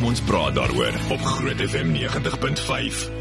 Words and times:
Kom 0.00 0.08
ons 0.08 0.22
praat 0.24 0.54
daaroor 0.56 0.94
op 1.12 1.20
Groot 1.20 1.60
FM 1.60 1.92
90.5. 1.92 3.19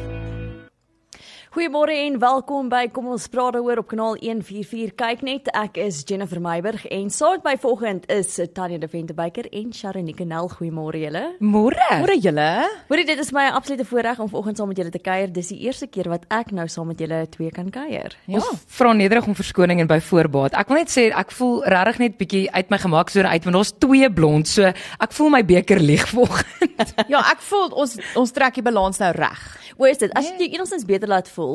Goeiemôre 1.60 1.92
en 1.92 2.14
welkom 2.22 2.70
by 2.72 2.86
Kom 2.88 3.10
ons 3.12 3.26
praat 3.28 3.58
daaroor 3.58 3.82
op 3.82 3.88
kanaal 3.92 4.14
144. 4.22 4.94
Kyk 4.96 5.24
net, 5.28 5.50
ek 5.52 5.76
is 5.84 5.98
Jennifer 6.08 6.40
Meiburg 6.40 6.86
en 6.88 7.10
saam 7.12 7.34
met 7.36 7.50
my 7.50 7.54
vanoggend 7.60 8.06
is 8.16 8.38
Tanya 8.56 8.78
de 8.80 8.88
Ventebeker 8.88 9.50
en 9.52 9.74
Sharonike 9.76 10.24
Nel. 10.24 10.48
Goeiemôre 10.54 11.02
julle. 11.02 11.24
Môre. 11.44 11.90
Môre 12.00 12.16
julle. 12.16 12.46
Hoorie, 12.88 13.04
dit 13.10 13.20
is 13.20 13.34
my 13.36 13.50
absolute 13.52 13.84
voorreg 13.90 14.22
om 14.24 14.30
vanoggend 14.32 14.62
saam 14.62 14.72
met 14.72 14.80
julle 14.80 14.94
te 14.94 15.04
kuier. 15.04 15.28
Dis 15.36 15.52
die 15.52 15.60
eerste 15.66 15.90
keer 15.92 16.08
wat 16.14 16.24
ek 16.32 16.56
nou 16.56 16.64
saam 16.72 16.88
met 16.94 17.04
julle 17.04 17.26
twee 17.36 17.52
kan 17.52 17.68
kuier. 17.76 18.16
Ja. 18.32 18.40
Ons 18.40 18.64
vra 18.80 18.96
nederig 18.96 19.28
om 19.28 19.36
verskoning 19.36 19.84
en 19.84 19.92
by 19.92 20.00
voorbaat. 20.00 20.56
Ek 20.64 20.72
wil 20.72 20.80
net 20.80 20.96
sê 20.96 21.10
ek 21.12 21.36
voel 21.42 21.60
regtig 21.76 22.00
net 22.06 22.18
bietjie 22.24 22.46
uit 22.56 22.72
my 22.72 22.80
gemaak 22.86 23.12
so 23.12 23.28
uit 23.28 23.50
want 23.50 23.60
daar's 23.60 23.76
twee 23.84 24.08
blond. 24.08 24.48
So 24.48 24.72
ek 24.72 25.20
voel 25.20 25.36
my 25.36 25.44
beker 25.52 25.84
leeg 25.84 26.08
vanoggend. 26.16 26.96
ja, 27.12 27.28
ek 27.36 27.44
voel 27.52 27.68
ons 27.84 28.00
ons 28.16 28.32
trek 28.40 28.62
die 28.62 28.64
balans 28.72 29.04
nou 29.04 29.12
reg. 29.20 29.44
Hoe 29.80 29.88
is 29.88 30.00
dit? 30.02 30.12
As 30.12 30.26
jy 30.28 30.34
nee. 30.36 30.50
enigstens 30.56 30.84
beter 30.84 31.08
laat 31.08 31.30
voel, 31.32 31.49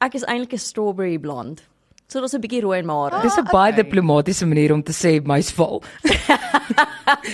ek 0.00 0.14
is 0.14 0.24
eintlik 0.24 0.52
'n 0.56 0.64
strawberry 0.68 1.18
blond. 1.18 1.62
So 2.10 2.18
daar's 2.18 2.34
'n 2.34 2.42
bietjie 2.42 2.62
rooi 2.62 2.78
in 2.82 2.86
my 2.86 2.94
hare. 2.94 3.16
Oh, 3.16 3.22
Dis 3.22 3.38
'n 3.38 3.46
baie 3.52 3.70
okay. 3.72 3.82
diplomatisiese 3.82 4.46
manier 4.46 4.72
om 4.74 4.82
te 4.82 4.92
sê 4.92 5.20
my's 5.22 5.50
val. 5.54 5.82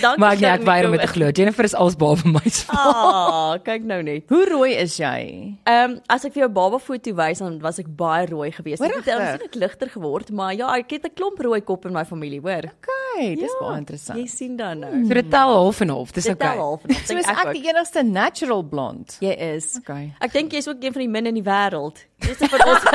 Dankie. 0.01 0.19
Maar 0.21 0.37
ek 0.37 0.63
weier 0.67 0.85
om 0.89 0.97
te 0.97 1.07
glo. 1.07 1.29
Jennifer 1.33 1.65
is 1.65 1.73
alsbehalwe 1.73 2.29
my's 2.37 2.63
val. 2.69 2.93
Ah, 2.93 3.53
kyk 3.63 3.85
nou 3.89 4.01
net. 4.05 4.29
Hoe 4.29 4.45
rooi 4.49 4.73
is 4.77 4.97
jy? 5.01 5.17
Ehm 5.65 5.97
um, 5.97 5.99
as 6.13 6.25
ek 6.25 6.33
vir 6.35 6.45
jou 6.45 6.51
baba 6.53 6.79
foto 6.81 7.13
wys 7.17 7.41
dan 7.43 7.59
was 7.63 7.79
ek 7.81 7.89
baie 7.99 8.27
rooi 8.29 8.51
geweest. 8.51 8.83
Ek 8.85 8.99
het 8.99 9.09
aansienlik 9.15 9.55
ligter 9.55 9.89
geword, 9.89 10.31
maar 10.31 10.53
ja, 10.53 10.69
ek 10.77 10.91
het 10.97 11.05
'n 11.09 11.15
klomp 11.17 11.39
rooi 11.41 11.61
kop 11.61 11.85
in 11.85 11.93
my 11.93 12.05
familie, 12.05 12.41
hoor. 12.41 12.69
Okay, 12.77 13.06
dis 13.17 13.51
ja, 13.51 13.59
baie 13.61 13.77
interessant. 13.81 14.19
Jy 14.19 14.27
sien 14.31 14.57
dan 14.59 14.83
nou. 14.83 14.91
So 15.07 15.17
dit 15.19 15.29
tel 15.33 15.53
half 15.53 15.81
en 15.85 15.93
half. 15.93 16.13
Dis 16.15 16.27
dit 16.29 16.35
okay. 16.35 16.53
Tel 16.55 16.63
half 16.63 16.85
en 16.85 16.93
half. 16.93 17.05
So 17.09 17.17
is 17.21 17.29
ek, 17.31 17.41
ek 17.43 17.51
die 17.57 17.63
enigste 17.69 18.03
natural 18.07 18.63
blond. 18.63 19.17
Jy 19.23 19.35
is. 19.47 19.69
Okay. 19.81 20.09
Ek 20.23 20.33
dink 20.35 20.55
jy's 20.57 20.69
ook 20.71 20.83
een 20.83 20.95
van 20.95 21.05
die 21.05 21.09
min 21.17 21.31
in 21.31 21.39
die 21.39 21.45
wêreld. 21.45 22.03
Dis 22.25 22.41
vir 22.41 22.65
ons. 22.65 22.89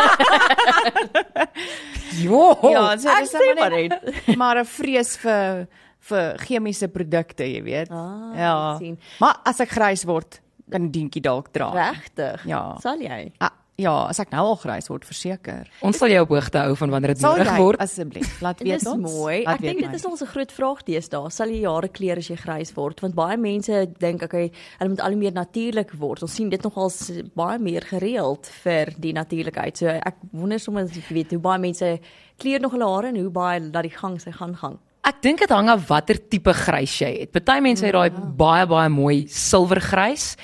jo. 2.27 2.43
Ja, 2.71 2.85
so 2.97 3.17
dis 3.23 3.35
maar 3.59 3.77
net 3.77 4.37
maar 4.37 4.63
'n 4.63 4.69
vrees 4.69 5.17
vir 5.23 5.67
vir 6.11 6.39
chemiese 6.43 6.89
produkte, 6.91 7.47
jy 7.47 7.63
weet. 7.63 7.91
Ah, 7.95 8.33
ja. 8.35 8.55
Sien. 8.79 8.99
Maar 9.23 9.43
as 9.47 9.61
ek 9.63 9.71
grys 9.77 10.05
word, 10.09 10.41
kan 10.73 10.91
dinkie 10.91 11.23
dalk 11.23 11.53
dra. 11.55 11.71
Regtig? 11.77 12.47
Ja. 12.49 12.63
Sal 12.83 13.03
jy? 13.05 13.33
Ah, 13.39 13.53
ja, 13.81 13.93
as 14.11 14.21
ek 14.23 14.31
nou 14.35 14.43
al 14.51 14.59
grys 14.61 14.89
word, 14.91 15.05
verseker. 15.09 15.69
Ons 15.85 15.99
sal 16.01 16.13
jou 16.13 16.23
op 16.27 16.35
hoogte 16.35 16.61
hou 16.61 16.75
van 16.79 16.93
wanneer 16.95 17.15
dit 17.15 17.25
nodig 17.25 17.51
word. 17.57 17.81
Asseblief, 17.83 18.35
laat 18.45 18.61
weet 18.61 18.85
ons. 18.87 19.01
Dis 19.01 19.17
mooi. 19.17 19.39
Laat 19.47 19.61
ek 19.61 19.65
dink 19.67 19.81
dit 19.87 19.97
is 19.99 20.07
ons 20.07 20.23
'n 20.23 20.31
groot 20.35 20.53
vraag 20.53 20.85
deesdae. 20.85 21.31
Sal 21.31 21.49
jy 21.49 21.61
jare 21.65 21.89
kleur 21.89 22.19
as 22.19 22.29
jy 22.29 22.37
grys 22.37 22.75
word? 22.75 23.01
Want 23.01 23.15
baie 23.15 23.37
mense 23.37 23.87
dink 23.99 24.23
okay, 24.23 24.51
hulle 24.79 24.91
moet 24.91 25.01
al 25.01 25.13
hoe 25.13 25.19
meer 25.19 25.33
natuurlik 25.33 25.93
word. 25.99 26.23
Ons 26.23 26.35
sien 26.35 26.49
dit 26.49 26.63
nogal 26.63 26.91
baie 27.35 27.59
meer 27.59 27.83
gereeld 27.83 28.47
vir 28.63 28.93
die 28.99 29.13
natuurlikheid. 29.13 29.77
So 29.77 29.89
ek 29.89 30.17
wonder 30.33 30.59
sommer 30.59 30.85
as 30.85 30.93
jy 30.93 31.03
weet 31.09 31.31
hoe 31.31 31.41
baie 31.41 31.59
mense 31.59 31.99
kleur 32.39 32.61
nog 32.61 32.73
hulle 32.73 32.89
hare 32.89 33.09
en 33.09 33.17
hoe 33.17 33.31
baie 33.31 33.61
laat 33.61 33.83
die 33.83 33.97
gang 33.97 34.21
sy 34.21 34.31
gaan 34.31 34.57
gaan. 34.57 34.79
Ek 35.03 35.19
dink 35.19 35.41
dit 35.43 35.51
hang 35.51 35.67
af 35.69 35.89
watter 35.89 36.19
tipe 36.31 36.53
grys 36.55 37.01
jy 37.01 37.11
het. 37.21 37.33
Party 37.35 37.59
mense 37.61 37.85
het 37.85 37.93
daai 37.97 38.13
ja. 38.13 38.21
baie 38.39 38.67
baie 38.71 38.89
mooi 38.89 39.27
silwergrys. 39.27 40.37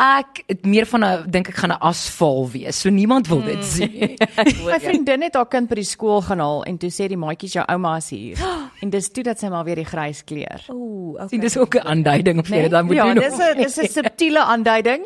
Ek 0.00 0.42
het 0.48 0.64
meer 0.64 0.86
van 0.88 1.04
'n 1.04 1.30
dink 1.30 1.48
ek 1.48 1.56
gaan 1.60 1.72
'n 1.72 1.80
asfal 1.80 2.48
wees. 2.48 2.80
So 2.80 2.88
niemand 2.88 3.28
wil 3.28 3.42
dit 3.42 3.56
mm. 3.56 3.62
sien. 3.62 4.16
My 4.64 4.80
vriendin 4.80 5.22
het 5.22 5.34
haar 5.34 5.48
kind 5.48 5.68
by 5.68 5.74
die 5.74 5.84
skool 5.84 6.22
gaan 6.22 6.38
haal 6.38 6.64
en 6.64 6.78
toe 6.78 6.90
sê 6.90 7.08
die 7.08 7.20
maatjies 7.20 7.52
jou 7.52 7.64
ouma 7.66 7.96
is 7.96 8.10
hier. 8.10 8.38
en 8.82 8.90
dis 8.90 9.10
toe 9.10 9.22
dat 9.22 9.38
sy 9.38 9.48
maar 9.48 9.64
weer 9.64 9.76
die 9.76 9.84
grys 9.84 10.24
kleur. 10.24 10.64
Ooh, 10.68 11.14
okay. 11.14 11.28
Sien 11.28 11.40
dis 11.40 11.56
ook 11.56 11.74
'n 11.74 11.84
aanduiding 11.84 12.38
of 12.38 12.48
jy 12.48 12.54
nee? 12.54 12.62
dit 12.62 12.70
dan 12.70 12.86
moet 12.86 12.96
ja, 12.96 13.04
doen. 13.04 13.22
Ja, 13.22 13.28
dis 13.28 13.38
'n 13.38 13.56
dis 13.56 13.76
'n 13.76 13.92
subtiele 13.92 14.40
aanduiding 14.40 15.04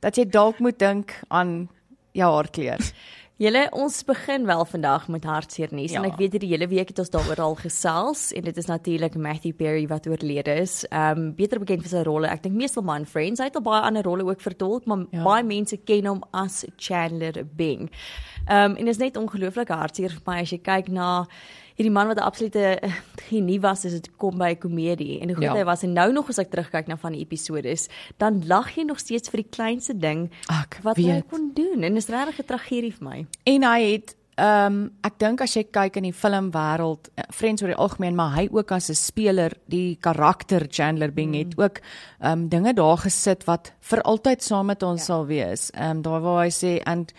dat 0.00 0.16
jy 0.16 0.24
dalk 0.28 0.58
moet 0.58 0.78
dink 0.78 1.20
aan 1.28 1.68
jou 2.12 2.32
haarkleur. 2.32 2.78
Julle 3.36 3.66
ons 3.76 3.98
begin 4.08 4.46
wel 4.48 4.64
vandag 4.64 5.08
met 5.12 5.24
hartseer 5.28 5.68
nuus 5.76 5.92
ja. 5.92 6.00
en 6.00 6.06
ek 6.08 6.14
weet 6.16 6.38
hierdie 6.38 6.54
hele 6.54 6.70
week 6.70 6.88
het 6.88 7.02
ons 7.02 7.10
daaroor 7.12 7.42
al 7.44 7.56
gesels 7.60 8.30
en 8.32 8.46
dit 8.46 8.60
is 8.62 8.68
natuurlik 8.70 9.18
Matthew 9.20 9.52
Perry 9.58 9.82
wat 9.90 10.08
oorlede 10.08 10.54
is. 10.62 10.78
Ehm 10.88 11.20
um, 11.20 11.26
beter 11.36 11.60
bekend 11.60 11.84
vir 11.84 11.92
sy 11.92 12.04
rolle. 12.08 12.30
Ek 12.32 12.40
dink 12.46 12.56
meestal 12.56 12.86
man 12.88 13.04
Friends 13.04 13.42
hy 13.44 13.50
het 13.50 13.58
al 13.60 13.66
baie 13.66 13.82
ander 13.84 14.08
rolle 14.08 14.24
ook 14.24 14.40
vertolk, 14.40 14.88
maar 14.88 15.04
ja. 15.12 15.20
baie 15.20 15.44
mense 15.44 15.76
ken 15.84 16.08
hom 16.08 16.24
as 16.32 16.62
Chandler 16.80 17.42
Bing. 17.44 17.90
Ehm 18.46 18.72
um, 18.72 18.78
en 18.80 18.88
dit 18.88 18.94
is 18.94 19.04
net 19.04 19.20
ongelooflik 19.20 19.68
hartseer 19.68 20.16
vir 20.16 20.24
my 20.24 20.40
as 20.40 20.56
jy 20.56 20.62
kyk 20.64 20.88
na 20.88 21.10
hierdie 21.76 21.92
man 21.92 22.08
wat 22.08 22.18
'n 22.18 22.26
absolute 22.26 22.78
uh, 22.82 22.92
genie 23.28 23.60
was 23.60 23.84
as 23.84 23.92
dit 23.92 24.10
kom 24.16 24.38
by 24.38 24.54
komedie 24.54 25.20
en 25.20 25.28
hoe 25.28 25.36
goed 25.36 25.44
ja. 25.44 25.54
hy 25.54 25.64
was 25.64 25.82
en 25.82 25.92
nou 25.92 26.12
nog 26.12 26.28
as 26.28 26.38
ek 26.38 26.50
terugkyk 26.50 26.88
na 26.88 26.96
van 26.96 27.12
die 27.12 27.20
episodes 27.20 27.88
dan 28.18 28.42
lag 28.46 28.74
jy 28.76 28.84
nog 28.84 28.98
steeds 28.98 29.28
vir 29.28 29.42
die 29.42 29.50
kleinste 29.50 29.96
ding 29.96 30.30
Ak, 30.46 30.80
wat 30.82 30.96
weet. 30.96 31.12
hy 31.12 31.22
kon 31.30 31.50
doen 31.54 31.82
en 31.82 31.96
is 31.96 32.08
regtig 32.08 32.40
'n 32.40 32.46
tragedie 32.46 32.92
vir 32.92 33.04
my 33.08 33.26
en 33.44 33.62
hy 33.62 33.80
het 33.92 34.16
Ehm 34.36 34.66
um, 34.66 34.80
ek 35.00 35.14
dink 35.16 35.40
as 35.40 35.54
jy 35.56 35.62
kyk 35.72 35.94
in 35.96 36.10
die 36.10 36.12
filmwêreld, 36.12 37.08
uh, 37.16 37.24
Friends 37.32 37.62
oor 37.64 37.70
die 37.72 37.78
algemeen, 37.80 38.18
maar 38.18 38.34
hy 38.34 38.42
ook 38.52 38.74
as 38.76 38.90
'n 38.90 38.94
speler, 38.94 39.52
die 39.64 39.96
karakter 39.96 40.66
Chandler 40.68 41.10
Bing 41.10 41.32
mm. 41.32 41.38
het 41.38 41.56
ook 41.56 41.80
ehm 42.20 42.32
um, 42.32 42.48
dinge 42.48 42.74
daar 42.74 42.98
gesit 42.98 43.46
wat 43.46 43.72
vir 43.80 44.02
altyd 44.02 44.42
saam 44.42 44.66
met 44.66 44.82
ons 44.82 45.00
ja. 45.00 45.06
sal 45.06 45.26
wees. 45.26 45.70
Ehm 45.70 45.90
um, 45.90 46.02
daar 46.02 46.20
waar 46.20 46.44
hy 46.44 46.50
sê 46.50 46.82
and 46.84 47.14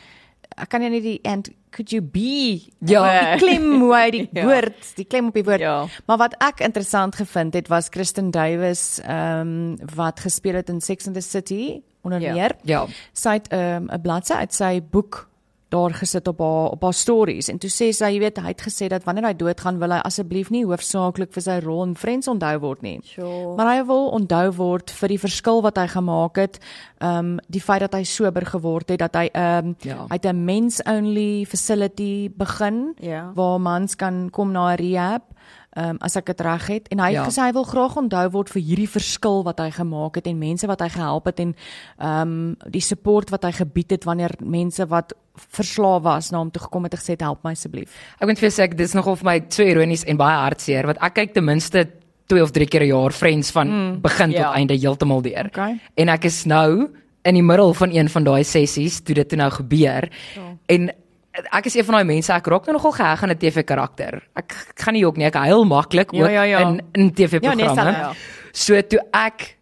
ek 0.58 0.70
kan 0.74 0.82
nie 0.82 1.02
die 1.02 1.20
and 1.28 1.50
could 1.72 1.92
you 1.94 2.02
be 2.02 2.62
ja 2.80 3.04
die 3.06 3.44
klem 3.44 3.68
hoe 3.84 3.94
hy 3.94 4.08
die 4.16 4.24
ja. 4.32 4.46
woord 4.48 4.94
die 4.98 5.06
klem 5.06 5.30
op 5.30 5.38
die 5.38 5.46
woord 5.46 5.64
ja. 5.64 5.76
maar 6.10 6.22
wat 6.24 6.38
ek 6.44 6.64
interessant 6.66 7.18
gevind 7.20 7.58
het 7.58 7.70
was 7.74 7.92
Kristen 7.94 8.32
Davis 8.32 9.00
ehm 9.04 9.54
um, 9.54 9.94
wat 9.96 10.24
gespeel 10.26 10.60
het 10.60 10.70
in 10.74 10.82
Sex 10.82 11.08
and 11.08 11.16
the 11.16 11.22
City 11.22 11.82
onder 12.02 12.22
ja. 12.22 12.34
meer 12.34 12.58
ja 12.64 12.86
sy 13.14 13.38
het 13.40 13.52
ehm, 13.54 13.86
'n 13.86 13.94
um, 13.94 14.02
bladsy 14.02 14.34
uit 14.34 14.54
sy 14.54 14.82
boek 14.82 15.28
daar 15.70 15.94
gesit 15.94 16.28
op 16.28 16.40
haar 16.40 16.70
op 16.72 16.84
haar 16.84 16.94
stories 16.94 17.50
en 17.52 17.58
toe 17.60 17.70
sê 17.70 17.90
sy 17.92 18.12
jy 18.14 18.20
weet 18.24 18.40
hy 18.40 18.54
het 18.54 18.64
gesê 18.64 18.88
dat 18.92 19.04
wanneer 19.04 19.28
hy 19.28 19.34
doodgaan 19.36 19.80
wil 19.82 19.92
hy 19.92 20.00
asseblief 20.08 20.52
nie 20.54 20.64
hoofsaaklik 20.66 21.34
vir 21.36 21.44
sy 21.44 21.58
rol 21.66 21.84
in 21.84 21.96
Friends 22.00 22.30
onthou 22.32 22.54
word 22.64 22.86
nie. 22.86 23.00
Sure. 23.04 23.56
Maar 23.60 23.74
hy 23.76 23.82
wil 23.90 24.08
onthou 24.16 24.52
word 24.56 24.94
vir 25.02 25.16
die 25.16 25.20
verskil 25.20 25.62
wat 25.66 25.80
hy 25.82 25.88
gemaak 25.92 26.40
het. 26.40 26.60
Ehm 27.02 27.18
um, 27.18 27.34
die 27.52 27.62
feit 27.62 27.84
dat 27.84 27.94
hy 27.94 28.04
sober 28.08 28.46
geword 28.48 28.90
het 28.96 29.04
dat 29.04 29.16
hy 29.20 29.28
ehm 29.34 29.74
um, 29.74 29.76
ja. 29.84 30.06
hy 30.08 30.16
het 30.16 30.26
'n 30.26 30.46
mens 30.46 30.82
only 30.88 31.46
facility 31.46 32.30
begin 32.30 32.96
ja. 33.00 33.32
waar 33.36 33.60
mans 33.60 33.96
kan 33.96 34.30
kom 34.30 34.52
na 34.52 34.72
'n 34.72 34.80
rehab 34.80 35.24
ehm 35.76 35.90
um, 35.90 35.98
as 36.02 36.16
ek 36.16 36.26
dit 36.26 36.42
reg 36.42 36.68
het 36.68 36.88
en 36.88 37.00
hy 37.00 37.12
het 37.12 37.20
ja. 37.20 37.26
gesê 37.28 37.42
hy 37.44 37.54
wil 37.54 37.66
graag 37.68 37.98
onthou 38.00 38.30
word 38.32 38.50
vir 38.50 38.62
hierdie 38.62 38.90
verskil 38.90 39.44
wat 39.44 39.60
hy 39.60 39.70
gemaak 39.76 40.16
het 40.16 40.28
en 40.28 40.40
mense 40.40 40.68
wat 40.68 40.82
hy 40.82 40.90
gehelp 40.90 41.26
het 41.26 41.40
en 41.44 41.54
ehm 41.98 42.22
um, 42.22 42.56
die 42.72 42.82
support 42.82 43.30
wat 43.30 43.44
hy 43.44 43.52
gebied 43.52 43.92
het 43.92 44.08
wanneer 44.08 44.32
mense 44.40 44.88
wat 44.88 45.14
verslaaf 45.36 46.02
was 46.04 46.32
na 46.32 46.40
hom 46.40 46.52
toe 46.52 46.64
gekom 46.64 46.84
het 46.88 46.94
en 46.94 47.00
gesê 47.00 47.18
help 47.20 47.44
my 47.44 47.52
asseblief. 47.52 47.94
Ek 48.20 48.28
moet 48.28 48.40
vir 48.40 48.52
sê 48.52 48.68
dis 48.74 48.94
nogal 48.94 49.16
vir 49.16 49.26
my 49.26 49.38
so 49.50 49.64
ironies 49.64 50.06
en 50.06 50.18
baie 50.18 50.38
hartseer 50.38 50.88
want 50.88 51.02
ek 51.02 51.14
kyk 51.14 51.34
ten 51.34 51.46
minste 51.46 51.86
twee 52.28 52.44
of 52.44 52.52
drie 52.52 52.68
keer 52.68 52.84
'n 52.84 52.88
jaar 52.88 53.12
Friends 53.12 53.52
van 53.52 53.68
mm, 53.68 54.02
begin 54.02 54.32
yeah. 54.32 54.44
tot 54.44 54.54
ja. 54.54 54.60
einde 54.60 54.74
heeltemal 54.74 55.22
deur. 55.22 55.46
Okay. 55.48 55.80
En 55.96 56.10
ek 56.10 56.26
is 56.26 56.46
nou 56.46 56.90
in 57.24 57.34
die 57.34 57.44
middel 57.44 57.74
van 57.74 57.92
een 57.92 58.10
van 58.10 58.24
daai 58.24 58.44
sessies 58.44 59.02
toe 59.02 59.16
dit 59.16 59.30
toe 59.30 59.38
nou 59.38 59.52
gebeur. 59.52 60.10
Oh. 60.38 60.56
En 60.66 60.92
ek 61.46 61.70
is 61.70 61.76
een 61.76 61.86
van 61.86 62.00
daai 62.00 62.08
mense 62.10 62.34
ek 62.34 62.48
raak 62.48 62.66
nou 62.66 62.78
nogal 62.78 62.96
geheg 62.98 63.24
aan 63.24 63.32
'n 63.32 63.38
TV 63.38 63.64
karakter. 63.64 64.22
Ek, 64.36 64.52
ek 64.76 64.80
gaan 64.86 64.94
nie 64.94 65.04
jok 65.04 65.18
nie, 65.18 65.26
ek 65.26 65.36
huil 65.36 65.66
maklik 65.66 66.12
ja, 66.14 66.30
ja, 66.30 66.44
ja. 66.44 66.60
in 66.62 66.82
in 66.94 67.12
TV 67.14 67.40
programme. 67.40 67.62
Ja, 67.64 67.84
nee, 67.84 67.94
ja. 67.94 68.14
So 68.52 68.82
toe 68.82 69.00
ek 69.14 69.58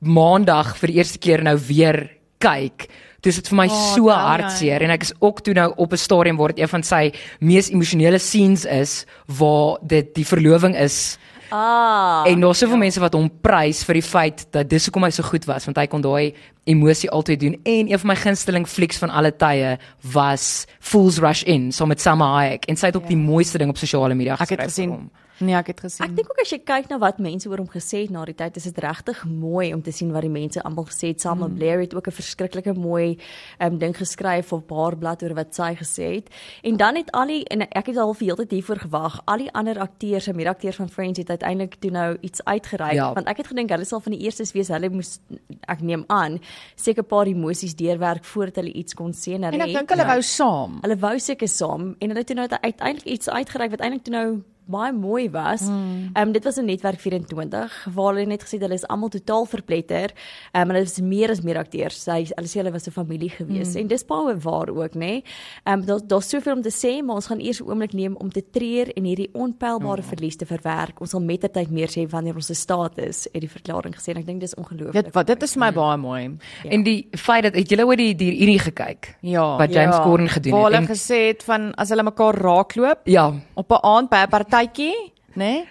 maandag 0.00 0.76
vir 0.76 0.88
die 0.88 0.96
eerste 0.96 1.18
keer 1.18 1.42
nou 1.42 1.56
weer 1.58 2.10
kyk, 2.38 2.88
dis 3.24 3.36
dit 3.40 3.48
vir 3.48 3.56
my 3.56 3.66
oh, 3.66 3.94
so 3.94 4.08
ja, 4.08 4.18
hartseer 4.28 4.80
ja. 4.80 4.88
en 4.88 4.94
ek 4.94 5.02
is 5.02 5.14
ook 5.20 5.40
toe 5.44 5.54
nou 5.54 5.72
op 5.76 5.92
'n 5.92 5.96
stadium 5.96 6.36
waar 6.36 6.52
dit 6.52 6.60
een 6.60 6.68
van 6.68 6.82
sy 6.82 7.12
mees 7.40 7.70
emosionele 7.70 8.18
scenes 8.18 8.64
is 8.64 9.06
waar 9.26 9.78
dit 9.82 10.14
die 10.14 10.26
verloving 10.26 10.76
is. 10.76 11.18
Ah. 11.54 12.26
En 12.26 12.40
daar's 12.40 12.58
soveel 12.58 12.80
ja. 12.80 12.82
mense 12.82 13.00
wat 13.00 13.14
hom 13.14 13.28
prys 13.44 13.84
vir 13.86 14.00
die 14.00 14.02
feit 14.02 14.40
dat 14.56 14.66
dis 14.66 14.88
hoekom 14.88 15.06
hy 15.06 15.10
so 15.14 15.22
goed 15.22 15.44
was 15.46 15.68
want 15.68 15.78
hy 15.78 15.84
kon 15.90 16.02
daai 16.02 16.34
emosie 16.66 17.10
altyd 17.14 17.44
doen 17.44 17.54
en 17.62 17.92
een 17.92 18.00
van 18.02 18.10
my 18.10 18.16
gunsteling 18.18 18.66
flieks 18.66 18.98
van 18.98 19.12
alle 19.14 19.30
tye 19.38 19.76
was 20.16 20.64
Fools 20.80 21.20
Rush 21.22 21.44
In 21.46 21.68
saam 21.70 21.86
so 21.86 21.90
met 21.92 22.02
Salma 22.02 22.32
Hayek 22.32 22.66
en 22.66 22.80
sy 22.80 22.90
het 22.90 22.98
ook 22.98 23.06
ja. 23.06 23.12
die 23.14 23.20
mooiste 23.20 23.60
ding 23.62 23.70
op 23.70 23.78
sosiale 23.78 24.16
media 24.18 24.34
geskryf. 24.40 24.58
Ek 24.58 24.66
het 24.66 24.74
gesien. 24.74 25.12
Nee, 25.44 25.56
ek 25.58 25.72
het 25.72 25.82
gesien. 25.84 26.06
Ek 26.06 26.14
dink 26.16 26.30
ook 26.30 26.40
as 26.40 26.52
jy 26.54 26.58
kyk 26.64 26.88
na 26.90 26.98
wat 27.02 27.18
mense 27.22 27.48
oor 27.50 27.60
hom 27.60 27.68
gesê 27.70 28.04
het 28.04 28.12
na 28.14 28.24
die 28.28 28.36
tyd, 28.38 28.56
is 28.60 28.68
dit 28.70 28.78
regtig 28.84 29.20
mooi 29.28 29.72
om 29.74 29.82
te 29.84 29.92
sien 29.92 30.12
wat 30.14 30.24
die 30.24 30.32
mense 30.32 30.62
almal 30.64 30.86
gesê 30.88 31.12
het. 31.12 31.20
Salma 31.24 31.48
mm. 31.48 31.58
Blair 31.58 31.82
het 31.82 31.94
ook 31.94 32.08
'n 32.08 32.16
verskriklike 32.16 32.74
mooi 32.74 33.18
um, 33.60 33.78
ding 33.78 33.96
geskryf 33.96 34.52
op 34.52 34.70
haar 34.70 34.96
blad 34.96 35.22
oor 35.22 35.34
wat 35.34 35.54
sy 35.54 35.74
gesê 35.76 36.06
het. 36.14 36.28
En 36.62 36.76
dan 36.76 36.96
het 36.96 37.12
al 37.12 37.26
die 37.26 37.44
en 37.44 37.68
ek 37.68 37.86
het 37.86 37.96
al 37.96 38.14
vir 38.14 38.26
heeltyd 38.26 38.50
hiervoor 38.50 38.80
gewag. 38.86 39.20
Al 39.24 39.38
die 39.38 39.52
ander 39.52 39.78
akteurs 39.78 40.26
en 40.26 40.36
medeakteurs 40.36 40.76
van 40.76 40.88
Friends 40.88 41.18
het 41.18 41.30
uiteindelik 41.30 41.74
toe 41.74 41.90
nou 41.90 42.16
iets 42.20 42.44
uitgereik 42.44 42.94
ja. 42.94 43.12
want 43.12 43.28
ek 43.28 43.36
het 43.36 43.46
gedink 43.46 43.70
hulle 43.70 43.84
sal 43.84 44.00
van 44.00 44.12
die 44.12 44.20
eerstes 44.24 44.52
wees. 44.52 44.68
Hulle 44.68 44.90
moes 44.90 45.20
ek 45.68 45.80
neem 45.80 46.04
aan 46.06 46.40
seker 46.74 47.02
'n 47.02 47.06
paar 47.06 47.26
emosies 47.26 47.74
deurwerk 47.74 48.24
voordat 48.24 48.56
hulle 48.56 48.72
iets 48.72 48.94
kon 48.94 49.12
sê 49.12 49.34
en 49.34 49.42
hulle 49.42 49.54
En 49.54 49.68
ek 49.68 49.74
dink 49.74 49.90
hulle 49.90 50.06
wou 50.06 50.22
saam. 50.22 50.78
Hulle 50.82 50.96
wou 50.96 51.18
seker 51.18 51.48
saam 51.48 51.96
en 51.98 52.08
hulle 52.08 52.18
het 52.18 52.26
toe 52.26 52.36
nou 52.36 52.48
uiteindelik 52.48 53.04
iets 53.04 53.28
uitgereik 53.28 53.70
wat 53.70 53.80
eintlik 53.80 54.04
toe 54.04 54.14
nou 54.14 54.42
baie 54.66 54.92
mooi 54.92 55.30
was. 55.30 55.62
Ehm 55.68 56.10
um, 56.14 56.32
dit 56.32 56.44
was 56.44 56.56
'n 56.56 56.64
netwerk 56.64 57.00
24 57.00 57.86
waar 57.94 58.14
hulle 58.14 58.26
net 58.26 58.42
gesê 58.42 58.58
hulle 58.58 58.74
is 58.74 58.86
almal 58.86 59.08
totaal 59.08 59.46
verpletter. 59.46 60.12
Ehm 60.52 60.62
um, 60.62 60.74
hulle 60.74 60.82
is 60.82 61.00
meer 61.00 61.30
as 61.30 61.40
meer 61.40 61.58
akteurs. 61.58 62.02
Sy 62.02 62.24
hulle 62.34 62.48
sê 62.48 62.60
hulle 62.62 62.72
was 62.72 62.86
'n 62.86 62.90
familie 62.90 63.30
gewees 63.30 63.74
mm. 63.74 63.80
en 63.80 63.86
dis 63.86 64.04
baie 64.04 64.36
waar 64.36 64.68
ook, 64.68 64.94
nê. 64.94 64.98
Nee. 64.98 65.24
Ehm 65.64 65.80
um, 65.80 65.86
daar 65.86 66.00
daar's 66.06 66.28
soveel 66.28 66.54
om 66.54 66.62
te 66.62 66.72
sê, 66.72 67.02
maar 67.04 67.14
ons 67.16 67.26
gaan 67.26 67.40
eers 67.40 67.60
'n 67.60 67.68
oomblik 67.68 67.92
neem 67.92 68.16
om 68.16 68.30
te 68.30 68.42
treur 68.50 68.92
en 68.96 69.04
hierdie 69.04 69.30
onpylbare 69.32 70.02
mm. 70.02 70.08
verlies 70.08 70.36
te 70.36 70.46
verwerk. 70.46 71.00
Ons 71.00 71.10
sal 71.10 71.20
mettertyd 71.20 71.70
meer 71.70 71.88
sê 71.88 72.08
wanneer 72.08 72.34
ons 72.34 72.46
se 72.46 72.54
staat 72.54 72.98
is, 72.98 73.28
het 73.32 73.40
die 73.40 73.50
verklaring 73.50 73.94
gesê 73.94 74.08
en 74.10 74.16
ek 74.16 74.26
dink 74.26 74.40
dis 74.40 74.54
ongelooflik. 74.54 75.04
Dit 75.04 75.14
wat 75.14 75.26
dit 75.26 75.42
is 75.42 75.52
vir 75.52 75.60
my 75.60 75.70
mm. 75.70 75.74
baie 75.74 75.96
mooi. 75.96 76.38
Ja. 76.64 76.70
En 76.70 76.82
die 76.82 77.08
feit 77.16 77.42
dat 77.42 77.54
het 77.54 77.68
julle 77.68 77.86
oor 77.86 77.96
die 77.96 78.14
die 78.14 78.42
Unie 78.42 78.58
gekyk? 78.58 79.16
Ja. 79.20 79.56
Wat 79.58 79.72
James 79.72 79.96
ja. 79.96 80.02
Corden 80.02 80.28
gedoen 80.28 80.52
het. 80.52 80.62
Waar 80.62 80.72
hulle 80.72 80.86
gesê 80.86 81.20
het 81.28 81.42
van 81.42 81.74
as 81.74 81.88
hulle 81.88 82.02
mekaar 82.02 82.34
raakloop 82.34 83.00
ja. 83.04 83.32
op 83.54 83.70
'n 83.70 83.80
aand 83.82 84.10
by 84.10 84.24
'n 84.24 84.30
partytjie, 84.54 85.12
né? 85.34 85.44
Nee? 85.44 85.64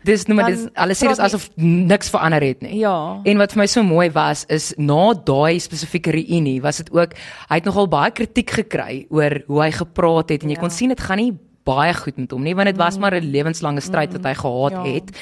Dis 0.00 0.24
nou 0.24 0.36
maar 0.38 0.48
dis 0.48 0.62
alles 0.80 0.96
sê 0.96 1.10
dis 1.10 1.20
asof 1.20 1.50
niks 1.60 2.08
verander 2.08 2.40
het 2.40 2.62
nie. 2.64 2.78
Ja. 2.80 3.20
En 3.28 3.40
wat 3.40 3.52
vir 3.52 3.60
my 3.60 3.66
so 3.68 3.84
mooi 3.84 4.06
was 4.14 4.46
is 4.48 4.70
na 4.80 5.12
daai 5.12 5.60
spesifieke 5.60 6.14
reunie 6.14 6.56
was 6.64 6.80
dit 6.80 6.88
ook 6.96 7.12
hy 7.50 7.58
het 7.58 7.68
nogal 7.68 7.90
baie 7.92 8.14
kritiek 8.16 8.54
gekry 8.62 9.02
oor 9.12 9.42
hoe 9.50 9.60
hy 9.60 9.68
gepraat 9.76 10.32
het 10.32 10.46
en 10.46 10.54
jy 10.54 10.56
ja. 10.56 10.62
kon 10.62 10.72
sien 10.72 10.94
dit 10.94 11.04
gaan 11.04 11.20
nie 11.20 11.34
baie 11.68 11.92
goed 11.98 12.16
met 12.16 12.32
hom 12.32 12.48
nie 12.48 12.56
want 12.56 12.72
dit 12.72 12.80
was 12.80 12.96
mm. 12.96 13.04
maar 13.04 13.18
'n 13.20 13.28
lewenslange 13.28 13.84
stryd 13.84 14.16
wat 14.16 14.24
hy 14.24 14.34
gehad 14.40 14.72
ja. 14.72 14.86
het 14.88 15.12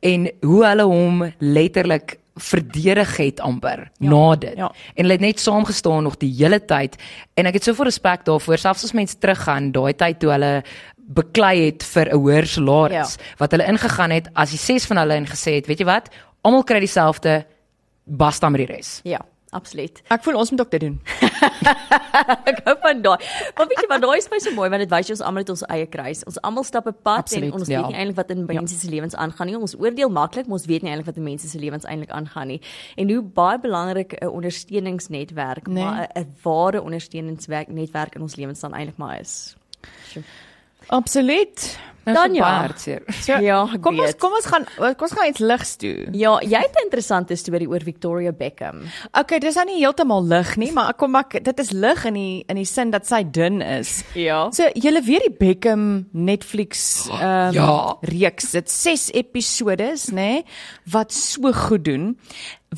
en 0.00 0.28
hoe 0.40 0.64
hulle 0.64 0.88
hom 0.88 1.22
letterlik 1.38 2.16
verdedig 2.36 3.16
het 3.16 3.40
amper 3.40 3.90
ja, 3.98 4.08
na 4.08 4.36
dit. 4.36 4.56
Ja. 4.56 4.72
En 4.94 5.04
hulle 5.04 5.12
het 5.12 5.20
net 5.20 5.40
saamgestaan 5.40 6.02
nog 6.02 6.16
die 6.16 6.32
hele 6.32 6.64
tyd 6.64 6.96
en 7.34 7.46
ek 7.46 7.58
het 7.60 7.64
soveel 7.64 7.90
respek 7.90 8.24
daarvoor 8.24 8.58
selfs 8.58 8.84
as 8.84 8.96
mense 8.96 9.18
teruggaan 9.18 9.72
daai 9.72 9.92
tyd 9.92 10.20
toe 10.22 10.30
hulle 10.32 10.52
beklei 11.12 11.66
het 11.66 11.84
vir 11.84 12.08
'n 12.08 12.16
hoër 12.16 12.46
salaris 12.46 13.16
ja. 13.16 13.34
wat 13.38 13.50
hulle 13.50 13.68
ingegaan 13.68 14.10
het 14.10 14.30
as 14.32 14.50
die 14.50 14.58
ses 14.58 14.86
van 14.86 14.96
hulle 14.96 15.14
en 15.14 15.26
gesê 15.26 15.58
het 15.60 15.66
weet 15.66 15.78
jy 15.78 15.86
wat 15.86 16.08
almal 16.42 16.64
kry 16.64 16.80
dieselfde 16.80 17.44
basta 18.04 18.48
met 18.48 18.66
die 18.66 18.74
res. 18.74 19.00
Ja. 19.04 19.20
Absoluut. 19.52 19.98
Ek 20.08 20.22
voel 20.24 20.38
ons 20.40 20.50
moet 20.50 20.62
ook 20.64 20.70
dit 20.72 20.80
doen. 20.80 20.94
ek 22.50 22.62
hou 22.64 22.72
van 22.80 23.02
daai. 23.04 23.18
Maar 23.56 23.66
weet 23.68 23.82
jy 23.84 23.88
wat 23.90 24.04
daai 24.04 24.14
is 24.16 24.28
vir 24.32 24.40
so 24.40 24.56
mooi 24.56 24.68
want 24.72 24.80
dit 24.80 24.92
wys 24.94 25.10
jy 25.10 25.16
ons 25.18 25.24
almal 25.28 25.44
het 25.44 25.50
ons 25.52 25.64
eie 25.74 25.88
kruis. 25.92 26.22
Ons 26.30 26.38
almal 26.40 26.64
stap 26.64 26.88
'n 26.88 26.96
pad 27.04 27.26
Absoluut, 27.26 27.50
en 27.50 27.58
ons 27.58 27.68
ja. 27.68 27.82
weet 27.82 27.92
nie 27.92 27.98
eintlik 28.00 28.16
wat 28.16 28.32
in 28.32 28.46
ja. 28.46 28.46
mense 28.54 28.78
se 28.80 28.88
lewens 28.88 29.16
aangaan 29.24 29.52
nie. 29.52 29.58
Ons 29.58 29.76
oordeel 29.76 30.08
maklik, 30.08 30.48
maar 30.48 30.56
ons 30.56 30.68
weet 30.70 30.86
nie 30.86 30.90
eintlik 30.94 31.10
wat 31.10 31.20
in 31.20 31.26
mense 31.28 31.48
se 31.48 31.60
lewens 31.60 31.84
eintlik 31.84 32.14
aangaan 32.16 32.48
nie. 32.54 32.60
En 32.96 33.12
hoe 33.12 33.20
baie 33.22 33.58
belangrik 33.60 34.16
'n 34.22 34.32
ondersteuningsnetwerk, 34.32 35.66
nee. 35.66 35.84
maar 35.84 36.08
'n 36.16 36.32
ware 36.42 36.80
ondersteuningsnetwerk 36.82 38.16
in 38.16 38.22
ons 38.22 38.36
lewens 38.36 38.60
dan 38.60 38.72
eintlik 38.72 38.96
maar 38.96 39.20
is. 39.20 39.56
Sure. 40.08 40.24
Absoluut. 40.92 41.72
Dan 42.04 42.34
ja. 42.34 42.68
So, 42.76 43.32
ja, 43.46 43.60
kom 43.80 44.00
ons 44.02 44.16
kom 44.18 44.34
ons 44.34 44.46
gaan 44.50 44.64
kom 44.74 45.06
ons 45.06 45.14
gaan 45.14 45.28
iets 45.30 45.42
ligs 45.42 45.76
toe. 45.78 46.08
Ja, 46.18 46.34
jy 46.42 46.58
het 46.58 46.74
'n 46.74 46.84
interessante 46.88 47.36
storie 47.36 47.68
oor 47.68 47.82
Victoria 47.82 48.32
Beckham. 48.32 48.82
Okay, 49.12 49.38
dis 49.38 49.54
nou 49.54 49.66
nie 49.66 49.78
heeltemal 49.78 50.24
lig 50.24 50.56
nie, 50.56 50.72
maar 50.72 50.94
kom 50.94 51.14
ek 51.14 51.44
dit 51.44 51.60
is 51.60 51.70
lig 51.70 52.04
in 52.04 52.14
die 52.14 52.44
in 52.48 52.56
die 52.56 52.66
sin 52.66 52.90
dat 52.90 53.06
sy 53.06 53.22
dun 53.22 53.62
is. 53.62 54.02
Ja. 54.14 54.50
So 54.50 54.68
julle 54.74 55.02
weet 55.02 55.28
die 55.28 55.36
Beckham 55.38 56.08
Netflix 56.12 57.06
ehm 57.08 57.48
um, 57.48 57.54
ja. 57.54 57.96
reeks, 58.02 58.50
dit 58.50 58.70
6 58.70 59.10
episodes, 59.14 60.10
nê, 60.10 60.14
nee, 60.14 60.44
wat 60.90 61.12
so 61.12 61.52
goed 61.52 61.84
doen. 61.84 62.18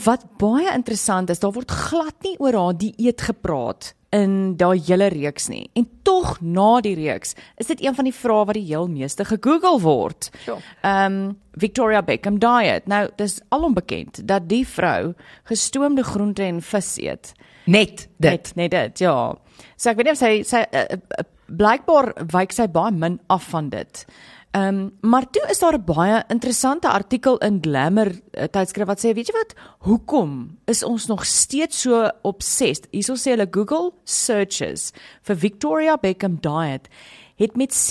Wat 0.04 0.36
baie 0.38 0.68
interessant 0.74 1.30
is, 1.30 1.38
daar 1.38 1.52
word 1.52 1.70
glad 1.70 2.14
nie 2.22 2.36
oor 2.38 2.52
haar 2.52 2.76
dieet 2.76 3.20
gepraat 3.20 3.94
in 4.14 4.54
daai 4.60 4.78
hele 4.86 5.08
reeks 5.12 5.48
nie. 5.50 5.64
En 5.74 5.88
tog 6.06 6.36
na 6.40 6.80
die 6.84 6.94
reeks 6.98 7.34
is 7.60 7.70
dit 7.72 7.82
een 7.82 7.96
van 7.96 8.06
die 8.06 8.14
vrae 8.14 8.44
wat 8.46 8.58
die 8.58 8.66
heel 8.68 8.86
meeste 8.88 9.26
gegoogel 9.26 9.80
word. 9.82 10.30
Ehm 10.46 10.60
ja. 10.82 11.06
um, 11.06 11.22
Victoria 11.54 12.02
Beckham 12.02 12.40
diet. 12.42 12.86
Nou, 12.90 13.04
dis 13.16 13.38
alombekend 13.54 14.18
dat 14.26 14.48
die 14.50 14.64
vrou 14.66 15.12
gestoomde 15.46 16.02
groente 16.02 16.42
en 16.42 16.58
vis 16.62 16.96
eet. 16.98 17.32
Net 17.64 18.08
dit. 18.18 18.30
Net, 18.30 18.52
net 18.54 18.70
dit, 18.70 19.04
ja. 19.06 19.34
So 19.76 19.92
ek 19.92 20.00
weet 20.00 20.10
nie 20.10 20.14
of 20.16 20.18
sy 20.18 20.32
sy 20.42 20.64
uh, 20.66 20.98
uh, 20.98 21.26
blykbaar 21.46 22.12
wyk 22.32 22.52
sy 22.52 22.66
baie 22.70 22.92
min 22.92 23.20
af 23.26 23.44
van 23.52 23.68
dit. 23.68 24.06
Ehm 24.54 24.68
um, 24.68 24.92
maar 25.00 25.30
toe 25.30 25.46
is 25.50 25.58
daar 25.58 25.74
'n 25.74 25.84
baie 25.84 26.24
interessante 26.28 26.88
artikel 26.88 27.38
in 27.38 27.58
Glamour 27.60 28.10
uh, 28.10 28.18
tydskrif 28.44 28.86
wat 28.86 28.98
sê 28.98 29.14
weet 29.14 29.26
jy 29.26 29.34
wat? 29.34 29.54
Hoekom 29.78 30.58
is 30.64 30.82
ons 30.82 31.06
nog 31.06 31.26
steeds 31.26 31.80
so 31.80 32.10
obsessed? 32.22 32.86
Hierso 32.90 33.14
sê 33.14 33.30
hulle 33.30 33.48
Google 33.50 33.92
searches 34.04 34.92
vir 35.22 35.36
Victoria 35.36 35.96
Beckham 35.96 36.36
diet 36.40 36.88
het 37.36 37.56
met 37.56 37.74
669% 37.74 37.82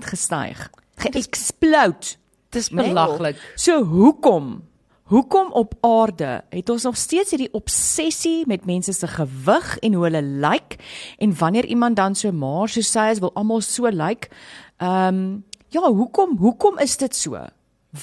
gestyg. 0.00 0.70
Geëxplode 0.96 2.16
dis 2.50 2.70
belaglik 2.70 3.36
so 3.54 3.84
hoekom 3.84 4.62
Hoekom 5.06 5.52
op 5.52 5.74
aarde 5.86 6.44
het 6.50 6.70
ons 6.70 6.82
nog 6.82 6.96
steeds 6.98 7.30
hierdie 7.30 7.52
obsessie 7.54 8.42
met 8.50 8.64
mense 8.66 8.92
se 8.92 9.06
gewig 9.06 9.66
en 9.78 9.94
hoe 9.94 10.04
hulle 10.08 10.22
lyk 10.22 10.72
like, 10.74 10.78
en 11.22 11.34
wanneer 11.38 11.66
iemand 11.70 11.96
dan 11.96 12.14
so 12.14 12.32
maar 12.32 12.68
so 12.68 12.82
sê 12.82 13.10
is 13.12 13.20
wil 13.22 13.30
almal 13.34 13.60
so 13.60 13.86
lyk. 13.86 13.96
Like, 13.96 14.28
ehm 14.76 15.14
um, 15.14 15.44
ja, 15.68 15.82
hoekom 15.82 16.36
hoekom 16.38 16.78
is 16.78 16.96
dit 16.96 17.14
so? 17.16 17.38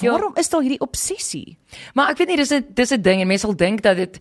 Waarom 0.00 0.32
ja. 0.34 0.40
is 0.40 0.48
daar 0.48 0.60
hierdie 0.60 0.80
obsessie? 0.80 1.58
Maar 1.94 2.10
ek 2.10 2.18
weet 2.18 2.28
nie 2.28 2.36
dis 2.36 2.52
'n 2.52 2.64
dis 2.74 2.92
'n 2.92 3.02
ding 3.02 3.20
en 3.20 3.26
mense 3.26 3.46
sal 3.46 3.56
dink 3.56 3.82
dat 3.82 3.96
dit 3.96 4.18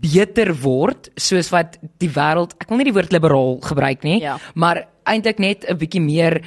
beter 0.00 0.52
word 0.60 1.10
soos 1.16 1.48
wat 1.48 1.78
die 1.98 2.10
wêreld 2.10 2.52
ek 2.58 2.68
wil 2.68 2.76
nie 2.76 2.84
die 2.84 2.92
woord 2.92 3.12
liberaal 3.12 3.58
gebruik 3.60 4.02
nie, 4.02 4.20
ja. 4.20 4.38
maar 4.54 4.86
eintlik 5.04 5.38
net 5.38 5.64
'n 5.64 5.76
bietjie 5.76 6.00
meer 6.00 6.44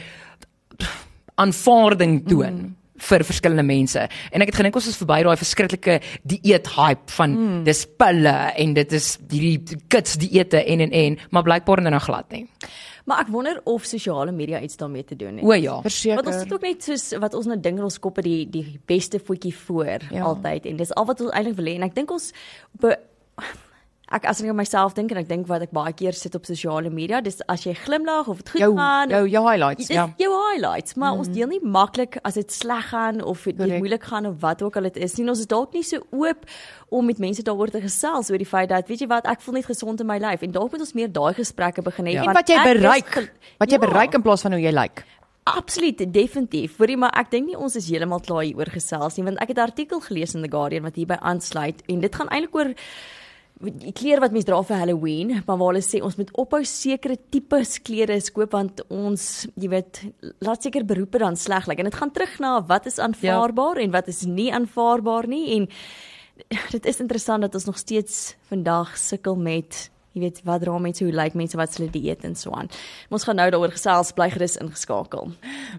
aanvaarding 1.36 2.28
toon. 2.28 2.54
Mm 2.54 2.76
vir 3.10 3.26
verskillende 3.28 3.66
mense. 3.66 4.06
En 4.32 4.44
ek 4.44 4.52
het 4.52 4.60
gedink 4.62 4.78
ons 4.80 4.90
is 4.92 5.00
verby 5.00 5.22
daai 5.26 5.40
verskriklike 5.40 6.00
dieet 6.28 6.70
hype 6.76 7.16
van 7.18 7.36
mm. 7.38 7.64
dis 7.68 7.84
pille 8.00 8.36
en 8.66 8.78
dit 8.78 8.96
is 9.00 9.12
hierdie 9.32 9.82
kits 9.92 10.18
dieete 10.22 10.62
en 10.62 10.86
en 10.88 10.96
en, 11.02 11.20
maar 11.32 11.48
blykbaar 11.48 11.84
dan 11.84 11.98
nou 11.98 12.04
glad 12.04 12.30
nie. 12.32 12.46
Maar 13.10 13.24
ek 13.24 13.32
wonder 13.34 13.58
of 13.66 13.86
sosiale 13.90 14.32
media 14.32 14.62
iets 14.62 14.78
daarmee 14.78 15.04
te 15.04 15.16
doen 15.16 15.42
het. 15.42 15.46
O 15.46 15.54
ja, 15.58 15.80
verseker. 15.82 16.22
Want 16.22 16.28
ons 16.28 16.44
het 16.44 16.54
ook 16.54 16.68
net 16.68 16.86
soos 16.86 17.08
wat 17.20 17.34
ons 17.38 17.50
nou 17.50 17.58
ding 17.60 17.82
in 17.82 17.88
ons 17.88 18.00
koppe 18.00 18.24
die 18.26 18.46
die 18.50 18.66
beste 18.86 19.20
voetjie 19.20 19.56
voor 19.66 20.06
ja. 20.12 20.22
altyd 20.30 20.70
en 20.70 20.80
dis 20.80 20.94
al 20.94 21.10
wat 21.10 21.26
ons 21.26 21.34
eintlik 21.34 21.58
wil 21.58 21.72
hê 21.72 21.76
en 21.80 21.90
ek 21.90 21.98
dink 21.98 22.14
ons 22.14 22.32
op 22.78 22.90
'n 22.92 22.96
ek 24.16 24.26
as 24.30 24.42
ek 24.42 24.50
aan 24.52 24.58
myself 24.60 24.96
dink 24.98 25.12
en 25.14 25.20
ek 25.22 25.30
dink 25.30 25.48
wat 25.50 25.64
ek 25.66 25.74
baie 25.76 25.94
keer 25.98 26.16
sit 26.18 26.36
op 26.38 26.48
sosiale 26.50 26.92
media, 26.94 27.22
dis 27.22 27.40
as 27.52 27.64
jy 27.66 27.74
glimlag 27.78 28.30
of 28.32 28.42
dit 28.42 28.54
goed 28.56 28.64
jou, 28.64 28.72
gaan. 28.78 29.14
Jou 29.14 29.24
jou 29.32 29.44
highlights, 29.48 29.92
ja. 29.94 30.08
Jou 30.22 30.32
highlights, 30.36 30.98
maar 30.98 31.14
mm. 31.14 31.24
ons 31.24 31.32
deel 31.36 31.52
nie 31.54 31.62
maklik 31.64 32.18
as 32.28 32.40
dit 32.40 32.52
sleg 32.52 32.90
gaan 32.92 33.22
of 33.24 33.46
dit 33.48 33.62
moeilik 33.78 34.04
gaan 34.12 34.28
of 34.30 34.42
wat 34.44 34.62
ook 34.66 34.78
al 34.80 34.90
dit 34.90 35.00
is 35.08 35.16
nie. 35.18 35.28
Ons 35.32 35.46
is 35.46 35.50
dalk 35.52 35.74
nie 35.78 35.86
so 35.88 36.04
oop 36.12 36.46
om 36.92 37.08
met 37.08 37.22
mense 37.24 37.46
daaroor 37.48 37.72
te 37.72 37.82
gesels 37.84 38.34
oor 38.34 38.42
die 38.42 38.50
feit 38.50 38.70
dat 38.74 38.90
weet 38.92 39.06
jy 39.06 39.10
wat, 39.12 39.30
ek 39.32 39.42
voel 39.46 39.62
net 39.62 39.70
gesond 39.70 40.04
in 40.04 40.10
my 40.10 40.20
lyf 40.22 40.44
en 40.44 40.52
dalk 40.52 40.76
moet 40.76 40.84
ons 40.84 40.94
meer 40.98 41.12
daai 41.12 41.32
gesprekke 41.38 41.86
begin 41.86 42.12
hê 42.12 42.20
ja. 42.20 42.28
wat 42.36 42.52
jy 42.52 42.60
bereik. 42.68 43.16
Wat 43.62 43.72
jy 43.72 43.80
ja. 43.80 43.86
bereik 43.88 44.20
in 44.20 44.26
plaas 44.26 44.44
van 44.44 44.58
hoe 44.58 44.64
jy 44.64 44.76
lyk. 44.76 45.02
Like. 45.02 45.20
Absoluut, 45.44 46.14
definitief. 46.14 46.76
Hoorie, 46.78 47.00
maar 47.02 47.16
ek 47.18 47.32
dink 47.32 47.50
nie 47.50 47.58
ons 47.58 47.76
is 47.80 47.88
heeltemal 47.90 48.22
klaar 48.22 48.44
hier 48.46 48.60
oor 48.60 48.70
gesels 48.70 49.18
nie, 49.18 49.26
want 49.26 49.42
ek 49.42 49.50
het 49.50 49.58
'n 49.58 49.70
artikel 49.72 50.00
gelees 50.00 50.36
in 50.36 50.44
The 50.44 50.52
Guardian 50.52 50.84
wat 50.84 50.96
hierby 50.96 51.18
aansluit 51.18 51.82
en 51.88 52.00
dit 52.00 52.16
gaan 52.16 52.30
eintlik 52.30 52.56
oor 52.56 52.74
die 53.62 53.94
klere 53.96 54.22
wat 54.24 54.34
mense 54.34 54.48
dra 54.50 54.60
vir 54.66 54.80
Halloween, 54.82 55.34
maar 55.46 55.58
waar 55.60 55.74
hulle 55.74 55.84
sê 55.86 56.02
ons 56.04 56.18
moet 56.20 56.32
ophou 56.42 56.62
sekere 56.68 57.18
tipe 57.34 57.62
klere 57.86 58.18
koop 58.34 58.56
want 58.58 58.82
ons, 58.90 59.48
jy 59.56 59.70
weet, 59.72 60.02
laat 60.42 60.64
seker 60.64 60.86
beroepe 60.88 61.22
dan 61.22 61.38
sleg 61.38 61.68
lyk. 61.68 61.76
Like. 61.76 61.86
En 61.86 61.90
dit 61.90 62.00
gaan 62.00 62.14
terug 62.16 62.40
na 62.40 62.54
wat 62.68 62.90
is 62.90 63.00
aanvaarbaar 63.00 63.80
ja. 63.80 63.86
en 63.86 63.92
wat 63.92 64.08
is 64.08 64.24
nie 64.26 64.52
aanvaarbaar 64.54 65.28
nie 65.28 65.46
en 65.58 65.70
dit 66.72 66.86
is 66.86 67.00
interessant 67.00 67.42
dat 67.42 67.56
ons 67.56 67.66
nog 67.70 67.78
steeds 67.78 68.36
vandag 68.50 68.98
sukkel 68.98 69.36
met 69.36 69.90
jy 70.12 70.26
weet 70.26 70.42
wat 70.44 70.60
dra 70.60 70.76
mense 70.82 71.04
hoe 71.06 71.12
lyk 71.12 71.32
like 71.32 71.40
mense 71.40 71.56
wat 71.56 71.76
hulle 71.78 71.88
dieet 71.92 72.26
en 72.28 72.34
so 72.36 72.52
aan. 72.52 72.68
Ons 73.16 73.24
gaan 73.24 73.38
nou 73.40 73.48
daaroor 73.54 73.72
gesels 73.72 74.12
bly 74.16 74.28
gerus 74.34 74.58
ingeskakel. 74.60 75.30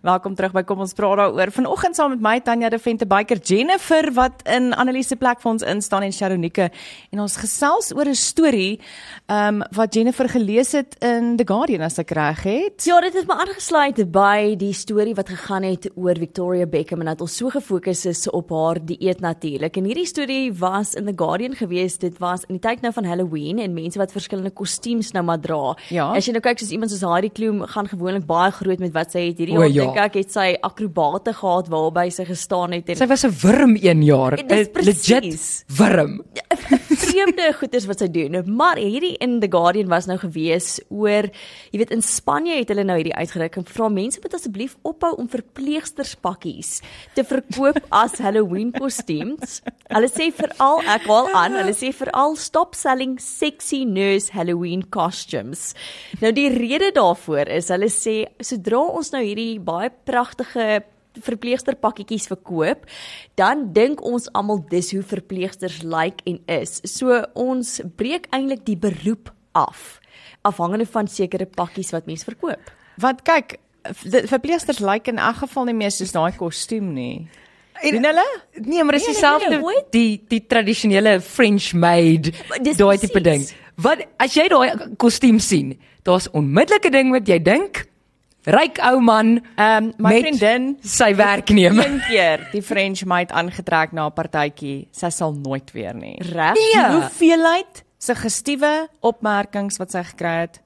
Welkom 0.02 0.36
terug 0.38 0.54
by 0.56 0.62
kom 0.64 0.80
ons 0.80 0.94
praat 0.96 1.18
daaroor. 1.20 1.52
Vanoggend 1.52 1.98
saam 1.98 2.14
met 2.14 2.22
my 2.24 2.38
Tanya 2.40 2.70
de 2.72 2.78
Vente 2.80 3.04
Biker 3.08 3.42
Jennifer 3.44 4.08
wat 4.16 4.40
in 4.48 4.70
Annelise 4.72 5.18
plek 5.20 5.42
vir 5.42 5.50
ons 5.52 5.64
instaan 5.74 6.06
en 6.06 6.14
Sharonike 6.16 6.70
en 7.12 7.20
ons 7.20 7.36
gesels 7.42 7.92
oor 7.92 8.08
'n 8.08 8.16
storie 8.16 8.80
ehm 9.28 9.60
um, 9.60 9.62
wat 9.76 9.94
Jennifer 9.94 10.28
gelees 10.28 10.72
het 10.72 10.96
in 11.04 11.36
The 11.36 11.44
Guardian 11.44 11.82
as 11.82 11.98
ek 11.98 12.10
reg 12.10 12.42
het. 12.42 12.84
Ja, 12.84 13.00
dit 13.00 13.14
is 13.14 13.26
maar 13.26 13.44
aangesluit 13.44 14.00
by 14.10 14.56
die 14.56 14.72
storie 14.72 15.14
wat 15.14 15.28
gegaan 15.28 15.62
het 15.62 15.90
oor 15.94 16.16
Victoria 16.16 16.66
Beckham 16.66 17.00
en 17.00 17.06
dat 17.06 17.20
ons 17.20 17.36
so 17.36 17.50
gefokus 17.50 18.06
is 18.06 18.30
op 18.30 18.50
haar 18.50 18.80
dieet 18.80 19.20
natuurlik. 19.20 19.76
En 19.76 19.84
hierdie 19.84 20.06
storie 20.06 20.52
was 20.52 20.94
in 20.94 21.04
The 21.04 21.12
Guardian 21.16 21.54
gewees. 21.54 21.98
Dit 21.98 22.18
was 22.18 22.44
in 22.48 22.56
die 22.56 22.68
tyd 22.68 22.80
nou 22.80 22.92
van 22.92 23.04
Halloween 23.04 23.58
en 23.58 23.74
mense 23.74 23.98
wat 23.98 24.12
verskillende 24.22 24.54
kostuums 24.54 25.12
nou 25.16 25.24
maar 25.26 25.40
dra. 25.42 25.74
Ja. 25.92 26.08
As 26.16 26.28
jy 26.28 26.36
nou 26.36 26.42
kyk 26.44 26.62
soos 26.62 26.72
iemand 26.74 26.94
soos 26.94 27.04
Heidi 27.04 27.32
Klum 27.34 27.62
gaan 27.68 27.90
gewoonlik 27.90 28.26
baie 28.28 28.52
groot 28.54 28.80
met 28.82 28.94
wat 28.94 29.12
sy 29.14 29.28
het 29.28 29.42
hierdie 29.42 29.58
jaar 29.58 29.68
ja. 29.68 29.86
dink 29.86 30.00
ek 30.06 30.18
het 30.22 30.32
sy 30.34 30.48
akrobate 30.62 31.34
gehad 31.36 31.70
waarby 31.72 32.08
sy 32.14 32.26
gestaan 32.28 32.76
het 32.76 32.88
en 32.92 33.00
Sy 33.02 33.08
was 33.10 33.24
'n 33.26 33.34
wurm 33.42 33.76
een 33.76 34.02
jaar. 34.06 34.38
Legit 34.38 35.64
wurm. 35.78 36.22
vreemde 37.02 37.52
goeders 37.58 37.86
wat 37.90 38.02
sy 38.02 38.08
doen. 38.12 38.38
Maar 38.56 38.80
hierdie 38.80 39.16
in 39.18 39.40
The 39.40 39.48
Guardian 39.50 39.88
was 39.88 40.06
nou 40.06 40.18
gewees 40.18 40.80
oor 40.88 41.28
jy 41.72 41.80
weet 41.80 41.94
in 41.94 42.02
Spanje 42.02 42.56
het 42.58 42.70
hulle 42.72 42.84
nou 42.84 42.96
hierdie 43.00 43.16
uitgereik 43.16 43.56
en 43.56 43.66
vra 43.68 43.88
mense 43.92 44.20
moet 44.22 44.34
asseblief 44.34 44.76
ophou 44.82 45.12
om 45.20 45.28
verpleegsterspakkies 45.28 46.80
te 47.16 47.24
verkoop 47.24 47.80
as 47.90 48.18
Halloween 48.22 48.72
kostuums. 48.72 49.60
Hulle 49.92 50.08
sê 50.08 50.30
veral 50.32 50.80
ek 50.88 51.04
haal 51.10 51.28
aan, 51.36 51.56
hulle 51.60 51.74
sê 51.76 51.90
veral 51.92 52.36
stop 52.40 52.76
selling 52.78 53.18
sexy 53.20 53.82
nurse 53.84 54.32
Halloween 54.32 54.86
costumes. 54.94 55.72
Nou 56.22 56.32
die 56.32 56.48
rede 56.54 56.92
daarvoor 56.96 57.50
is 57.52 57.68
hulle 57.74 57.90
sê 57.92 58.16
sodra 58.40 58.80
ons 58.80 59.12
nou 59.12 59.20
hierdie 59.20 59.60
baie 59.60 59.92
pragtige 60.08 60.82
verpleegsterpakketjies 61.20 62.30
verkoop, 62.30 62.86
dan 63.36 63.66
dink 63.76 64.00
ons 64.06 64.30
almal 64.32 64.62
dis 64.70 64.94
hoe 64.96 65.02
verpleegsters 65.04 65.82
lyk 65.84 65.92
like 65.92 66.24
en 66.30 66.40
is. 66.48 66.80
So 66.88 67.20
ons 67.36 67.80
breek 68.00 68.30
eintlik 68.32 68.64
die 68.68 68.78
beroep 68.80 69.28
af 69.52 69.98
afhangende 70.42 70.88
van 70.88 71.06
sekere 71.06 71.46
pakkies 71.46 71.92
wat 71.94 72.08
mense 72.08 72.26
verkoop. 72.26 72.72
Want 73.02 73.22
kyk, 73.28 73.58
verpleegsters 74.30 74.80
lyk 74.80 75.04
like 75.04 75.12
in 75.12 75.20
elk 75.20 75.44
geval 75.44 75.68
nie 75.68 75.76
meer 75.76 75.92
soos 75.92 76.16
daai 76.16 76.32
kostuum 76.38 76.94
nie. 76.96 77.28
En 77.82 78.04
hulle? 78.04 78.26
Nee, 78.60 78.84
maar 78.84 78.98
dis 78.98 79.06
nee, 79.06 79.14
dieselfde 79.14 79.48
nee, 79.48 79.58
nee, 79.58 79.84
die 79.90 80.24
die 80.28 80.46
tradisionele 80.46 81.20
French 81.20 81.72
made 81.72 82.32
daai 82.76 82.98
tipe 82.98 83.20
ding. 83.20 83.46
Wat 83.74 84.04
as 84.16 84.36
jy 84.36 84.48
daai 84.48 84.94
kostuum 84.96 85.40
sien, 85.40 85.78
daar's 86.06 86.28
onmiddellike 86.30 86.90
ding 86.90 87.10
wat 87.14 87.28
jy 87.28 87.40
dink 87.42 87.86
Ryk 88.42 88.80
ou 88.82 88.98
man, 88.98 89.36
ehm 89.54 89.84
um, 89.84 89.92
my 90.02 90.16
vriendin, 90.18 90.64
sy 90.82 91.12
werknemer, 91.14 91.86
een 91.86 92.00
keer 92.08 92.40
die 92.50 92.62
French 92.62 93.04
maid 93.06 93.30
aangetrek 93.30 93.92
na 93.94 94.08
'n 94.08 94.12
partytjie. 94.12 94.88
Sy 94.90 95.10
sal 95.10 95.32
nooit 95.32 95.70
weer 95.70 95.94
nie. 95.94 96.18
Reg? 96.18 96.58
Nee. 96.58 96.90
Hoeveelheid 96.90 97.84
se 97.98 98.14
gestiewe 98.14 98.88
opmerkings 99.00 99.78
wat 99.78 99.94
sy 99.94 100.02
gekry 100.02 100.40
het, 100.40 100.58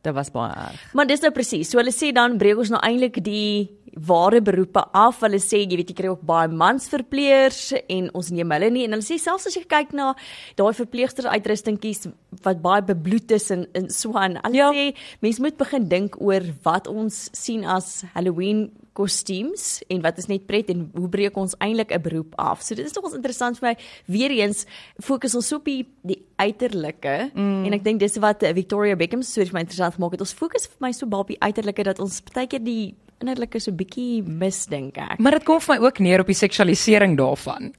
dit 0.00 0.14
was 0.14 0.30
baie 0.32 0.54
erg. 0.56 0.80
Maar 0.94 1.06
dis 1.06 1.20
nou 1.20 1.30
presies. 1.30 1.68
So 1.68 1.78
hulle 1.78 1.92
sê 1.92 2.12
dan 2.12 2.38
breek 2.38 2.56
ons 2.56 2.70
nou 2.70 2.80
eintlik 2.80 3.20
die 3.24 3.68
ware 3.94 4.40
beroepe 4.44 4.82
af. 4.92 5.20
Hulle 5.24 5.40
sê 5.42 5.62
jy 5.62 5.78
weet 5.80 5.92
jy 5.92 5.96
kry 5.98 6.10
ook 6.12 6.24
baie 6.26 6.48
mansverpleegers 6.48 7.72
en 7.88 8.10
ons 8.16 8.30
neem 8.34 8.56
hulle 8.56 8.70
nie 8.74 8.86
en 8.86 8.96
hulle 8.96 9.06
sê 9.06 9.18
selfs 9.20 9.48
as 9.50 9.56
jy 9.58 9.64
kyk 9.68 9.94
na 9.96 10.14
daai 10.58 10.72
verpleegsters 10.76 11.30
uitrustingkies 11.30 12.08
wat 12.44 12.62
baie 12.64 12.84
bebloed 12.84 13.30
is 13.36 13.50
en 13.54 13.66
in 13.78 13.88
Swan. 13.92 14.38
Hulle 14.44 14.60
ja. 14.60 14.72
sê 14.74 14.90
mense 15.24 15.44
moet 15.44 15.58
begin 15.60 15.88
dink 15.88 16.20
oor 16.20 16.44
wat 16.66 16.90
ons 16.90 17.28
sien 17.36 17.64
as 17.64 18.02
Halloween 18.14 18.68
kostuums 18.98 19.78
en 19.92 20.02
wat 20.02 20.18
is 20.18 20.26
net 20.30 20.46
pret 20.48 20.70
en 20.72 20.86
hoe 20.96 21.08
breek 21.12 21.36
ons 21.38 21.54
eintlik 21.62 21.92
'n 21.94 22.02
beroep 22.02 22.34
af. 22.36 22.62
So 22.62 22.74
dit 22.74 22.86
is 22.86 22.94
nogals 22.94 23.14
interessant 23.14 23.58
vir 23.58 23.68
my. 23.68 23.74
Weereens 24.06 24.66
fokus 24.98 25.34
ons 25.34 25.52
op 25.52 25.64
die, 25.64 25.86
die 26.02 26.18
uiterlike 26.36 27.30
mm. 27.34 27.64
en 27.66 27.72
ek 27.72 27.84
dink 27.84 28.00
dis 28.00 28.18
wat 28.18 28.42
Victoria 28.54 28.96
Beckham 28.96 29.22
so 29.22 29.40
vir 29.44 29.54
my 29.54 29.60
interessant 29.60 29.94
gemaak 29.94 30.12
het. 30.12 30.20
Ons 30.20 30.34
fokus 30.34 30.66
vir 30.66 30.80
my 30.80 30.92
so 30.92 31.06
baie 31.06 31.20
op 31.20 31.28
die 31.28 31.40
uiterlike 31.40 31.84
dat 31.84 32.00
ons 32.00 32.22
baie 32.34 32.46
keer 32.46 32.64
die 32.64 32.94
innerlik 33.22 33.54
is 33.54 33.68
'n 33.68 33.76
bietjie 33.76 34.22
misdink 34.22 34.96
ek. 34.98 35.18
Maar 35.18 35.32
dit 35.38 35.44
kom 35.44 35.60
vir 35.60 35.74
my 35.74 35.86
ook 35.86 35.98
neer 35.98 36.20
op 36.20 36.26
die 36.26 36.34
seksualisering 36.34 37.16
daarvan. 37.16 37.74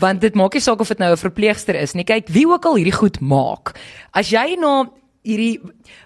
Want 0.00 0.20
dit 0.20 0.34
maak 0.34 0.54
nie 0.54 0.60
saak 0.60 0.80
of 0.80 0.88
dit 0.88 0.98
nou 0.98 1.12
'n 1.12 1.16
verpleegster 1.16 1.74
is 1.74 1.94
nie. 1.94 2.04
Kyk, 2.04 2.28
wie 2.28 2.46
ook 2.46 2.64
al 2.64 2.76
hierdie 2.76 2.98
goed 2.98 3.20
maak. 3.20 3.78
As 4.12 4.30
jy 4.30 4.56
na 4.58 4.90
hierdie 5.22 5.60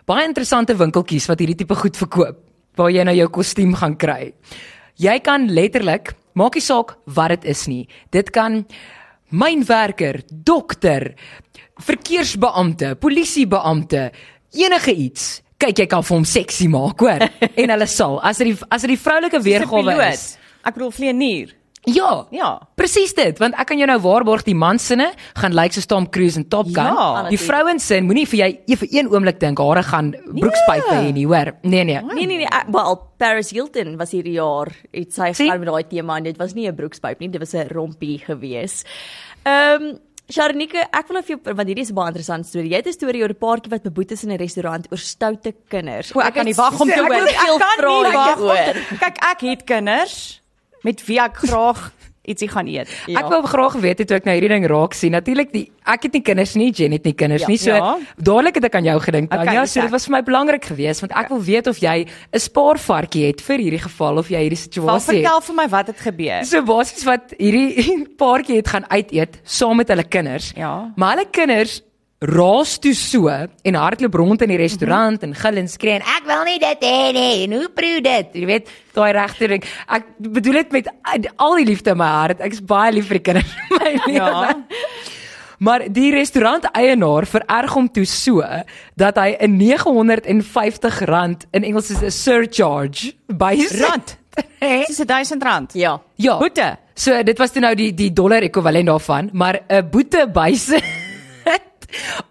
baie 0.06 0.26
interessante 0.26 0.74
winkeltjies 0.74 1.26
wat 1.26 1.38
hierdie 1.38 1.56
tipe 1.56 1.74
goed 1.74 1.96
verkoop, 1.96 2.36
waar 2.76 2.90
jy 2.90 3.04
nou 3.04 3.14
jou 3.14 3.28
kostuum 3.28 3.74
gaan 3.74 3.96
kry. 3.96 4.32
Jy 4.96 5.18
kan 5.20 5.48
letterlik, 5.48 6.14
maak 6.34 6.54
nie 6.54 6.62
saak 6.62 6.96
wat 7.06 7.28
dit 7.28 7.44
is 7.44 7.66
nie. 7.66 7.88
Dit 8.10 8.30
kan 8.30 8.66
mynwerker, 9.30 10.22
dokter, 10.30 11.14
verkeersbeampte, 11.76 12.96
polisiebeampte, 12.96 14.12
enige 14.52 14.94
iets 14.94 15.42
kyk 15.58 15.84
jy 15.84 15.86
kan 15.90 16.02
vir 16.06 16.16
hom 16.16 16.24
seksie 16.24 16.68
maak, 16.72 17.00
hoor. 17.00 17.28
en 17.62 17.74
hulle 17.74 17.86
sal 17.90 18.18
as 18.22 18.42
dit 18.42 18.66
as 18.70 18.84
dit 18.86 18.94
die 18.94 19.00
vroulike 19.02 19.42
weergawe 19.42 19.96
is. 20.12 20.36
Ek 20.64 20.76
bedoel 20.76 20.94
vleenier. 20.94 21.54
Ja. 21.88 22.26
Ja. 22.34 22.48
Presies 22.76 23.14
dit, 23.16 23.38
want 23.40 23.56
ek 23.58 23.70
kan 23.70 23.80
jou 23.80 23.86
nou 23.88 23.96
waarborg 24.02 24.44
die 24.46 24.56
man 24.58 24.80
sinne 24.82 25.08
gaan 25.38 25.54
lyk 25.56 25.70
like 25.70 25.78
so 25.78 25.88
Tom 25.88 26.08
Cruise 26.12 26.38
en 26.40 26.46
Top 26.50 26.68
Gun. 26.68 26.90
Ja, 26.90 27.26
die 27.30 27.40
vrouens 27.40 27.86
sin 27.88 28.08
moenie 28.08 28.26
vir 28.28 28.42
jy 28.42 28.48
e 28.68 28.78
vir 28.80 28.90
een 28.98 29.10
oomblik 29.12 29.40
dink 29.42 29.62
hare 29.62 29.84
gaan 29.86 30.12
broekspype 30.26 30.90
hê 30.90 31.12
nie, 31.16 31.26
hoor. 31.28 31.54
Nee 31.62 31.86
nee. 31.88 32.02
Nee 32.12 32.26
nee 32.26 32.42
nee, 32.44 32.64
well 32.74 32.98
Paris 33.18 33.52
Hilton 33.54 33.96
was 34.00 34.12
hierdie 34.14 34.36
jaar 34.36 34.72
het 34.92 35.14
sy 35.14 35.32
gaan 35.38 35.62
met 35.62 35.70
daai 35.70 35.88
tema 35.88 36.18
en 36.18 36.28
dit 36.28 36.38
was 36.38 36.54
nie 36.54 36.68
'n 36.68 36.76
broekspyp 36.76 37.20
nie, 37.20 37.30
dit 37.30 37.40
was 37.40 37.54
'n 37.54 37.68
rompie 37.72 38.18
gewees. 38.18 38.84
Ehm 39.44 39.82
um, 39.82 39.98
Sharnike, 40.28 40.82
ek 40.92 41.08
wil 41.08 41.18
of 41.22 41.28
jy 41.30 41.38
want 41.42 41.68
hierdie 41.70 41.84
is 41.86 41.90
'n 41.90 41.94
baie 41.96 42.10
interessante 42.12 42.48
storie. 42.48 42.68
Jy 42.70 42.76
het 42.76 42.86
'n 42.86 42.92
storie 42.92 43.22
oor 43.22 43.32
'n 43.32 43.38
paartjie 43.40 43.70
wat 43.70 43.82
beboet 43.82 44.12
is 44.12 44.24
in 44.24 44.30
'n 44.32 44.36
restaurant 44.36 44.86
oor 44.92 44.98
stoute 44.98 45.54
kinders. 45.68 46.12
O, 46.14 46.20
ek 46.20 46.34
kan 46.34 46.44
nie 46.44 46.54
wag 46.54 46.78
om 46.80 46.86
te 46.88 47.00
hoor. 47.00 47.14
Ek 47.16 47.36
kan 47.58 48.02
nie 48.02 48.12
wag. 48.12 48.38
Kyk, 49.00 49.16
ek 49.24 49.40
het 49.40 49.64
kinders 49.64 50.42
met 50.84 51.00
wie 51.06 51.18
ek 51.18 51.36
graag 51.36 51.92
ietsie 52.28 52.48
gaan 52.52 52.68
eet. 52.70 52.90
Ja. 53.06 53.22
Ek 53.22 53.32
wou 53.32 53.42
graag 53.46 53.78
weet 53.82 54.02
het 54.02 54.10
toe 54.10 54.18
ek 54.18 54.28
nou 54.28 54.36
hierdie 54.36 54.52
ding 54.52 54.66
raak 54.70 54.96
sien. 54.96 55.14
Natuurlik 55.16 55.52
die 55.54 55.64
ek 55.88 56.08
het 56.08 56.18
nie 56.18 56.22
kinders 56.22 56.54
nie, 56.60 56.68
Jen 56.76 56.92
het 56.92 57.06
nie 57.08 57.14
kinders 57.16 57.46
ja. 57.46 57.48
nie. 57.48 57.58
So 57.60 57.74
ja. 57.74 57.96
dadelik 58.16 58.60
het 58.60 58.68
ek 58.68 58.78
aan 58.80 58.88
jou 58.88 58.98
gedink. 59.06 59.32
Okay, 59.32 59.54
ja, 59.56 59.64
so 59.66 59.80
dit 59.80 59.94
was 59.94 60.06
vir 60.08 60.16
my 60.18 60.22
belangrik 60.26 60.68
geweest 60.70 61.04
want 61.04 61.16
ek 61.16 61.32
wil 61.32 61.42
weet 61.48 61.70
of 61.72 61.80
jy 61.82 61.96
'n 62.04 62.44
spaarvarkie 62.44 63.26
het 63.30 63.40
vir 63.40 63.64
hierdie 63.64 63.82
geval 63.82 64.18
of 64.18 64.28
jy 64.28 64.44
hierdie 64.46 64.60
situasie. 64.60 65.22
Vertel 65.22 65.40
vir 65.48 65.54
my 65.54 65.68
wat 65.68 65.86
het 65.86 66.00
gebeur. 66.00 66.44
So 66.44 66.62
basies 66.62 67.04
wat 67.08 67.34
hierdie 67.38 68.06
paartjie 68.22 68.60
het 68.60 68.68
gaan 68.68 68.84
uit 68.88 69.12
eet 69.12 69.40
saam 69.44 69.76
met 69.76 69.88
hulle 69.88 70.04
kinders. 70.04 70.52
Ja. 70.56 70.92
Maar 70.96 71.16
hulle 71.16 71.30
kinders 71.30 71.82
raas 72.18 72.78
toe 72.82 72.94
so 72.98 73.28
en 73.30 73.76
hardloop 73.78 74.14
rond 74.18 74.42
in 74.42 74.50
die 74.50 74.58
restaurant 74.58 75.22
mm 75.22 75.28
-hmm. 75.28 75.34
en 75.34 75.40
gil 75.40 75.56
en 75.56 75.68
skree 75.68 75.92
en 75.92 76.02
ek 76.02 76.22
wil 76.26 76.44
nie 76.44 76.58
dit 76.58 76.82
hê 76.82 77.12
nie. 77.12 77.44
En 77.44 77.52
hoe 77.52 77.68
proe 77.68 78.00
dit? 78.00 78.26
Jy 78.32 78.46
weet 78.46 78.68
daai 78.92 79.12
regte 79.12 79.46
ding. 79.46 79.64
Ek 79.86 80.04
bedoel 80.18 80.52
dit 80.52 80.72
met 80.72 80.90
al 81.36 81.56
die 81.56 81.64
liefde 81.64 81.90
in 81.90 81.96
my 81.96 82.06
hart. 82.06 82.40
Ek 82.40 82.52
is 82.52 82.64
baie 82.64 82.92
lief 82.92 83.06
vir 83.06 83.14
die 83.14 83.22
kinders 83.22 83.54
in 83.70 83.76
my 83.76 83.92
lewe. 84.06 84.18
Ja. 84.18 84.56
maar 85.58 85.92
die 85.92 86.10
restaurant 86.10 86.64
eienaar 86.72 87.26
vererg 87.26 87.72
hom 87.74 87.88
toe 87.90 88.04
so 88.04 88.42
dat 88.96 89.16
hy 89.16 89.36
'n 89.40 89.56
950 89.56 91.00
rand 91.00 91.46
in 91.52 91.64
Engels 91.64 91.90
is 91.90 92.02
'n 92.02 92.10
surcharge 92.10 93.12
by 93.26 93.54
rand. 93.80 94.16
dis 94.86 94.96
1000 94.96 95.42
rand. 95.42 95.74
Ja. 95.74 96.00
Ja 96.16 96.38
boete. 96.38 96.78
So 96.94 97.22
dit 97.22 97.38
was 97.38 97.52
toe 97.52 97.60
nou 97.60 97.74
die 97.74 97.94
die 97.94 98.12
dollar 98.12 98.42
ekwivalent 98.42 98.86
daarvan 98.86 99.30
maar 99.32 99.60
'n 99.68 99.90
boete 99.90 100.28
byse 100.32 101.06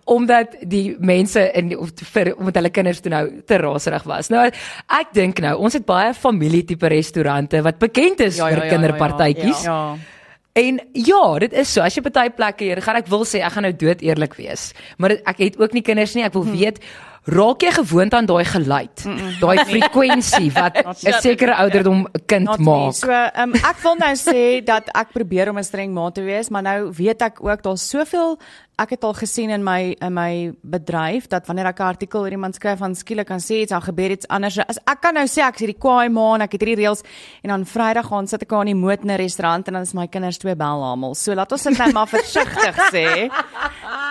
omdat 0.06 0.58
die 0.62 0.96
mense 1.00 1.42
in 1.58 1.72
vir 2.14 2.34
omdat 2.38 2.60
hulle 2.62 2.74
kinders 2.74 3.00
toe 3.02 3.12
nou 3.12 3.24
te 3.46 3.58
raserig 3.58 4.04
was. 4.04 4.30
Nou 4.30 4.46
ek 4.48 5.14
dink 5.14 5.42
nou 5.44 5.56
ons 5.58 5.74
het 5.74 5.86
baie 5.86 6.14
familie 6.14 6.64
tipe 6.66 6.88
restaurante 6.88 7.62
wat 7.62 7.80
bekend 7.80 8.20
is 8.20 8.38
ja, 8.38 8.52
vir 8.52 8.64
ja, 8.64 8.64
ja, 8.64 8.70
kinderpartytjies. 8.76 9.66
Ja, 9.66 9.74
ja. 9.74 9.96
ja. 9.96 10.16
En 10.58 10.80
ja, 10.94 11.40
dit 11.40 11.54
is 11.54 11.70
so. 11.70 11.84
As 11.86 11.94
jy 11.94 12.02
party 12.02 12.32
plekke 12.34 12.66
hier 12.66 12.82
gaan 12.82 12.98
ek 12.98 13.12
wil 13.12 13.28
sê 13.30 13.44
ek 13.46 13.54
gaan 13.54 13.68
nou 13.68 13.76
dood 13.78 14.02
eerlik 14.06 14.34
wees. 14.40 14.72
Maar 14.98 15.14
dit, 15.14 15.22
ek 15.30 15.44
het 15.46 15.60
ook 15.62 15.76
nie 15.78 15.86
kinders 15.86 16.16
nie. 16.18 16.26
Ek 16.26 16.34
wil 16.34 16.48
hm. 16.48 16.58
weet 16.58 16.82
raak 17.28 17.62
jy 17.62 17.74
gewoond 17.76 18.16
aan 18.16 18.26
daai 18.26 18.46
geluid? 18.48 19.04
Mm 19.06 19.18
-mm. 19.18 19.34
Daai 19.44 19.58
frekwensie 19.68 20.52
wat 20.56 20.80
'n 20.82 21.14
sekere 21.22 21.56
ouderdom 21.62 22.08
'n 22.08 22.26
kind 22.26 22.50
Not 22.50 22.60
maak. 22.60 22.94
So, 22.96 23.12
um, 23.12 23.54
ek 23.54 23.78
wil 23.84 23.96
nou 24.00 24.16
sê 24.16 24.64
dat 24.64 24.90
ek 24.96 25.14
probeer 25.14 25.50
om 25.50 25.58
'n 25.60 25.64
streng 25.64 25.94
ma 25.94 26.10
te 26.10 26.22
wees, 26.22 26.50
maar 26.50 26.64
nou 26.64 26.90
weet 26.96 27.22
ek 27.22 27.44
ook 27.44 27.62
daar's 27.62 27.90
soveel 27.90 28.40
ek 28.78 28.94
het 28.94 29.06
al 29.08 29.16
gesien 29.18 29.50
in 29.50 29.64
my 29.66 29.96
in 30.06 30.14
my 30.14 30.52
bedryf 30.62 31.28
dat 31.32 31.48
wanneer 31.50 31.66
ek 31.72 31.80
'n 31.80 31.84
artikel 31.84 32.22
oor 32.22 32.32
iemand 32.32 32.56
skryf 32.56 32.78
van 32.78 32.96
skielik 32.96 33.28
kan 33.28 33.40
sê 33.40 33.64
iets, 33.64 33.72
dan 33.72 33.82
gebeur 33.82 34.12
iets 34.12 34.28
anders. 34.28 34.58
As 34.58 34.78
ek 34.86 35.02
kan 35.02 35.14
nou 35.14 35.26
sê 35.26 35.42
ek 35.42 35.56
is 35.56 35.62
hierdie 35.62 35.80
kwaai 35.80 36.10
ma 36.10 36.36
en 36.36 36.42
ek 36.42 36.52
het 36.52 36.62
hierdie 36.62 36.86
reëls 36.86 37.02
en 37.44 37.50
dan 37.50 37.66
Vrydag 37.66 38.08
gaan 38.08 38.28
sit 38.28 38.42
ek 38.42 38.54
aan 38.54 38.66
die 38.66 38.76
moot 38.76 39.02
in 39.02 39.12
'n 39.12 39.18
restaurant 39.18 39.68
en 39.68 39.74
dan 39.74 39.82
is 39.82 39.94
my 39.94 40.08
kinders 40.08 40.38
twee 40.38 40.56
bel 40.56 40.84
almal. 40.84 41.16
So 41.16 41.34
laat 41.34 41.52
ons 41.52 41.64
net 41.64 41.94
maar 41.94 42.08
versigtig 42.08 42.76
sê. 42.92 43.30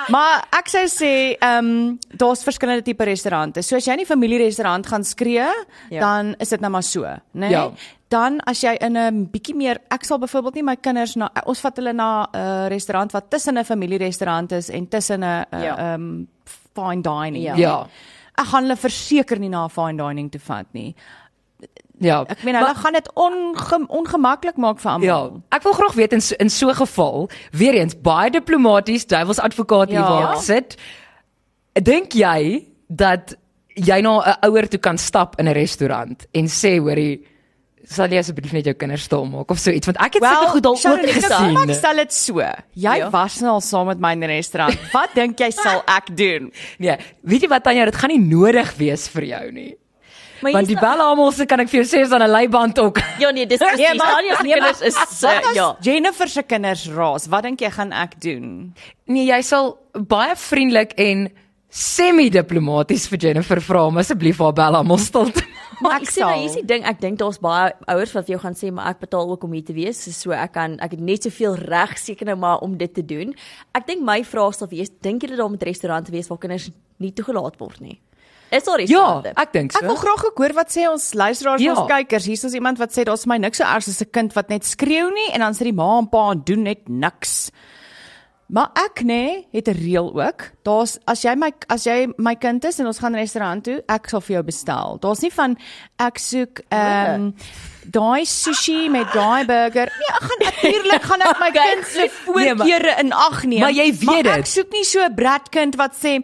Maar 0.09 0.47
ek 0.53 0.69
sou 0.69 0.87
sê, 0.87 1.37
ehm 1.41 1.67
um, 1.67 1.99
daar's 2.15 2.43
verskillende 2.43 2.83
tipe 2.83 3.05
restaurante. 3.05 3.63
So 3.63 3.77
as 3.77 3.87
jy 3.87 3.93
in 3.93 4.01
'n 4.01 4.07
familierestaurant 4.07 4.87
gaan 4.87 5.05
skree, 5.05 5.49
ja. 5.91 6.01
dan 6.01 6.35
is 6.39 6.49
dit 6.49 6.61
nou 6.61 6.71
maar 6.71 6.83
so, 6.83 7.03
né? 7.03 7.21
Nee? 7.33 7.51
Ja 7.51 7.73
dan 8.17 8.41
as 8.49 8.63
jy 8.65 8.75
in 8.81 8.97
'n 8.97 9.27
bietjie 9.33 9.57
meer 9.57 9.79
ek 9.91 10.05
sal 10.05 10.19
byvoorbeeld 10.23 10.55
nie 10.55 10.67
my 10.71 10.77
kinders 10.77 11.17
na 11.17 11.29
ons 11.45 11.61
vat 11.65 11.77
hulle 11.77 11.93
na 11.93 12.09
'n 12.25 12.39
uh, 12.41 12.69
restaurant 12.73 13.13
wat 13.13 13.31
tussen 13.31 13.59
'n 13.59 13.65
familierestaurant 13.65 14.53
is 14.53 14.71
en 14.71 14.89
tussen 14.89 15.21
'n 15.21 15.45
ehm 15.51 15.63
ja. 15.63 15.95
um, 15.95 16.29
fine 16.77 17.03
dining. 17.03 17.45
Ja. 17.45 17.55
ja. 17.57 17.87
Ek 18.37 18.47
gaan 18.47 18.63
hulle 18.63 18.77
verseker 18.77 19.39
nie 19.39 19.49
na 19.49 19.65
'n 19.65 19.71
fine 19.71 19.97
dining 19.97 20.31
toe 20.31 20.41
vat 20.41 20.67
nie. 20.73 20.95
Ja. 21.99 22.25
Ek 22.29 22.43
meen 22.45 22.57
hulle 22.59 22.75
gaan 22.75 22.93
dit 22.93 23.09
onge, 23.15 23.87
ongemaklik 23.89 24.57
maak 24.57 24.81
vir 24.81 24.91
almal. 24.91 25.07
Ja. 25.07 25.57
Ek 25.57 25.63
wil 25.63 25.73
graag 25.73 25.95
weet 25.95 26.13
in 26.13 26.23
in 26.39 26.51
so 26.51 26.69
'n 26.69 26.75
geval, 26.75 27.31
weer 27.53 27.75
eens 27.75 27.95
baie 27.95 28.31
diplomaties, 28.31 29.07
duiwels 29.07 29.41
advokaat 29.41 29.89
hier 29.89 30.01
ja. 30.01 30.11
waar 30.11 30.37
sit. 30.37 30.77
Dink 31.73 32.13
jy 32.13 32.67
dat 32.89 33.37
jy 33.75 34.01
na 34.01 34.21
'n 34.21 34.49
ouer 34.49 34.69
toe 34.69 34.81
kan 34.81 34.99
stap 34.99 35.39
in 35.39 35.49
'n 35.49 35.53
restaurant 35.53 36.27
en 36.33 36.47
sê 36.47 36.79
hoorie 36.79 37.36
sal 37.87 38.11
jy 38.11 38.19
asseblief 38.19 38.53
net 38.53 38.67
jou 38.67 38.75
kinders 38.75 39.05
stil 39.07 39.25
maak 39.31 39.51
of 39.55 39.59
so 39.63 39.71
iets 39.71 39.87
want 39.87 39.99
ek 40.03 40.15
het 40.19 40.23
Wel, 40.23 40.35
sulke 40.35 40.51
goed 40.57 40.67
al 40.67 40.75
ek 40.75 41.05
Ek 41.07 41.23
gesien. 41.23 41.75
stel 41.75 41.97
dit 42.03 42.13
so. 42.13 42.41
Jy 42.75 42.97
Ja. 42.99 43.11
was 43.11 43.41
nou 43.41 43.53
al 43.55 43.61
saam 43.61 43.87
met 43.87 43.99
my 44.01 44.13
in 44.13 44.21
'n 44.25 44.27
restaurant. 44.29 44.77
Wat 44.93 45.15
dink 45.19 45.39
jy 45.39 45.51
sal 45.51 45.83
ek 45.87 46.11
doen? 46.17 46.53
Nee, 46.79 46.97
weet 47.23 47.43
jy 47.43 47.49
wat 47.49 47.63
Tanya, 47.65 47.85
dit 47.85 47.95
gaan 47.97 48.11
nie 48.11 48.19
nodig 48.19 48.75
wees 48.77 49.09
vir 49.09 49.25
jou 49.25 49.53
nie. 49.53 49.75
Maar 50.43 50.53
Want 50.53 50.67
die 50.69 50.77
belle 50.77 51.01
almal 51.03 51.33
se 51.33 51.47
kan 51.47 51.61
ek 51.61 51.69
vir 51.71 51.83
jou 51.83 51.87
sê 51.89 52.03
is 52.05 52.13
aan 52.13 52.23
'n 52.23 52.31
leiband 52.31 52.79
ook. 52.79 52.99
Ja 53.23 53.31
nee, 53.31 53.47
dis 53.47 53.59
presies. 53.63 53.79
Nee, 53.79 53.95
maar- 53.95 54.17
Al 54.17 54.25
jou 54.25 54.43
nee, 54.43 54.61
maar- 54.61 54.73
kinders 54.75 54.81
is 54.83 55.21
Wat 55.23 55.47
uh, 55.47 55.55
ja. 55.55 55.77
Jennifer 55.81 56.29
se 56.29 56.43
kinders 56.43 56.89
raas? 56.89 57.27
Wat 57.27 57.43
dink 57.43 57.61
jy 57.61 57.71
gaan 57.71 57.93
ek 57.93 58.21
doen? 58.21 58.75
Nee, 59.07 59.25
jy 59.27 59.41
sal 59.43 59.79
baie 59.93 60.35
vriendelik 60.37 60.93
en 60.99 61.31
semi-diplomaties 61.71 63.07
vir 63.11 63.19
Jennifer 63.19 63.61
vra 63.61 63.87
om 63.89 63.99
asseblief 64.01 64.39
haar 64.43 64.55
bel 64.57 64.77
almal 64.79 64.99
stil 65.03 65.31
te 65.33 65.43
maak. 65.43 65.53
Maar 65.85 65.97
Ek 65.99 66.07
ek 66.07 66.09
sê 66.15 66.21
nou, 66.23 66.31
sal. 66.31 66.41
hier's 66.41 66.55
die 66.57 66.65
ding, 66.65 66.85
ek 66.89 67.01
dink 67.03 67.19
daar's 67.21 67.37
baie 67.45 67.73
ouers 67.93 68.13
wat 68.17 68.25
vir 68.25 68.33
jou 68.37 68.41
gaan 68.41 68.55
sê 68.57 68.71
maar 68.73 68.87
ek 68.95 69.01
betaal 69.03 69.29
ook 69.35 69.43
om 69.45 69.53
hier 69.53 69.65
te 69.67 69.75
wees, 69.77 69.99
so 70.17 70.33
ek 70.33 70.55
kan 70.55 70.79
ek 70.81 70.95
het 70.97 71.01
net 71.05 71.27
soveel 71.27 71.55
reg 71.69 71.99
seker 72.01 72.25
nou 72.31 72.37
maar 72.41 72.63
om 72.65 72.79
dit 72.81 72.95
te 72.97 73.03
doen. 73.05 73.35
Ek 73.77 73.85
dink 73.87 74.01
my 74.01 74.23
vraag 74.25 74.55
sal 74.57 74.71
wees, 74.73 74.89
dink 75.05 75.27
julle 75.27 75.37
daar 75.37 75.51
moet 75.53 75.63
restaurante 75.69 76.11
wees 76.15 76.31
waar 76.33 76.39
kinders 76.41 76.71
nie 76.99 77.13
toegelaat 77.13 77.59
word 77.61 77.81
nie? 77.85 77.99
Is 78.49 78.65
daar 78.65 78.81
Ja, 78.81 78.87
restaurante? 78.87 79.35
ek 79.37 79.53
dink 79.53 79.73
so. 79.73 79.79
Ek 79.83 79.91
wil 79.91 79.97
graag 80.01 80.25
ook 80.31 80.39
hoor 80.39 80.53
wat 80.55 80.69
sê 80.73 80.89
ons 80.89 81.13
luisteraars, 81.13 81.61
Ja. 81.61 81.75
ons 81.75 81.91
kykers. 81.93 82.25
Hier 82.25 82.41
is 82.49 82.55
iemand 82.55 82.79
wat 82.79 82.93
sê 82.97 83.05
daar's 83.05 83.27
my 83.27 83.37
niks 83.37 83.59
so 83.59 83.65
erg 83.65 83.85
as 83.89 84.01
'n 84.01 84.11
kind 84.13 84.33
wat 84.35 84.49
net 84.49 84.65
skreeu 84.65 85.11
nie 85.13 85.29
en 85.35 85.41
dan 85.41 85.53
sit 85.53 85.65
die 85.67 85.73
ma 85.77 85.99
en 85.99 86.09
pa 86.09 86.31
en 86.31 86.41
doen 86.43 86.63
net 86.63 86.89
niks. 86.89 87.51
Maar 88.47 88.71
ek 88.79 89.01
nê 89.03 89.07
nee, 89.07 89.47
het 89.51 89.69
'n 89.69 89.75
reël 89.75 90.23
ook. 90.23 90.51
Daar's 90.63 90.99
as 91.05 91.23
jy 91.23 91.35
my 91.35 91.51
as 91.67 91.85
jy 91.85 92.13
my 92.17 92.35
kind 92.35 92.65
is 92.65 92.79
en 92.79 92.87
ons 92.87 92.99
gaan 92.99 93.15
restaurant 93.15 93.65
toe, 93.65 93.83
ek 93.89 94.09
sal 94.09 94.21
vir 94.21 94.35
jou 94.35 94.43
bestel. 94.45 94.99
Daar's 95.01 95.21
nie 95.21 95.33
van 95.33 95.57
ek 95.99 96.19
soek 96.19 96.61
ehm 96.69 97.15
um, 97.15 97.35
daai 97.91 98.25
sushi 98.25 98.89
met 98.91 99.13
daai 99.13 99.45
burger. 99.47 99.91
Nee, 99.99 100.15
ek 100.15 100.23
gaan 100.23 100.39
natuurlik 100.45 101.03
gaan 101.03 101.21
ek 101.21 101.39
my 101.41 101.51
kind 101.61 101.87
se 101.87 101.99
nee, 101.99 102.11
voorkeure 102.55 102.95
in 102.99 103.13
ag 103.13 103.45
neem. 103.45 103.61
maar 103.61 103.73
jy 103.73 103.93
weet 103.99 104.25
dit. 104.25 104.33
Ek 104.33 104.47
soek 104.47 104.71
nie 104.73 104.85
so 104.85 105.03
'n 105.03 105.15
bradkind 105.15 105.75
wat 105.77 105.95
sê, 105.95 106.23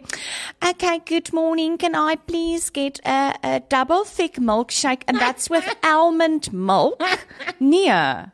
"Okay, 0.69 1.01
good 1.05 1.33
morning. 1.33 1.77
Can 1.77 1.93
I 1.95 2.15
please 2.15 2.69
get 2.71 2.99
a 3.05 3.33
a 3.43 3.59
double 3.67 4.05
thick 4.05 4.39
milkshake 4.39 5.03
and 5.07 5.19
that's 5.19 5.49
with 5.49 5.75
almond 5.93 6.53
milk?" 6.53 7.03
Nee. 7.59 8.31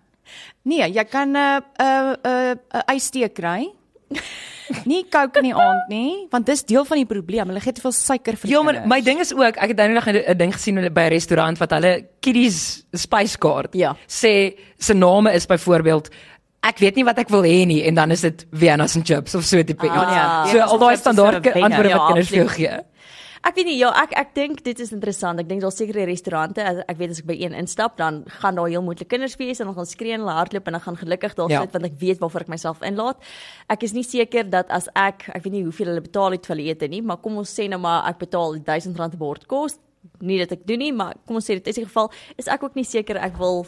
Nee, 0.62 0.92
jy 0.92 1.04
kan 1.04 1.34
'n 1.34 1.64
'n 1.80 2.18
'n 2.24 2.60
'n 2.70 2.96
ystee 2.96 3.30
kry. 3.30 3.79
Nie 4.86 5.04
kook 5.10 5.36
in 5.42 5.44
die 5.50 5.56
aand 5.58 5.88
nie, 5.90 6.28
want 6.30 6.46
dis 6.46 6.62
deel 6.70 6.86
van 6.86 6.98
die 7.02 7.06
probleem. 7.10 7.48
Hulle 7.50 7.60
gee 7.64 7.74
te 7.74 7.82
veel 7.82 7.92
suiker 7.96 8.36
vir 8.38 8.52
Ja, 8.52 8.62
maar 8.62 8.84
my 8.86 9.00
ding 9.02 9.20
is 9.20 9.32
ook, 9.34 9.58
ek 9.58 9.72
het 9.74 9.78
nou 9.82 9.88
nog 9.96 10.06
'n 10.08 10.38
ding 10.38 10.54
gesien 10.54 10.76
by 10.94 11.02
'n 11.08 11.10
restaurant 11.16 11.58
wat 11.58 11.72
hulle 11.72 12.06
kiddies 12.22 12.86
spyskaart 12.94 13.74
Ja. 13.74 13.96
sê 14.08 14.54
se 14.78 14.94
name 14.94 15.34
is 15.34 15.46
byvoorbeeld 15.48 16.10
ek 16.62 16.78
weet 16.80 16.96
nie 16.96 17.04
wat 17.06 17.18
ek 17.18 17.30
wil 17.30 17.42
hê 17.44 17.66
nie 17.66 17.84
en 17.88 17.96
dan 17.96 18.12
is 18.12 18.22
dit 18.22 18.46
Vienna's 18.52 18.96
and 18.96 19.06
chips 19.08 19.34
of 19.36 19.44
so 19.44 19.64
tipe 19.64 19.88
Ah, 19.90 19.96
iets. 19.96 20.14
ja. 20.14 20.46
So 20.52 20.60
al 20.72 20.78
daai 20.78 20.98
standaard 20.98 21.36
antwoorde 21.48 21.90
wat 21.90 22.00
Ja, 22.00 22.06
kinders 22.06 22.30
vir 22.30 22.38
jou 22.38 22.48
gee. 22.50 22.80
Ek 23.42 23.56
weet 23.56 23.66
nie, 23.66 23.78
ja, 23.80 23.90
ek 24.04 24.12
ek 24.20 24.34
dink 24.36 24.64
dit 24.64 24.80
is 24.80 24.92
interessant. 24.92 25.40
Ek 25.40 25.48
dink 25.48 25.62
daar's 25.62 25.78
sekere 25.78 26.06
restaurante, 26.06 26.60
as- 26.64 26.84
ek 26.88 26.98
weet 26.98 27.10
as 27.12 27.20
ek 27.20 27.26
by 27.26 27.34
een 27.40 27.54
instap, 27.54 27.96
dan 27.98 28.24
gaan 28.28 28.56
daar 28.56 28.68
heel 28.68 28.82
moontlik 28.82 29.08
kinders 29.08 29.36
wees 29.38 29.60
en 29.60 29.66
dan 29.68 29.76
gaan 29.76 29.86
skree 29.86 30.12
en 30.14 30.20
hulle 30.20 30.32
hardloop 30.36 30.68
en 30.68 30.74
dan 30.74 30.82
gaan 30.82 30.98
gelukkig 30.98 31.36
daar 31.36 31.50
Ja. 31.50 31.62
sit 31.62 31.72
want 31.72 31.86
ek 31.86 32.00
weet 32.00 32.20
waarvoor 32.20 32.42
ek 32.42 32.48
myself 32.50 32.82
inlaat. 32.82 33.18
Ek 33.70 33.84
is 33.84 33.94
nie 33.94 34.04
seker 34.04 34.44
dat 34.50 34.70
as 34.70 34.88
ek, 34.96 35.30
ek 35.34 35.44
weet 35.44 35.54
nie 35.54 35.64
hoeveel 35.64 35.88
hulle 35.88 36.02
betaal 36.02 36.32
het 36.32 36.46
vir 36.46 36.56
hulle 36.56 36.70
ete 36.70 36.88
nie, 36.90 37.02
maar 37.02 37.18
kom 37.18 37.38
ons 37.38 37.50
sê 37.60 37.70
nou 37.70 37.80
maar 37.80 38.08
ek 38.10 38.20
betaal 38.20 38.56
R1000 38.60 39.14
'n 39.14 39.18
bord 39.18 39.48
kos. 39.48 39.78
Nie 40.22 40.38
dat 40.40 40.52
ek 40.52 40.66
doen 40.68 40.80
nie, 40.80 40.92
maar 40.92 41.14
kom 41.26 41.36
ons 41.36 41.46
sê 41.46 41.56
dit 41.56 41.68
is 41.68 41.76
die 41.76 41.86
geval, 41.86 42.12
is 42.38 42.48
ek 42.48 42.64
ook 42.64 42.76
nie 42.76 42.84
seker 42.86 43.18
ek 43.18 43.38
wil 43.38 43.66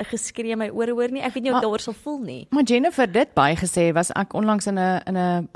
geskree 0.00 0.56
my 0.56 0.70
ore 0.70 0.92
hoor 0.92 1.10
nie. 1.12 1.20
Ek 1.20 1.34
weet 1.34 1.42
nie 1.44 1.50
ek 1.52 1.62
daaroor 1.62 1.80
sal 1.80 1.92
voel 1.92 2.18
nie. 2.24 2.46
Maar 2.50 2.62
Jennifer 2.62 3.06
dit 3.06 3.28
bygesê 3.36 3.92
was 3.92 4.10
ek 4.16 4.32
onlangs 4.34 4.66
in 4.66 4.78
'n 4.78 5.02
in 5.06 5.16
'n 5.16 5.48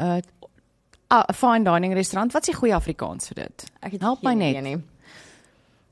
'n 1.20 1.24
'n 1.30 1.34
fine 1.34 1.64
dining 1.64 1.94
restaurant. 1.94 2.32
Wat 2.32 2.42
is 2.42 2.54
die 2.54 2.58
goeie 2.60 2.74
Afrikaans 2.74 3.28
vir 3.28 3.34
dit? 3.44 3.64
Ek 3.82 3.92
het 3.92 4.00
Help 4.00 4.22
my 4.22 4.34
net. 4.34 4.62
nie. 4.62 4.76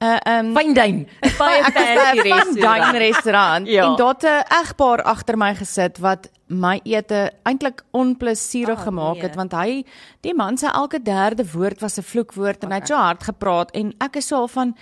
Uh 0.03 0.19
um 0.27 0.49
Fyn 0.57 0.75
dyn. 0.75 1.07
Baie 1.39 1.63
fancy 1.63 2.23
fine 2.23 2.55
dining 2.55 2.57
restaurant. 2.59 2.97
restaurant 2.99 3.67
Ja. 3.77 3.85
en 3.87 3.97
daar 3.97 4.15
het 4.19 4.25
'n 4.25 4.45
egpaar 4.63 5.03
agter 5.03 5.37
my 5.39 5.55
gesit 5.55 5.99
wat 5.99 6.29
my 6.49 6.81
ete 6.85 7.31
eintlik 7.45 7.83
onplesierig 7.93 8.79
Ah, 8.79 8.85
gemaak 8.85 9.15
nee. 9.15 9.23
het 9.23 9.35
want 9.37 9.53
hy 9.53 9.85
die 10.21 10.35
man 10.35 10.57
se 10.59 10.67
elke 10.67 10.99
derde 11.03 11.45
woord 11.53 11.81
was 11.81 11.99
'n 11.99 12.03
vloekwoord 12.03 12.65
en 12.65 12.71
hy 12.73 12.79
het 12.79 12.89
so 12.89 12.97
hard 12.97 13.23
gepraat 13.23 13.71
en 13.75 13.95
ek 14.01 14.17
is 14.17 14.27
so 14.27 14.37
al 14.37 14.49
van 14.49 14.75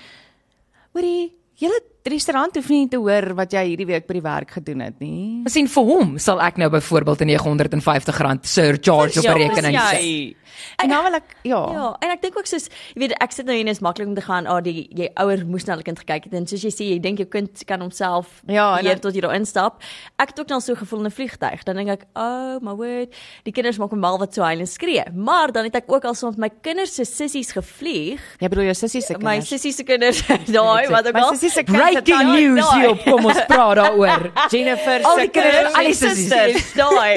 hoorie 0.94 1.32
julle 1.54 1.80
restaurant 2.04 2.54
hoef 2.56 2.68
nie 2.68 2.88
te 2.88 2.96
hoor 2.96 3.34
wat 3.34 3.52
jy 3.52 3.64
hierdie 3.74 3.86
week 3.86 4.06
by 4.06 4.14
die 4.14 4.22
werk 4.22 4.50
gedoen 4.50 4.80
het 4.80 4.98
nie. 5.00 5.42
Sien 5.46 5.68
vir 5.68 5.84
hom 5.84 6.18
sal 6.18 6.40
ek 6.40 6.56
nou 6.56 6.70
byvoorbeeld 6.70 7.20
'n 7.22 7.36
R950 7.36 8.44
surcharge 8.44 9.18
op 9.18 9.24
'n 9.24 9.28
Ja, 9.28 9.32
rekening 9.34 9.78
sit. 9.80 10.36
En 10.82 10.88
nou 10.88 11.02
wil 11.04 11.14
ek 11.14 11.36
ja. 11.42 11.60
Ja, 11.72 11.96
en 12.00 12.10
ek 12.10 12.22
dink 12.22 12.36
ook 12.36 12.46
soos 12.46 12.66
jy 12.94 13.00
weet 13.00 13.12
ek 13.22 13.32
sit 13.32 13.46
nou 13.46 13.54
hier 13.56 13.64
en 13.64 13.70
is 13.70 13.80
maklik 13.80 14.06
om 14.08 14.14
te 14.14 14.20
gaan, 14.20 14.46
ah 14.46 14.56
oh, 14.56 14.60
die 14.62 14.88
jy 14.94 15.08
ouer 15.16 15.44
moes 15.46 15.64
na 15.66 15.72
hulle 15.74 15.82
kind 15.82 15.98
gekyk 15.98 16.24
het 16.24 16.34
en 16.34 16.46
soos 16.46 16.62
jy 16.62 16.70
sê 16.70 16.84
jy 16.90 16.98
dink 17.00 17.18
jou 17.18 17.26
kind 17.28 17.64
kan 17.66 17.80
homself 17.80 18.42
Ja, 18.46 18.76
hier 18.76 18.90
dan- 18.90 19.00
tot 19.00 19.14
jy 19.14 19.20
daar 19.20 19.34
instap. 19.34 19.82
Ek 20.18 20.28
het 20.28 20.40
ook 20.40 20.48
nou 20.48 20.60
so 20.60 20.74
gevoel 20.74 21.00
in 21.00 21.06
'n 21.06 21.10
vliegtyg. 21.10 21.64
Dan 21.64 21.76
dink 21.76 21.88
ek, 21.88 22.04
"Oh 22.14 22.58
my 22.60 22.72
word, 22.74 23.14
die 23.44 23.52
kinders 23.52 23.78
maak 23.78 23.92
my 23.92 23.98
mal 23.98 24.18
wat 24.18 24.34
so 24.34 24.42
huil 24.42 24.58
en 24.60 24.66
skree." 24.66 25.02
Maar 25.14 25.52
dan 25.52 25.64
het 25.64 25.74
ek 25.76 25.84
ook 25.92 26.04
al 26.04 26.14
soms 26.14 26.36
met 26.36 26.52
my 26.52 26.58
kinders 26.62 26.94
se 26.94 27.04
sissies 27.04 27.52
gevlieg. 27.52 28.20
Jy 28.40 28.48
bedoel 28.48 28.64
jou 28.64 28.74
sussie 28.74 29.00
se 29.00 29.12
My 29.18 29.18
kinders. 29.18 29.48
sissie 29.48 29.72
se 29.72 29.82
kinders 29.84 30.22
daai 30.46 30.88
wat 30.88 31.06
ook 31.06 31.14
My 31.14 31.20
al. 31.20 31.28
sussie 31.30 31.50
se 31.50 31.62
kind 31.62 31.78
Breaking 31.92 32.22
daai- 32.28 32.40
news 32.40 32.64
daai. 32.64 32.80
hier 32.80 32.90
op 32.90 33.00
kom 33.04 33.24
ons 33.24 33.40
praat 33.46 33.76
daaroor. 33.76 34.30
Jennifer 34.50 34.98
se 35.04 35.20
die 35.20 35.28
kinders, 35.30 35.74
al 35.74 35.84
die 35.84 35.94
susters. 35.94 36.72
daai. 36.82 37.14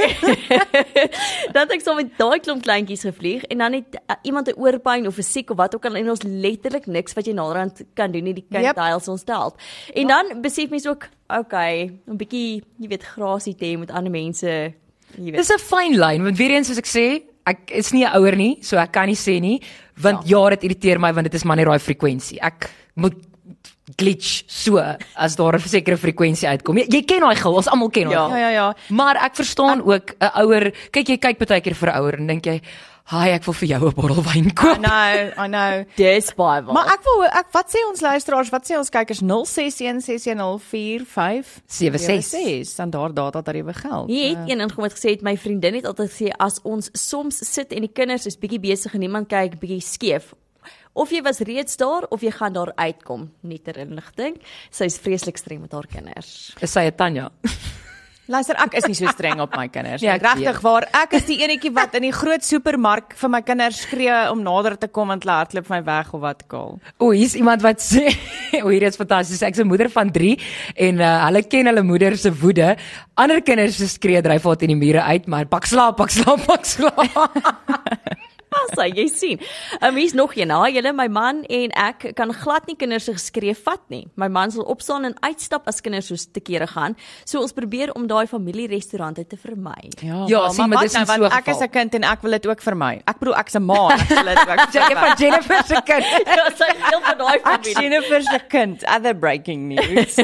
het 1.54 1.72
ek 1.72 1.82
so 1.84 1.96
met 1.96 2.12
daai 2.18 2.40
klomp 2.44 2.64
kleintjies 2.66 3.06
gevlieg 3.08 3.44
en 3.54 3.58
dan 3.64 3.74
het 3.80 3.96
uh, 4.00 4.16
iemand 4.24 4.48
'n 4.50 4.58
oorpyn 4.60 5.08
of 5.08 5.18
'n 5.18 5.22
siek 5.24 5.50
of 5.52 5.58
wat 5.58 5.76
ook 5.76 5.86
al 5.86 5.96
en 5.96 6.10
ons 6.10 6.24
letterlik 6.24 6.86
niks 6.88 7.14
wat 7.14 7.26
jy 7.26 7.34
naderhand 7.34 7.84
kan 7.94 8.12
doen 8.12 8.24
nie 8.24 8.34
die 8.34 8.46
kind 8.50 8.64
Yep. 8.64 8.76
yep. 8.78 9.08
ons 9.08 9.22
stel. 9.22 9.56
En 9.94 10.08
dan 10.08 10.42
besef 10.42 10.70
mens 10.70 10.88
ook, 10.88 11.08
okay, 11.28 11.92
'n 12.08 12.18
bietjie, 12.18 12.64
jy 12.80 12.88
weet, 12.88 13.04
grasie 13.04 13.56
te 13.56 13.66
hê 13.66 13.78
met 13.78 13.92
ander 13.92 14.12
mense. 14.12 14.74
Dis 15.18 15.50
'n 15.52 15.60
fyn 15.60 15.98
lyn 15.98 16.24
want 16.24 16.38
weer 16.38 16.52
eens 16.52 16.68
soos 16.68 16.78
ek 16.78 16.88
sê, 16.88 17.24
ek 17.46 17.72
is 17.72 17.92
nie 17.92 18.06
'n 18.06 18.16
ouer 18.18 18.36
nie, 18.36 18.58
so 18.62 18.78
ek 18.78 18.92
kan 18.92 19.06
nie 19.08 19.16
sê 19.16 19.40
nie, 19.40 19.62
want 20.02 20.28
ja, 20.28 20.50
dit 20.50 20.64
irriteer 20.64 21.00
my 21.00 21.14
want 21.14 21.24
dit 21.26 21.34
is 21.34 21.44
maar 21.44 21.56
net 21.58 21.66
daai 21.66 21.80
frekwensie. 21.80 22.40
Ek 22.42 22.70
moet 22.96 23.14
glitch 23.98 24.44
so 24.48 24.78
as 25.16 25.36
daar 25.36 25.56
'n 25.56 25.60
sekere 25.60 25.98
frekwensie 25.98 26.48
uitkom. 26.48 26.78
Jy, 26.78 26.86
jy 26.90 27.02
ken 27.04 27.20
daai 27.22 27.36
gil, 27.36 27.54
ons 27.54 27.68
almal 27.68 27.90
ken 27.90 28.10
daai. 28.10 28.14
Ja. 28.14 28.30
Ja 28.30 28.38
ja 28.38 28.50
ja. 28.50 28.74
Maar 28.90 29.16
ek 29.16 29.36
verstaan 29.36 29.82
ook 29.84 30.16
'n 30.20 30.32
ouer, 30.42 30.72
kyk 30.92 31.08
jy 31.08 31.18
kyk 31.18 31.38
baie 31.38 31.62
keer 31.62 31.76
vir 31.76 31.90
'n 31.90 31.96
ouer 32.00 32.14
en 32.20 32.28
dink 32.28 32.46
jy, 32.46 32.62
"Haai, 33.04 33.32
ek 33.34 33.44
wil 33.44 33.54
vir 33.54 33.68
jou 33.68 33.88
'n 33.88 33.94
bottel 33.94 34.24
wyn 34.24 34.46
I 34.48 34.54
koop." 34.54 34.78
know, 34.78 35.32
I 35.38 35.48
know. 35.48 35.84
Dis 35.96 36.34
baie 36.34 36.62
waar. 36.64 36.74
Maar 36.74 36.88
ek 36.94 37.04
wil 37.04 37.24
ek 37.26 37.46
wat 37.52 37.70
sê 37.70 37.78
ons 37.90 38.02
luisteraars, 38.02 38.50
wat 38.50 38.66
sê 38.72 38.78
ons 38.78 38.90
kykers 38.90 39.22
0616104576 39.22 41.62
76. 41.68 42.66
standaard 42.66 43.16
data 43.16 43.42
tariewe 43.42 43.74
geld. 43.74 44.10
Jy 44.10 44.30
het 44.30 44.50
een 44.50 44.60
ingekom 44.60 44.84
het 44.84 44.94
gesê 44.94 45.10
het 45.10 45.22
my 45.22 45.38
vriendin 45.38 45.74
het 45.76 45.86
altyd 45.86 46.12
gesê 46.12 46.32
as 46.38 46.60
ons 46.64 46.90
soms 46.94 47.54
sit 47.54 47.72
en 47.74 47.82
die 47.82 47.92
kinders 47.94 48.26
is 48.26 48.38
bietjie 48.38 48.60
besig 48.60 48.94
en 48.94 49.00
niemand 49.00 49.28
kyk 49.28 49.60
bietjie 49.60 49.82
skeef. 49.82 50.34
Of 50.94 51.12
jy 51.12 51.22
was 51.26 51.40
reeds 51.40 51.78
daar 51.78 52.08
of 52.10 52.22
jy 52.22 52.32
gaan 52.32 52.54
daar 52.54 52.74
uitkom, 52.76 53.32
nie 53.42 53.60
ter 53.60 53.78
inligting. 53.78 54.38
Sy 54.72 54.86
is 54.86 54.98
vreeslik 54.98 55.38
streng 55.38 55.62
met 55.62 55.72
haar 55.72 55.88
kinders. 55.88 56.54
Is 56.62 56.72
sy 56.72 56.88
'n 56.88 56.96
Tanya? 56.96 57.32
Luister, 58.32 58.56
ek 58.56 58.78
is 58.80 58.86
nie 58.88 58.96
so 58.96 59.12
streng 59.12 59.42
op 59.44 59.52
my 59.52 59.66
kinders 59.68 60.00
nie. 60.00 60.08
Ja, 60.08 60.14
ek 60.16 60.24
Regtig 60.24 60.62
waar, 60.64 60.86
ek 60.96 61.18
is 61.18 61.26
die 61.28 61.42
enetjie 61.44 61.74
wat 61.76 61.98
in 62.00 62.06
die 62.06 62.14
groot 62.16 62.46
supermark 62.48 63.18
vir 63.20 63.32
my 63.34 63.42
kinders 63.44 63.82
skree 63.84 64.14
om 64.32 64.40
nader 64.46 64.78
te 64.80 64.88
kom 64.88 65.12
en 65.12 65.20
hulle 65.20 65.36
hardloop 65.42 65.68
my 65.68 65.82
weg 65.84 66.14
of 66.16 66.24
wat 66.24 66.46
ook 66.46 66.56
al. 66.56 66.72
O, 67.04 67.10
hier's 67.12 67.36
iemand 67.36 67.66
wat 67.66 67.84
sê, 67.84 68.06
o, 68.64 68.70
hier 68.72 68.88
is 68.88 68.96
fantasties. 68.96 69.44
Ek's 69.44 69.60
'n 69.60 69.68
moeder 69.68 69.92
van 69.92 70.08
3 70.08 70.38
en 70.88 71.04
uh, 71.04 71.12
hulle 71.26 71.44
ken 71.44 71.68
hulle 71.68 71.84
moeder 71.84 72.16
se 72.16 72.32
woede. 72.32 72.78
Ander 73.20 73.44
kinders 73.44 73.76
se 73.76 73.92
skree 73.92 74.24
dryf 74.24 74.48
haar 74.48 74.56
teen 74.56 74.72
die 74.72 74.80
mure 74.80 75.04
uit, 75.04 75.28
maar 75.28 75.46
pak 75.46 75.68
slaap, 75.68 76.00
pak 76.00 76.16
slaap, 76.16 76.48
pak 76.48 76.64
slaap. 76.64 77.04
Pas 78.72 78.90
jy 78.94 79.08
sien. 79.12 79.42
Um, 79.82 79.96
hier's 79.96 80.14
nog 80.14 80.36
een. 80.36 80.52
Haai 80.54 80.74
julle, 80.76 80.94
my 80.96 81.08
man 81.12 81.44
en 81.50 81.74
ek 81.80 82.12
kan 82.18 82.34
glad 82.34 82.68
nie 82.70 82.76
kinders 82.80 83.08
se 83.10 83.16
geskree 83.18 83.56
vat 83.66 83.82
nie. 83.94 84.04
My 84.20 84.30
man 84.32 84.52
sal 84.54 84.66
opstaan 84.70 85.06
en 85.10 85.16
uitstap 85.26 85.68
as 85.68 85.82
kinders 85.84 86.10
so 86.12 86.16
te 86.34 86.42
kere 86.44 86.68
gaan. 86.68 86.96
So 87.26 87.42
ons 87.42 87.54
probeer 87.56 87.94
om 87.98 88.08
daai 88.08 88.26
familierestaurante 88.28 89.26
te 89.28 89.38
vermy. 89.40 89.90
Ja, 90.02 90.26
sien, 90.50 90.70
maar 90.70 90.84
wat 90.84 90.90
dis 90.90 90.98
nou, 90.98 91.06
so 91.06 91.26
want 91.26 91.38
ek 91.40 91.52
is. 91.54 91.62
'n 91.62 91.70
kind 91.70 91.96
en 91.96 92.04
ek 92.04 92.22
wil 92.22 92.32
dit 92.32 92.48
ook 92.48 92.62
vir 92.62 92.76
my. 92.76 92.94
Ek 93.06 93.20
bedoel 93.20 93.38
ek's 93.40 93.56
'n 93.56 93.64
ma, 93.64 93.82
en 93.94 94.00
ek 94.00 94.10
wil 94.10 94.30
dit 94.32 94.44
ook. 94.50 94.60
vir 94.60 94.82
Jy 94.82 94.96
van 94.96 95.16
Jennifer 95.18 95.64
se 95.66 95.82
kind. 95.86 96.06
Ja, 96.34 96.50
sy 96.56 96.70
deel 96.90 97.02
van 97.02 97.18
daai 97.18 97.36
Ek 97.36 97.46
familie. 97.46 97.76
Jennifer 97.82 98.22
se 98.22 98.40
kind. 98.50 98.84
Other 98.88 99.14
breaking 99.14 99.68
news. 99.70 100.18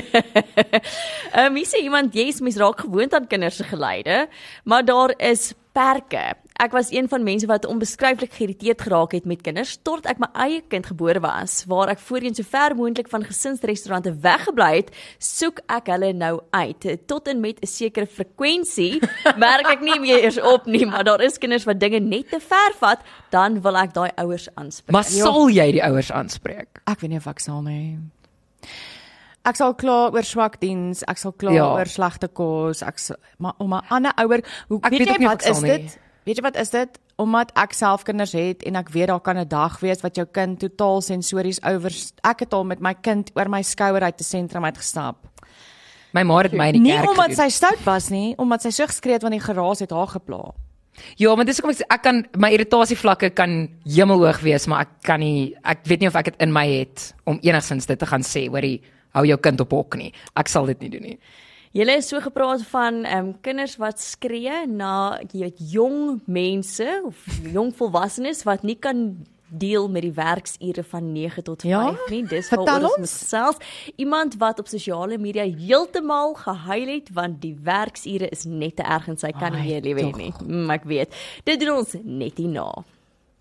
Ehm 1.34 1.46
um, 1.46 1.56
hier 1.56 1.68
sê 1.70 1.84
iemand 1.84 2.14
jy's 2.16 2.42
mens 2.42 2.58
raak 2.58 2.80
gewoond 2.86 3.14
aan 3.14 3.28
kinders 3.28 3.60
se 3.62 3.64
geleide, 3.64 4.28
maar 4.64 4.86
daar 4.86 5.14
is 5.18 5.54
perke. 5.74 6.34
Ek 6.60 6.74
was 6.76 6.90
een 6.92 7.08
van 7.08 7.24
mense 7.24 7.48
wat 7.48 7.64
onbeskryflik 7.66 8.34
geïrriteerd 8.36 8.82
geraak 8.84 9.14
het 9.16 9.26
met 9.26 9.40
kinders 9.46 9.78
tot 9.88 10.04
ek 10.12 10.18
my 10.20 10.28
eie 10.44 10.58
kind 10.68 10.90
gebore 10.92 11.22
was, 11.24 11.62
waar 11.72 11.88
ek 11.94 12.02
voorheen 12.04 12.36
so 12.36 12.44
ver 12.44 12.74
moontlik 12.76 13.08
van 13.08 13.24
gesinsrestaurante 13.24 14.12
weggebly 14.26 14.68
het, 14.82 14.90
soek 15.24 15.62
ek 15.72 15.88
hulle 15.94 16.10
nou 16.14 16.34
uit 16.52 16.88
tot 17.08 17.28
en 17.32 17.40
met 17.40 17.62
'n 17.64 17.66
sekere 17.68 18.06
frekwensie. 18.06 19.00
Merk 19.46 19.68
ek 19.72 19.82
nie 19.82 20.00
meer 20.04 20.20
eers 20.24 20.40
op 20.42 20.66
nie, 20.66 20.84
maar 20.86 21.04
daar 21.08 21.22
is 21.24 21.38
kinders 21.38 21.64
wat 21.64 21.80
dinge 21.80 22.00
net 22.00 22.28
te 22.30 22.40
ver 22.44 22.76
vat, 22.80 23.00
dan 23.32 23.62
wil 23.62 23.78
ek 23.78 23.94
daai 23.94 24.12
ouers 24.18 24.50
aanspreek. 24.56 24.92
Maar 24.92 25.04
sal 25.08 25.48
jy 25.50 25.72
die 25.72 25.84
ouers 25.84 26.12
aanspreek? 26.12 26.82
Ek 26.86 27.00
weet 27.00 27.10
nie 27.10 27.18
of 27.24 27.28
ek 27.28 27.40
sal 27.40 27.62
nie. 27.62 27.98
Ek 29.46 29.56
sal 29.56 29.74
kla 29.80 30.12
oor 30.12 30.24
swak 30.28 30.60
diens, 30.60 31.04
ek 31.08 31.18
sal 31.18 31.32
kla 31.32 31.52
Ja. 31.56 31.72
oor 31.80 31.86
slegte 31.88 32.28
kos, 32.28 32.82
ek 32.84 33.00
sal, 33.00 33.16
maar 33.38 33.54
om 33.60 33.74
'n 33.74 33.82
ander 33.90 34.12
ouer, 34.18 34.44
hoe 34.68 34.80
Ek 34.84 34.92
weet 34.92 35.08
weet 35.08 35.18
jy 35.20 35.26
wat 35.26 35.46
is 35.46 35.62
nie. 35.62 35.90
Weet 36.30 36.38
jy 36.38 36.44
wat 36.46 36.58
is 36.62 36.70
dit? 36.70 36.98
Omdat 37.18 37.50
ek 37.58 37.72
self 37.74 38.04
kinders 38.06 38.36
het 38.38 38.62
en 38.70 38.76
ek 38.78 38.92
weet 38.94 39.08
daar 39.10 39.20
kan 39.20 39.38
'n 39.38 39.48
dag 39.50 39.80
wees 39.82 40.02
wat 40.06 40.16
jou 40.16 40.28
kind 40.30 40.60
totaal 40.60 41.02
sensories 41.02 41.58
oor 41.66 41.90
ek 42.22 42.40
het 42.40 42.54
al 42.54 42.64
met 42.64 42.80
my 42.80 42.94
kind 42.94 43.32
oor 43.34 43.50
my 43.50 43.62
skouer 43.64 44.04
uit 44.04 44.20
'n 44.20 44.24
sentrum 44.24 44.64
uitgestap. 44.64 45.18
My 46.14 46.22
ma 46.24 46.38
het 46.38 46.54
my 46.54 46.68
in 46.68 46.74
die 46.74 46.82
Nie 46.82 46.92
kerk 46.92 47.10
omdat 47.10 47.32
gedoen. 47.32 47.36
sy 47.36 47.50
stout 47.50 47.84
was 47.84 48.10
nie, 48.10 48.36
omdat 48.38 48.62
sy 48.62 48.70
so 48.70 48.86
geskree 48.86 49.14
het 49.14 49.22
want 49.22 49.34
die 49.34 49.42
geraas 49.42 49.80
het 49.80 49.90
haar 49.90 50.08
gepla. 50.08 50.54
Ja, 51.16 51.36
maar 51.36 51.46
dis 51.46 51.58
hoekom 51.58 51.72
ek 51.72 51.78
sê 51.78 51.88
ek 51.90 52.02
kan 52.04 52.26
my 52.38 52.52
irritasievlakke 52.52 53.30
kan 53.30 53.70
hemelhoog 53.86 54.40
wees, 54.42 54.68
maar 54.68 54.82
ek 54.82 55.02
kan 55.02 55.20
nie 55.20 55.56
ek 55.64 55.80
weet 55.86 56.00
nie 56.00 56.08
of 56.08 56.16
ek 56.16 56.26
dit 56.26 56.42
in 56.42 56.54
my 56.54 56.68
het 56.68 57.14
om 57.26 57.40
enigsins 57.42 57.86
dit 57.86 58.00
te 58.00 58.06
gaan 58.06 58.22
sê 58.22 58.50
oor 58.52 58.62
die 58.62 58.82
hou 59.14 59.26
jou 59.26 59.38
kind 59.38 59.60
op 59.62 59.72
hok 59.72 59.96
nie. 59.96 60.14
Ek 60.36 60.48
sal 60.48 60.66
dit 60.66 60.80
nie 60.80 60.90
doen 60.90 61.02
nie. 61.02 61.20
Julle 61.72 62.00
is 62.00 62.08
so 62.10 62.18
gepraat 62.20 62.64
van 62.72 63.04
ehm 63.06 63.28
um, 63.28 63.34
kinders 63.46 63.76
wat 63.78 64.00
skree 64.02 64.66
na 64.68 65.20
weet 65.32 65.60
jong 65.72 66.22
mense 66.26 66.88
of 67.06 67.16
jong 67.54 67.70
volwassenes 67.78 68.42
wat 68.44 68.64
nie 68.66 68.76
kan 68.76 69.26
deel 69.50 69.88
met 69.90 70.02
die 70.06 70.14
werksure 70.14 70.84
van 70.84 71.12
9 71.14 71.44
tot 71.44 71.62
5 71.62 71.70
Ja? 71.72 71.96
nie. 72.10 72.24
Dis 72.26 72.50
waaroor 72.50 72.90
ons. 72.90 72.98
ons 72.98 73.14
self 73.30 73.58
iemand 73.96 74.38
wat 74.38 74.60
op 74.60 74.68
sosiale 74.68 75.18
media 75.18 75.44
heeltemal 75.46 76.34
gehuil 76.34 76.88
het 76.88 77.10
want 77.14 77.42
die 77.42 77.56
werksure 77.64 78.30
is 78.30 78.44
net 78.46 78.76
te 78.76 78.84
erg 78.84 79.08
en 79.08 79.18
sy 79.18 79.32
kan 79.32 79.54
nie 79.54 79.68
meer 79.70 79.82
lewe 79.82 80.10
nie. 80.18 80.34
Mm, 80.46 80.70
ek 80.74 80.84
weet. 80.90 81.14
Dit 81.44 81.60
doen 81.60 81.78
ons 81.78 81.96
net 82.04 82.38
hierna. 82.38 82.72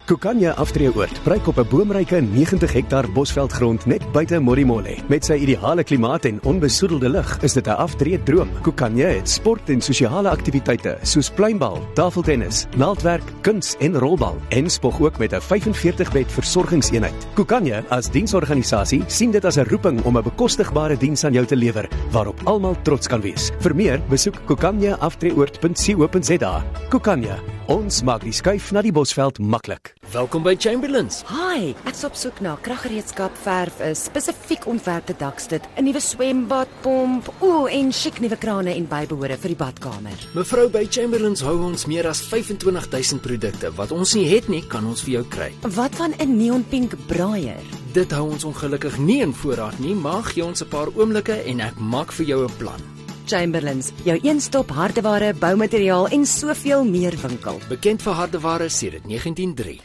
Kukanya 0.08 0.54
Aftreeoord 0.56 1.20
pryk 1.20 1.46
op 1.46 1.58
'n 1.58 1.68
boomryke 1.68 2.20
90 2.20 2.72
hektaar 2.72 3.12
bosveldgrond 3.12 3.86
net 3.86 4.12
buite 4.12 4.40
Morimolle. 4.40 4.96
Met 5.08 5.24
sy 5.24 5.34
ideale 5.34 5.84
klimaat 5.84 6.24
en 6.24 6.42
onbesoedelde 6.42 7.08
lug 7.08 7.38
is 7.42 7.52
dit 7.52 7.66
'n 7.66 7.70
aftreë 7.70 8.22
droom. 8.22 8.48
Kukanya 8.62 9.08
het 9.08 9.28
sport 9.28 9.68
en 9.68 9.80
sosiale 9.80 10.28
aktiwiteite 10.28 10.98
soos 11.02 11.30
pluimbal, 11.30 11.86
tafeltennis, 11.94 12.66
naaldwerk, 12.76 13.22
kuns 13.40 13.76
en 13.78 13.98
rolbal 13.98 14.36
en 14.48 14.70
spog 14.70 15.00
ook 15.00 15.18
met 15.18 15.32
'n 15.32 15.40
45-bed 15.40 16.32
versorgingseenheid. 16.32 17.26
Kukanya 17.34 17.82
as 17.88 18.10
diensorganisasie 18.10 19.04
sien 19.06 19.30
dit 19.30 19.44
as 19.44 19.56
'n 19.56 19.66
roeping 19.68 20.04
om 20.04 20.16
'n 20.16 20.22
bekostigbare 20.22 20.96
diens 20.96 21.24
aan 21.24 21.32
jou 21.32 21.46
te 21.46 21.56
lewer 21.56 21.88
waarop 22.10 22.40
almal 22.44 22.76
trots 22.82 23.06
kan 23.06 23.20
wees. 23.20 23.50
Vir 23.60 23.74
meer, 23.74 24.00
besoek 24.08 24.34
kukanyaafdrieoord.co.za. 24.46 26.64
Kukanya, 26.88 27.38
ons 27.68 28.00
maak 28.00 28.22
die 28.24 28.32
skuif 28.32 28.70
na 28.72 28.80
die 28.84 28.92
Bosveld 28.94 29.38
maklik. 29.44 29.92
Welkom 30.14 30.42
by 30.44 30.54
Chamberlains. 30.56 31.20
Hi, 31.28 31.74
ek's 31.88 32.00
op 32.08 32.16
soek 32.16 32.40
na 32.44 32.54
kraggereedskap, 32.64 33.34
verf, 33.44 33.80
'n 33.80 33.94
spesifiek 33.94 34.66
ontwerpte 34.66 35.14
dakstit, 35.18 35.68
'n 35.76 35.84
nuwe 35.84 36.00
swembad, 36.00 36.68
pomp, 36.80 37.28
o, 37.40 37.66
en 37.66 37.92
chic 37.92 38.20
nuwe 38.20 38.36
krane 38.36 38.74
en 38.74 38.88
bybehore 38.88 39.36
vir 39.36 39.48
die 39.48 39.56
badkamer. 39.56 40.18
Mevrou 40.34 40.68
by 40.68 40.86
Chamberlains 40.90 41.40
hou 41.40 41.62
ons 41.62 41.86
meer 41.86 42.06
as 42.08 42.20
25000 42.20 43.20
produkte. 43.20 43.74
Wat 43.76 43.92
ons 43.92 44.14
nie 44.14 44.26
het 44.26 44.48
nie, 44.48 44.62
kan 44.66 44.86
ons 44.86 45.02
vir 45.02 45.12
jou 45.12 45.24
kry. 45.28 45.52
Wat 45.62 45.94
van 45.94 46.14
'n 46.18 46.36
neonpink 46.36 46.94
braaier? 47.06 47.62
Dit 47.92 48.10
hou 48.12 48.30
ons 48.30 48.44
ongelukkig 48.44 48.98
nie 48.98 49.20
in 49.20 49.34
voorraad 49.34 49.78
nie, 49.78 49.94
maar 49.94 50.22
gee 50.22 50.44
ons 50.44 50.62
'n 50.62 50.68
paar 50.68 50.88
oomblikke 50.96 51.44
en 51.44 51.60
ek 51.60 51.78
maak 51.78 52.12
vir 52.12 52.26
jou 52.26 52.44
'n 52.44 52.56
plan. 52.56 52.97
Chamberlains, 53.28 53.90
jou 54.04 54.18
een-stop 54.24 54.70
hardeware, 54.72 55.34
boumateriaal 55.36 56.06
en 56.16 56.22
soveel 56.26 56.84
meer 56.88 57.12
winkel. 57.20 57.58
Bekend 57.68 58.00
vir 58.00 58.14
hardeware 58.16 58.68
sedert 58.72 59.04
1903. 59.04 59.80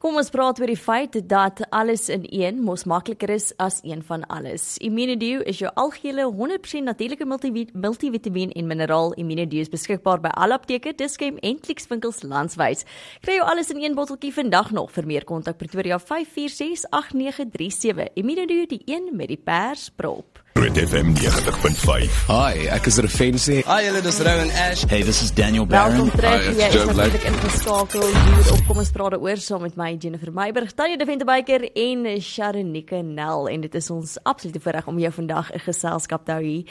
Kom 0.00 0.16
ons 0.16 0.30
praat 0.32 0.60
oor 0.60 0.70
die 0.70 0.78
feit 0.80 1.28
dat 1.28 1.60
alles 1.74 2.08
in 2.12 2.24
een 2.30 2.62
mos 2.64 2.84
makliker 2.88 3.30
is 3.34 3.50
as 3.60 3.80
een 3.84 4.00
van 4.06 4.24
alles. 4.32 4.78
Immunedio 4.80 5.40
is 5.44 5.58
jou 5.60 5.70
algehele 5.74 6.24
100% 6.30 6.84
natuurlike 6.88 7.24
multivi- 7.28 7.68
multivitamiën 7.72 8.52
en 8.56 8.66
mineraal. 8.66 9.12
Immunedio 9.20 9.60
is 9.60 9.72
beskikbaar 9.72 10.20
by 10.20 10.28
alle 10.32 10.54
apteke, 10.56 10.94
Dischem 10.96 11.36
en 11.42 11.60
Clicks 11.60 11.86
landwyd. 12.22 12.84
Kry 13.20 13.34
jou 13.40 13.44
alles 13.44 13.70
in 13.70 13.82
een 13.82 13.94
botteltjie 13.94 14.32
vandag 14.32 14.70
nog. 14.70 14.90
Vir 14.92 15.06
meer 15.06 15.24
kontak 15.24 15.56
Pretoria 15.58 15.98
5468937. 16.00 16.04
Immunedio 18.14 18.66
die 18.66 18.82
een 18.86 19.10
met 19.12 19.28
die 19.28 19.42
persprop. 19.44 20.45
Groot 20.66 20.88
FM 20.90 21.12
90.5. 21.14 22.14
Hi, 22.26 22.64
ek 22.74 22.88
is 22.90 22.96
Refensie. 22.98 23.60
Hi, 23.68 23.84
julle 23.86 24.00
dis 24.02 24.16
Rou 24.26 24.32
en 24.42 24.48
Ash. 24.64 24.80
Hey, 24.90 25.04
this 25.06 25.20
is 25.22 25.30
Daniel 25.30 25.62
Welkom 25.62 26.08
Barron. 26.08 26.10
terug. 26.10 26.42
Hi, 26.42 26.54
Jy 26.58 26.66
is 26.66 26.74
Joe 26.74 26.86
Black. 26.90 27.12
natuurlik 27.12 27.26
ingeskakel 27.30 28.02
hier 28.02 28.48
op 28.50 28.64
Kom 28.66 28.80
ons 28.82 28.90
praat 28.90 29.14
daaroor 29.14 29.38
saam 29.44 29.62
met 29.62 29.76
my 29.78 29.92
Jennifer 29.94 30.32
Meiburg, 30.34 30.72
Tanya 30.74 30.98
de 30.98 31.06
Ventebyker 31.06 31.68
en 31.70 32.02
Sharonike 32.18 32.98
Nel 33.06 33.46
en 33.52 33.62
dit 33.62 33.78
is 33.78 33.90
ons 33.94 34.16
absolute 34.26 34.58
voorreg 34.64 34.88
om 34.90 34.98
jou 34.98 35.12
vandag 35.20 35.52
'n 35.54 35.62
geselskap 35.68 36.24
te 36.26 36.34
hou 36.34 36.42
hier. 36.42 36.64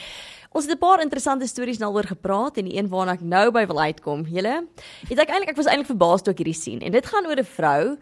Ons 0.52 0.68
het 0.68 0.76
'n 0.76 0.84
paar 0.84 1.00
interessante 1.00 1.48
stories 1.48 1.80
nou 1.80 1.94
oor 1.94 2.04
gepraat 2.04 2.58
en 2.58 2.66
die 2.66 2.76
een 2.76 2.90
waarna 2.90 3.14
ek 3.14 3.22
nou 3.22 3.52
by 3.52 3.66
wil 3.66 3.80
uitkom. 3.80 4.28
Julle, 4.28 4.68
het 5.08 5.20
ek 5.20 5.30
eintlik 5.30 5.50
ek 5.50 5.56
was 5.56 5.68
eintlik 5.72 5.88
verbaas 5.88 6.22
toe 6.22 6.34
ek 6.34 6.44
hierdie 6.44 6.62
sien 6.62 6.82
en 6.82 6.92
dit 6.92 7.06
gaan 7.06 7.26
oor 7.26 7.40
'n 7.40 7.46
vrou 7.46 7.98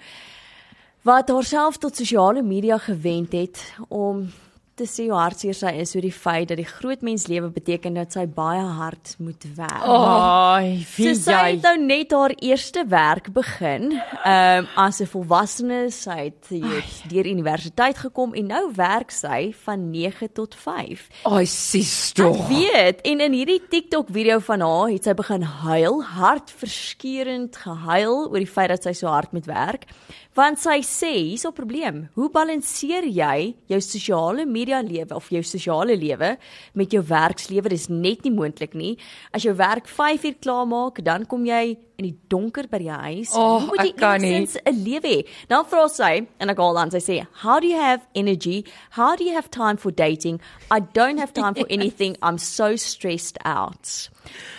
wat 1.03 1.29
haarself 1.29 1.77
tot 1.77 1.95
sosiale 1.95 2.41
media 2.41 2.77
gewend 2.77 3.31
het 3.31 3.73
om 3.89 4.31
te 4.75 4.85
sê 4.89 5.03
hoe 5.09 5.19
hartseer 5.19 5.53
sy 5.53 5.71
is 5.83 5.91
oor 5.95 6.01
die 6.01 6.11
feit 6.11 6.47
dat 6.49 6.57
die 6.57 6.65
groot 6.65 7.01
mens 7.05 7.27
lewe 7.27 7.49
beteken 7.53 7.93
dat 7.93 8.11
sy 8.11 8.25
baie 8.25 8.61
hard 8.61 9.15
moet 9.19 9.43
werk. 9.55 9.83
Ai, 9.85 10.79
So 10.83 11.03
wie 11.03 11.15
sy 11.15 11.31
jy. 11.31 11.51
het 11.51 11.61
nou 11.63 11.77
net 11.77 12.11
haar 12.11 12.33
eerste 12.41 12.83
werk 12.89 13.31
begin, 13.33 13.91
ehm 14.25 14.63
um, 14.63 14.67
as 14.75 14.99
'n 15.01 15.05
volwassene. 15.05 15.91
Sy 15.91 16.17
het 16.31 16.47
weet 16.49 17.03
deur 17.09 17.25
universiteit 17.25 17.97
gekom 17.97 18.33
en 18.33 18.47
nou 18.47 18.71
werk 18.75 19.11
sy 19.11 19.53
van 19.65 19.91
9 19.91 20.31
tot 20.33 20.55
5. 20.55 21.07
Ai, 21.25 21.45
sis 21.45 22.09
Ek 22.09 22.15
tog. 22.15 22.47
weet 22.47 23.01
en 23.05 23.19
in 23.21 23.31
hierdie 23.33 23.61
TikTok 23.69 24.07
video 24.09 24.39
van 24.39 24.61
haar 24.61 24.89
het 24.89 25.03
sy 25.03 25.13
begin 25.13 25.41
huil, 25.43 26.01
hartverskeurend 26.03 27.55
gehuil 27.57 28.29
oor 28.31 28.39
die 28.39 28.47
feit 28.49 28.69
dat 28.69 28.83
sy 28.83 28.93
so 28.93 29.07
hard 29.11 29.31
moet 29.33 29.45
werk. 29.45 29.85
Want 30.33 30.57
sy 30.57 30.79
sê, 30.81 31.11
hier's 31.29 31.45
'n 31.45 31.51
probleem. 31.53 32.09
Hoe 32.15 32.29
balanseer 32.29 33.03
jy 33.05 33.55
jou 33.67 33.79
sosiale 33.81 34.45
media 34.45 34.62
lewe 34.65 35.15
of 35.15 35.29
jou 35.29 35.41
sosiale 35.43 35.95
lewe 35.97 36.37
met 36.73 36.91
jou 36.91 37.01
werkslewe? 37.03 37.69
Dis 37.69 37.87
net 37.89 38.23
nie 38.23 38.31
moontlik 38.31 38.73
nie. 38.73 38.97
As 39.33 39.43
jou 39.43 39.53
werk 39.55 39.87
5 39.87 40.23
uur 40.23 40.35
klaar 40.39 40.65
maak, 40.67 41.03
dan 41.03 41.25
kom 41.25 41.45
jy 41.45 41.77
in 41.97 42.05
die 42.05 42.17
donker 42.29 42.67
by 42.67 42.77
die 42.77 42.89
huis. 42.89 43.31
Oh, 43.35 43.59
Hoe 43.59 43.67
moet 43.67 43.79
jy 43.85 43.93
enigstens 43.97 44.57
'n 44.65 44.83
lewe 44.83 45.01
hê? 45.07 45.27
Dan 45.47 45.65
vra 45.65 45.87
sy 45.89 46.25
en 46.39 46.49
ek 46.49 46.57
haal 46.57 46.77
aan 46.77 46.91
sy 46.91 46.99
sê, 46.99 47.27
"How 47.43 47.59
do 47.59 47.67
you 47.67 47.77
have 47.79 48.01
energy? 48.15 48.63
How 48.91 49.15
do 49.15 49.23
you 49.23 49.33
have 49.33 49.49
time 49.51 49.77
for 49.77 49.91
dating? 49.91 50.39
I 50.71 50.79
don't 50.79 51.19
have 51.19 51.33
time 51.33 51.53
for 51.55 51.65
anything. 51.77 52.15
I'm 52.21 52.37
so 52.37 52.75
stressed 52.75 53.37
out." 53.45 54.09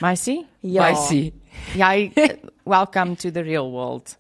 Meisie? 0.01 0.47
Ja. 0.63 0.83
Meisie. 0.93 1.33
Jy 1.77 2.11
welcome 2.65 3.17
to 3.17 3.31
the 3.31 3.43
real 3.43 3.71
world. 3.71 4.17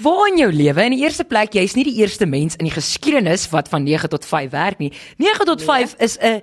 Waar 0.00 0.28
in 0.28 0.38
jou 0.40 0.52
lewe? 0.52 0.84
In 0.88 0.94
die 0.96 1.02
eerste 1.04 1.24
plek, 1.28 1.52
jy's 1.52 1.74
nie 1.76 1.84
die 1.84 1.98
eerste 2.00 2.26
mens 2.26 2.56
in 2.56 2.64
die 2.68 2.74
geskiedenis 2.74 3.48
wat 3.52 3.68
van 3.68 3.84
9 3.84 4.08
tot 4.08 4.24
5 4.24 4.50
werk 4.50 4.78
nie. 4.80 4.92
9 5.20 5.44
tot 5.44 5.62
5 5.62 5.94
is 5.98 6.16
'n 6.18 6.42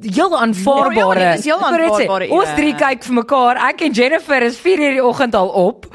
heel 0.00 0.38
aanvaarbare. 0.38 1.20
Ja, 1.20 1.24
ja, 1.24 1.30
dit 1.30 1.38
is 1.38 1.44
heel 1.44 1.60
net 1.60 1.68
sê, 1.70 1.82
aanvaarbare 1.82 2.30
Ons 2.30 2.54
drie 2.54 2.74
kyk 2.74 3.04
vir 3.04 3.14
mekaar. 3.14 3.56
Ek 3.70 3.80
en 3.80 3.92
Jennifer 3.92 4.42
is 4.42 4.58
4 4.58 4.78
uur 4.78 4.90
die 4.90 5.04
oggend 5.04 5.34
al 5.34 5.48
op. 5.48 5.86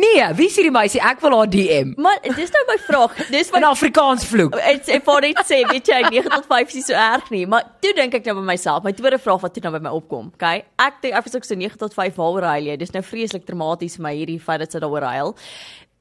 Nee, 0.00 0.22
wie 0.34 0.48
sê 0.48 0.62
die 0.64 0.70
meisie 0.70 1.00
ek 1.02 1.20
wil 1.20 1.34
haar 1.36 1.50
DM? 1.50 1.92
Maar 2.00 2.20
dis 2.22 2.52
nou 2.54 2.62
my 2.68 2.76
vraag. 2.78 3.16
Dis 3.28 3.50
In 3.50 3.60
my 3.60 3.68
Afrikaans 3.68 4.24
vloek. 4.24 4.54
Dit's 4.56 4.88
ek 4.88 5.04
wou 5.04 5.18
net 5.20 5.42
sê, 5.44 5.60
weet 5.68 5.86
jy, 5.86 6.00
9 6.08 6.30
tot 6.30 6.46
5 6.48 6.68
is 6.68 6.74
nie 6.74 6.84
so 6.86 6.94
erg 6.94 7.30
nie, 7.34 7.44
maar 7.50 7.66
toe 7.82 7.92
dink 7.98 8.14
ek 8.14 8.24
nou 8.30 8.38
by 8.40 8.46
myself, 8.52 8.84
my 8.86 8.92
tweede 8.96 9.18
vraag 9.18 9.42
wat 9.44 9.54
toe 9.54 9.62
nou 9.66 9.74
by 9.74 9.82
my 9.88 9.92
opkom. 9.92 10.30
Okay? 10.38 10.64
Ek 10.78 11.02
dink 11.02 11.18
ek 11.18 11.26
is 11.26 11.36
ook 11.36 11.44
so 11.44 11.58
9 11.58 11.76
tot 11.76 11.94
5 11.94 12.16
waaroor 12.16 12.48
huil 12.54 12.70
jy? 12.70 12.78
Dis 12.80 12.94
nou 12.96 13.02
vreeslik 13.04 13.44
traumaties 13.44 13.98
vir 13.98 14.06
my 14.08 14.14
hierdie 14.16 14.40
feit 14.40 14.64
dat 14.64 14.72
sy 14.72 14.80
daaroor 14.80 15.08
huil. 15.10 15.36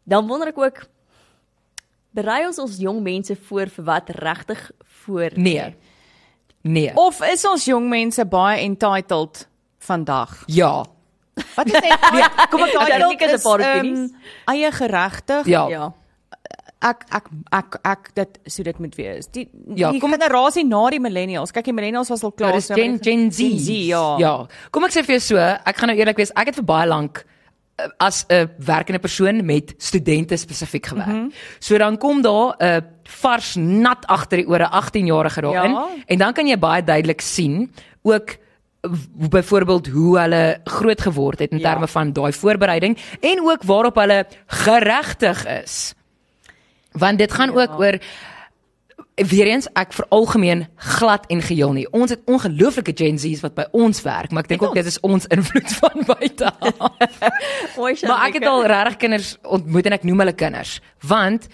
Dan 0.09 0.27
wonder 0.27 0.49
ek 0.51 0.57
ook 0.57 0.79
berei 2.17 2.41
ons 2.49 2.57
ons 2.59 2.77
jong 2.81 3.01
mense 3.05 3.35
voor 3.47 3.69
vir 3.75 3.85
wat 3.85 4.09
regtig 4.17 4.71
voor 5.05 5.29
Nee. 5.37 5.75
Nee. 6.61 6.91
Of 6.99 7.21
is 7.29 7.45
ons 7.47 7.65
jong 7.69 7.85
mense 7.89 8.25
baie 8.25 8.63
entitled 8.65 9.45
vandag? 9.85 10.33
Ja. 10.51 10.83
Wat 11.55 11.67
is 11.69 11.73
entitled? 11.77 12.11
Nee, 12.13 12.47
kom 12.51 12.65
ek 12.65 12.73
Ja, 12.73 12.81
entitled 12.81 13.13
ek 13.13 13.21
het 13.21 13.31
'n 13.31 13.33
is 13.39 13.43
paar 13.43 13.59
ehm, 13.59 13.77
opinies. 13.77 14.11
eie 14.45 14.71
geregtig. 14.71 15.45
Ja. 15.47 15.67
Ja. 15.69 15.93
Ek 16.81 17.03
ek 17.11 17.25
ek 17.51 17.75
ek 17.83 18.11
dit 18.15 18.39
so 18.45 18.63
dit 18.63 18.79
moet 18.79 18.95
wees. 18.95 19.27
Die 19.27 19.49
Ja, 19.75 19.91
die 19.91 19.99
kom- 19.99 20.11
generasie 20.11 20.65
na 20.65 20.89
die 20.89 20.99
millennials. 20.99 21.51
Kyk, 21.51 21.63
die 21.65 21.73
millennials 21.73 22.09
was 22.09 22.23
al 22.23 22.31
Ja, 22.31 22.35
klaar. 22.37 22.53
dis 22.53 22.65
so 22.65 22.73
Gen 22.73 22.99
Gen 23.03 23.31
Z. 23.31 23.37
Gen 23.37 23.59
Z, 23.59 23.67
ja. 23.87 24.17
Ja. 24.17 24.47
Kom 24.71 24.83
ek 24.85 24.91
sê 24.91 25.03
vir 25.05 25.15
jou 25.15 25.19
so, 25.19 25.37
ek 25.37 25.75
gaan 25.77 25.87
nou 25.89 25.97
eerlik 25.97 26.17
wees, 26.17 26.31
ek 26.35 26.45
het 26.47 26.55
vir 26.55 26.63
baie 26.65 26.87
lank 26.87 27.25
as 27.97 28.25
'n 28.27 28.49
werkende 28.65 28.99
persoon 28.99 29.45
met 29.45 29.73
studente 29.77 30.37
spesifiek 30.37 30.85
gewerk. 30.85 31.07
Mm 31.07 31.13
-hmm. 31.13 31.31
So 31.59 31.77
dan 31.77 31.97
kom 31.97 32.21
daar 32.21 32.55
'n 32.57 32.85
vars 33.03 33.55
nat 33.55 34.05
agter 34.07 34.37
die 34.37 34.47
ore 34.47 34.69
18-jarige 34.71 35.41
daarin 35.41 35.71
Ja. 35.71 35.87
en 36.05 36.17
dan 36.17 36.33
kan 36.33 36.47
jy 36.47 36.57
baie 36.59 36.83
duidelik 36.83 37.21
sien 37.21 37.71
ook 38.01 38.35
byvoorbeeld 39.29 39.87
hoe 39.87 40.19
hulle 40.19 40.59
groot 40.63 41.01
geword 41.01 41.39
het 41.39 41.51
in 41.51 41.57
Ja. 41.59 41.71
terme 41.71 41.87
van 41.87 42.13
daai 42.13 42.33
voorbereiding 42.33 42.97
en 43.19 43.39
ook 43.43 43.63
waarop 43.63 43.95
hulle 43.95 44.25
geregtig 44.47 45.45
is. 45.63 45.93
Want 46.91 47.17
dit 47.17 47.31
gaan 47.33 47.51
Ja. 47.53 47.61
ook 47.61 47.79
oor 47.79 47.97
weer 49.27 49.47
eens 49.47 49.67
ek 49.73 49.93
veralgemeen 49.93 50.67
glad 50.75 51.25
en 51.27 51.41
geheel 51.41 51.71
nie. 51.75 51.85
Ons 51.91 52.09
het 52.09 52.21
ongelooflike 52.25 52.93
Gen 52.95 53.19
Z's 53.19 53.41
wat 53.43 53.55
by 53.57 53.65
ons 53.71 54.01
werk, 54.01 54.31
maar 54.31 54.43
ek 54.43 54.53
dink 54.53 54.63
ook 54.63 54.77
dit 54.77 54.85
is 54.85 54.99
ons 54.99 55.27
invloed 55.27 55.71
van 55.81 56.03
buite 56.05 56.51
af. 56.59 56.75
Maar 57.79 58.27
ek 58.27 58.39
het 58.39 58.45
al 58.47 58.65
regtig 58.67 58.97
kinders 58.97 59.37
ontmoet 59.43 59.85
en 59.85 59.95
ek 59.95 60.03
noem 60.07 60.23
hulle 60.25 60.35
kinders, 60.35 60.79
want 61.07 61.47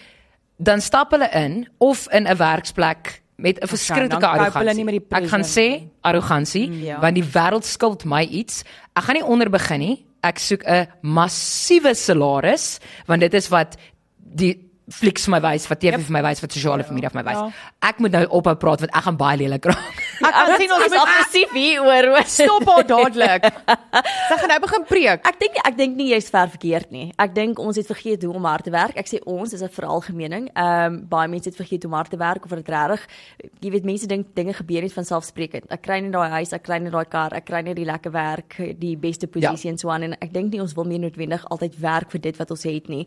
dan 0.57 0.81
stap 0.81 1.11
hulle 1.11 1.29
in 1.33 1.67
of 1.77 2.07
in 2.11 2.27
'n 2.27 2.37
werksplek 2.37 3.21
met 3.35 3.59
'n 3.59 3.67
verskriklike 3.67 4.27
arrogansie. 4.27 5.01
Ek 5.09 5.27
gaan 5.27 5.43
sê 5.43 5.87
arrogansie, 6.01 6.83
ja. 6.83 6.99
want 6.99 7.15
die 7.15 7.23
wêreld 7.23 7.65
skuld 7.65 8.05
my 8.05 8.23
iets. 8.23 8.63
Ek 8.93 9.03
gaan 9.03 9.15
nie 9.15 9.25
onder 9.25 9.49
begin 9.49 9.79
nie. 9.79 10.05
Ek 10.21 10.39
soek 10.39 10.63
'n 10.63 10.87
massiewe 11.01 11.93
salaris, 11.93 12.79
want 13.05 13.21
dit 13.21 13.33
is 13.33 13.47
wat 13.47 13.75
die 14.17 14.64
flieks 14.89 15.25
vir 15.25 15.35
my 15.35 15.41
wys, 15.41 15.67
wat 15.69 15.79
TV 15.81 15.97
yep. 15.97 16.05
vir 16.07 16.13
my 16.13 16.21
wys, 16.27 16.41
wat 16.43 16.55
sosiale 16.55 16.85
media 16.91 17.09
vir 17.09 17.21
my 17.21 17.25
wys. 17.29 17.61
Ek 17.89 18.01
moet 18.03 18.13
nou 18.17 18.23
ophou 18.39 18.55
praat 18.61 18.85
want 18.85 18.93
ek 18.93 19.07
gaan 19.07 19.17
baie 19.17 19.39
lelik 19.41 19.65
raak. 19.71 20.01
Ek 20.21 20.35
kan 20.35 20.53
sien 20.59 20.71
ons 20.75 20.85
is 20.89 20.97
aggressief 20.99 21.55
hier 21.57 21.81
oor. 21.83 22.09
stop 22.29 22.67
haar 22.69 22.85
dadelik. 22.87 23.49
Sy 24.29 24.39
gaan 24.41 24.53
nou 24.53 24.59
begin 24.67 24.85
preek. 24.89 25.25
Ek 25.25 25.39
dink 25.41 25.59
ek 25.63 25.79
dink 25.79 25.97
nie 25.97 26.11
jy's 26.13 26.29
ver 26.33 26.51
verkeerd 26.53 26.93
nie. 26.93 27.07
Ek 27.17 27.33
dink 27.35 27.59
ons 27.59 27.79
het 27.81 27.89
vergeet 27.89 28.23
hoe 28.23 28.35
om 28.37 28.45
hard 28.49 28.67
te 28.69 28.73
werk. 28.75 28.97
Ek 28.99 29.09
sê 29.09 29.21
ons 29.25 29.53
is 29.53 29.63
'n 29.65 29.73
veralgemening. 29.73 30.51
Ehm 30.53 30.85
um, 30.85 31.01
baie 31.09 31.27
mense 31.27 31.49
het 31.49 31.57
vergeet 31.57 31.83
hoe 31.83 31.91
om 31.91 31.97
hard 31.97 32.13
te 32.13 32.21
werk 32.21 32.45
of 32.45 32.53
dit 32.53 32.69
regtig 32.69 33.05
jy 33.63 33.71
weet 33.73 33.87
mense 33.87 34.07
dink 34.09 34.31
dinge 34.37 34.53
gebeur 34.57 34.85
net 34.85 34.93
van 34.93 35.07
selfsprekend. 35.07 35.67
Ek 35.73 35.83
kry 35.85 35.99
net 36.03 36.13
daai 36.15 36.37
huis, 36.37 36.53
ek 36.55 36.63
kry 36.65 36.79
net 36.83 36.93
daai 36.95 37.07
kar, 37.09 37.33
ek 37.37 37.47
kry 37.47 37.61
net 37.65 37.77
die 37.79 37.87
lekker 37.87 38.13
werk, 38.13 38.57
die 38.79 38.95
beste 38.99 39.29
posisie 39.31 39.69
ja. 39.69 39.73
en 39.73 39.79
so 39.81 39.91
aan 39.93 40.07
en 40.09 40.15
ek 40.19 40.33
dink 40.35 40.53
nie 40.53 40.61
ons 40.63 40.75
wil 40.77 40.87
meer 40.89 41.01
noodwendig 41.03 41.45
altyd 41.53 41.77
werk 41.81 42.13
vir 42.13 42.23
dit 42.27 42.39
wat 42.41 42.53
ons 42.55 42.65
het 42.67 42.89
nie. 42.91 43.03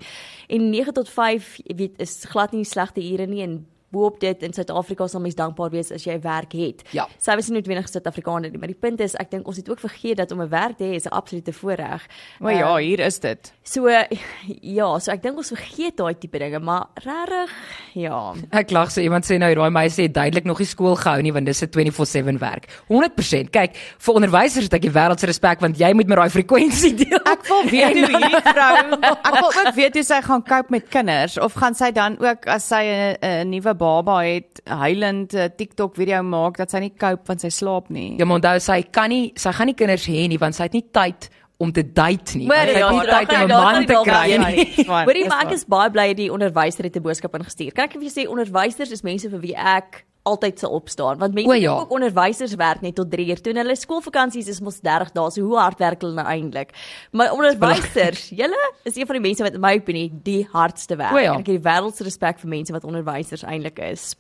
En 0.49 0.69
9 0.73 0.95
tot 0.99 1.11
5, 1.13 1.51
jy 1.69 1.77
weet, 1.77 1.99
is 2.03 2.25
glad 2.29 2.55
nie 2.57 2.67
slegte 2.67 3.05
ure 3.05 3.27
nie 3.29 3.45
en 3.45 3.59
boop 3.91 4.21
dit 4.21 4.43
in 4.43 4.53
Suid-Afrika 4.53 5.07
sal 5.09 5.23
mens 5.25 5.35
dankbaar 5.39 5.71
wees 5.73 5.91
as 5.93 6.05
jy 6.05 6.13
'n 6.13 6.21
werk 6.21 6.53
het. 6.53 6.85
Ja. 6.93 7.07
Sy 7.19 7.35
was 7.35 7.49
nie 7.49 7.61
noodwendig 7.61 7.89
Suid-Afrikaner 7.89 8.51
nie, 8.51 8.59
maar 8.59 8.69
die 8.69 8.77
punt 8.81 9.01
is 9.01 9.15
ek 9.15 9.31
dink 9.31 9.47
ons 9.47 9.57
het 9.57 9.69
ook 9.69 9.81
vergeet 9.81 10.17
dat 10.17 10.33
om 10.33 10.43
'n 10.43 10.49
werk 10.49 10.77
te 10.77 10.85
hê 10.85 10.95
is 10.95 11.07
'n 11.07 11.13
absolute 11.13 11.53
voorreg. 11.53 12.07
O 12.41 12.49
ja, 12.49 12.77
hier 12.77 13.01
is 13.01 13.19
dit. 13.19 13.53
So 13.63 13.89
ja, 14.79 14.99
so 14.99 15.11
ek 15.11 15.23
dink 15.23 15.37
ons 15.37 15.49
vergeet 15.49 15.97
daai 15.97 16.15
tipe 16.19 16.39
dinge, 16.39 16.59
maar 16.59 16.87
regtig 16.95 17.51
ja. 17.95 18.35
Ek 18.51 18.71
lag 18.71 18.91
so 18.91 19.01
iemand 19.01 19.25
sê 19.25 19.39
nou 19.39 19.55
daai 19.55 19.71
meisie 19.71 20.05
het 20.05 20.15
duidelik 20.15 20.45
nog 20.45 20.59
nie 20.59 20.67
skool 20.67 20.97
gehou 20.97 21.23
nie 21.23 21.33
want 21.33 21.47
dis 21.47 21.63
'n 21.63 21.69
24/7 21.69 22.39
werk. 22.39 22.69
100%. 22.89 23.51
Kyk, 23.51 23.77
vir 23.99 24.15
onderwysers 24.15 24.65
het 24.65 24.75
ek 24.75 24.83
die 24.83 24.91
wêreld 24.91 25.21
se 25.21 25.27
respek 25.27 25.61
want 25.61 25.79
jy 25.79 25.93
moet 25.95 26.07
met 26.07 26.19
daai 26.19 26.31
frekwensie 26.31 26.95
deel. 26.95 27.21
Ek 27.25 27.47
wil 27.49 27.63
weet 27.75 27.97
hoe 27.97 28.19
hierdie 28.19 28.43
vrou, 28.43 28.99
ek 29.29 29.35
wil 29.41 29.53
ook 29.65 29.75
weet 29.75 29.95
hoe 29.95 30.05
sy 30.05 30.21
gaan 30.23 30.43
cope 30.43 30.71
met 30.71 30.89
kinders 30.89 31.39
of 31.39 31.55
gaan 31.55 31.75
sy 31.75 31.91
dan 31.91 32.19
ook 32.21 32.47
as 32.47 32.69
sy 32.69 32.85
'n 33.23 33.49
nuwe 33.49 33.75
baba 33.79 34.21
het, 34.27 34.61
huilend 34.65 35.35
'n 35.35 35.53
TikTok 35.57 35.97
video 35.97 36.23
maak 36.23 36.57
dat 36.57 36.71
sy 36.71 36.81
nie 36.85 36.95
cope 36.95 37.27
want 37.27 37.41
sy 37.41 37.49
slaap 37.49 37.91
nie. 37.91 38.17
Ja, 38.19 38.25
maar 38.25 38.41
onthou 38.41 38.59
sy 38.61 38.83
kan 38.83 39.09
nie 39.09 39.33
sy 39.35 39.53
gaan 39.53 39.67
nie 39.67 39.75
kinders 39.75 40.07
hê 40.07 40.29
nie 40.29 40.39
want 40.39 40.55
sy 40.55 40.63
het 40.69 40.73
nie 40.73 40.87
tyd 40.93 41.31
om 41.59 41.73
te 41.73 41.83
date 41.93 42.37
nie. 42.39 42.47
Maar 42.47 42.69
ja, 42.71 42.89
het 42.89 42.95
nie 42.95 43.11
tyd 43.11 43.33
om 43.35 43.43
'n 43.43 43.49
man 43.49 43.87
te 43.87 44.01
kry 44.05 44.37
nie. 44.37 44.85
Hoorie, 44.87 45.27
maar 45.27 45.47
ek 45.47 45.53
is 45.53 45.65
baie 45.65 45.91
bly 45.91 46.15
die 46.15 46.31
onderwyser 46.33 46.85
het 46.85 46.97
'n 46.97 47.03
boodskap 47.03 47.35
ingestuur. 47.35 47.73
Kan 47.73 47.85
ek 47.85 47.93
vir 47.93 48.03
jou 48.03 48.15
sê 48.15 48.29
onderwysers 48.29 48.91
is 48.91 49.03
mense 49.03 49.29
vir 49.29 49.41
wie 49.41 49.57
ek 49.57 50.05
altyd 50.29 50.59
sal 50.63 50.71
opstaan 50.77 51.19
want 51.19 51.35
mense 51.35 51.51
O, 51.51 51.57
ja. 51.59 51.73
ook 51.81 51.91
onderwysers 51.97 52.55
werk 52.61 52.81
net 52.85 52.95
tot 52.99 53.11
3 53.11 53.27
uur 53.33 53.41
toe 53.43 53.53
en 53.55 53.61
hulle 53.63 53.77
skoolvakansies 53.77 54.49
is 54.53 54.61
mos 54.65 54.81
30 54.85 55.13
dae 55.17 55.31
so 55.35 55.43
hoe 55.49 55.59
hard 55.59 55.79
werk 55.83 56.03
hulle 56.05 56.15
nou 56.21 56.27
eintlik 56.29 56.75
maar 57.13 57.33
onderwysers 57.37 58.29
julle 58.41 58.61
is 58.85 58.97
een 58.97 59.07
van 59.09 59.19
die 59.21 59.25
mense 59.29 59.43
wat 59.43 59.55
in 59.55 59.61
my 59.65 59.75
opinie 59.81 60.09
die 60.25 60.43
hardste 60.53 60.97
werk 61.01 61.13
O, 61.17 61.19
ja. 61.19 61.33
en 61.35 61.41
ek 61.43 61.47
het 61.53 61.57
die 61.63 61.67
wêreld 61.71 61.97
se 61.97 62.05
respek 62.05 62.39
vir 62.45 62.49
mense 62.57 62.73
wat 62.77 62.85
onderwysers 62.85 63.43
eintlik 63.49 63.79
is 63.93 64.15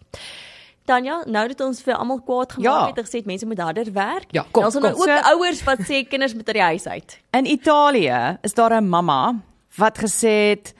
Tanya, 0.88 1.18
nou 1.29 1.42
dat 1.51 1.61
ons 1.61 1.83
vir 1.85 1.99
almal 2.01 2.23
kwaad 2.25 2.53
gemaak 2.57 2.64
Ja. 2.64 2.87
het 2.88 2.97
en 2.99 3.05
gesê 3.05 3.18
het 3.21 3.27
mense 3.29 3.44
moet 3.47 3.59
harder 3.61 3.90
werk. 3.92 4.31
Ja, 4.33 4.47
kom, 4.51 4.62
Daar's 4.62 4.75
nou 4.75 4.92
kom. 4.92 5.03
ook 5.03 5.09
So- 5.09 5.35
ouers 5.35 5.62
wat 5.64 5.79
sê 5.85 5.99
kinders 6.09 6.33
moet 6.35 6.47
uit 6.49 6.55
die 6.57 6.62
huis 6.62 6.87
uit. 6.87 7.18
In 7.37 7.44
Italië 7.47 8.38
is 8.42 8.55
daar 8.55 8.73
'n 8.81 8.88
mamma 8.88 9.35
wat 9.77 9.99
gesê 9.99 10.33
het 10.57 10.73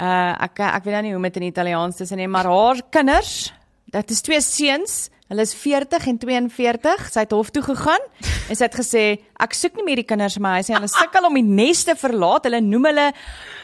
uh 0.00 0.34
ek 0.42 0.58
ek 0.60 0.84
weet 0.84 0.92
nou 0.94 1.02
nie 1.02 1.10
hoe 1.10 1.16
om 1.16 1.22
dit 1.22 1.36
in 1.36 1.42
Italiaans 1.42 1.96
te 1.96 2.04
sê 2.04 2.16
nie, 2.16 2.28
maar 2.28 2.44
haar 2.44 2.82
kinders, 2.90 3.52
dit 3.90 4.10
is 4.10 4.20
twee 4.20 4.40
seuns, 4.40 5.08
hulle 5.30 5.44
is 5.46 5.54
40 5.54 6.06
en 6.10 6.18
42, 6.18 7.06
sy 7.14 7.22
het 7.24 7.32
hof 7.36 7.50
toe 7.54 7.62
gegaan 7.62 8.02
en 8.50 8.56
sy 8.58 8.64
het 8.66 8.74
gesê 8.74 9.04
ek 9.40 9.54
soek 9.54 9.76
nie 9.78 9.84
meer 9.86 10.00
die 10.02 10.08
kinders 10.10 10.36
in 10.36 10.42
my 10.42 10.56
huis 10.58 10.68
nie. 10.68 10.76
Hulle 10.76 10.90
sukkel 10.90 11.28
om 11.28 11.36
die 11.38 11.46
nes 11.46 11.84
te 11.86 11.94
verlaat. 11.96 12.48
Hulle 12.48 12.60
noem 12.66 12.88
hulle 12.90 13.06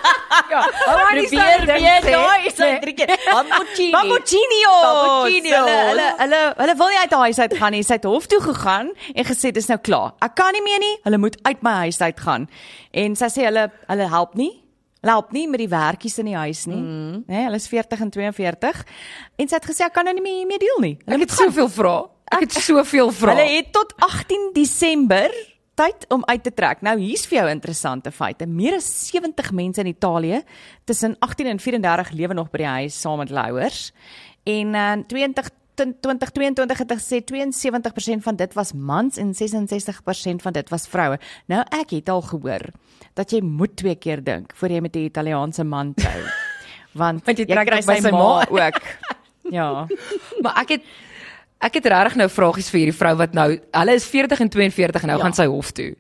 ja, 0.54 0.62
Probeer 0.86 1.28
so 1.28 1.36
weer 1.36 1.66
daai 2.08 2.48
is 2.48 2.58
Nee. 2.58 2.80
drie 2.82 2.94
keer. 2.98 3.12
Bamboccini. 3.28 3.92
Bamboccinios. 3.92 4.86
Bamboccinios. 4.88 5.58
Hulle 5.58 5.76
hulle 5.90 6.08
hulle 6.24 6.40
hulle 6.62 6.76
wil 6.80 6.94
nie 6.94 7.02
uit 7.04 7.10
die 7.12 7.20
huis 7.26 7.40
uit 7.44 7.58
gaan 7.60 7.76
nie. 7.76 7.84
Sy 7.84 7.98
het 8.00 8.08
hof 8.10 8.26
toe 8.32 8.40
gegaan 8.42 8.94
en 9.14 9.28
gesê 9.28 9.52
dis 9.54 9.68
nou 9.70 9.78
klaar. 9.78 10.16
Ek 10.26 10.34
kan 10.40 10.56
nie 10.56 10.64
meer 10.66 10.80
nie. 10.82 10.96
Hulle 11.06 11.20
moet 11.22 11.38
uit 11.44 11.62
my 11.68 11.76
huis 11.86 12.02
uit 12.02 12.24
gaan. 12.26 12.48
En 12.94 13.16
sy 13.20 13.30
sê 13.36 13.46
hulle 13.52 13.68
hulle 13.92 14.10
help 14.16 14.34
nie. 14.40 14.54
Hulle 15.02 15.14
help 15.14 15.32
nie 15.36 15.46
met 15.48 15.62
die 15.62 15.70
werkies 15.70 16.18
in 16.18 16.32
die 16.32 16.38
huis 16.38 16.66
nie. 16.66 16.80
Mm. 16.80 17.24
Nee, 17.28 17.44
hulle 17.46 17.60
is 17.60 17.68
40 17.70 18.02
en 18.08 18.14
42. 18.14 18.86
En 19.38 19.50
sy 19.50 19.60
het 19.60 19.68
gesê 19.70 19.86
ek 19.86 19.94
kan 19.94 20.08
nou 20.10 20.16
nie 20.18 20.24
meer 20.26 20.48
meer 20.50 20.64
deel 20.64 20.82
nie. 20.84 20.96
Hulle 21.06 21.20
Ek 21.22 21.28
het 21.28 21.36
soveel 21.38 21.70
vrae. 21.70 22.08
Ek 22.34 22.48
het 22.48 22.58
soveel 22.66 23.14
vrae. 23.20 23.36
Hulle 23.36 23.60
het 23.60 23.72
tot 23.76 23.94
18 24.10 24.50
Desember 24.58 25.34
tyd 25.78 26.08
om 26.10 26.24
uit 26.26 26.42
te 26.44 26.54
trek. 26.54 26.82
Nou 26.82 26.96
hier's 26.98 27.28
vir 27.30 27.44
jou 27.44 27.50
interessante 27.52 28.12
feite. 28.12 28.48
Meer 28.50 28.80
as 28.80 28.88
70 29.12 29.52
mense 29.54 29.84
in 29.84 29.92
Italië 29.92 30.42
tussen 30.90 31.14
18 31.22 31.52
en 31.54 31.62
34 31.62 32.12
lewe 32.18 32.34
nog 32.34 32.50
by 32.50 32.64
die 32.64 32.72
huis 32.80 32.98
saam 32.98 33.22
met 33.22 33.30
hulle 33.30 33.46
ouers. 33.52 33.92
En 34.48 34.74
uh, 34.74 34.96
20 35.06 35.52
2022 35.78 36.78
het 36.84 36.92
gesê 36.98 37.22
72% 37.22 38.24
van 38.26 38.36
dit 38.36 38.54
was 38.58 38.74
mans 38.74 39.18
en 39.18 39.34
66% 39.34 40.44
van 40.46 40.54
dit 40.54 40.70
was 40.74 40.88
vroue. 40.90 41.20
Nou 41.46 41.64
ek 41.70 41.94
het 41.98 42.10
al 42.10 42.22
gehoor 42.22 42.70
dat 43.14 43.32
jy 43.32 43.42
moet 43.42 43.76
twee 43.78 43.96
keer 43.96 44.24
dink 44.24 44.54
voor 44.56 44.70
jy 44.70 44.80
met 44.82 44.96
'n 44.96 45.10
Italiaanse 45.10 45.64
man 45.64 45.94
trou. 45.94 46.22
Want, 47.02 47.26
Want 47.26 47.38
jy 47.38 47.46
jy 47.46 47.54
trek 47.54 47.68
kry 47.68 47.82
by 47.86 47.96
sy 47.96 48.02
sy 48.02 48.12
ma 48.12 48.18
ma. 48.18 48.46
ook. 48.50 48.82
Ja. 49.48 49.88
Maar 50.44 50.58
ek 50.60 50.70
het 50.70 50.84
ek 51.64 51.74
het 51.80 51.86
regtig 51.86 52.16
nou 52.16 52.30
vragies 52.30 52.70
vir 52.70 52.80
hierdie 52.80 52.98
vrou 52.98 53.16
wat 53.16 53.34
nou 53.34 53.60
hulle 53.72 53.94
is 53.96 54.06
40 54.06 54.40
en 54.44 54.50
42 54.50 55.02
en 55.02 55.08
nou 55.08 55.18
ja. 55.18 55.24
gaan 55.24 55.34
sy 55.34 55.46
hof 55.46 55.72
toe. 55.72 55.96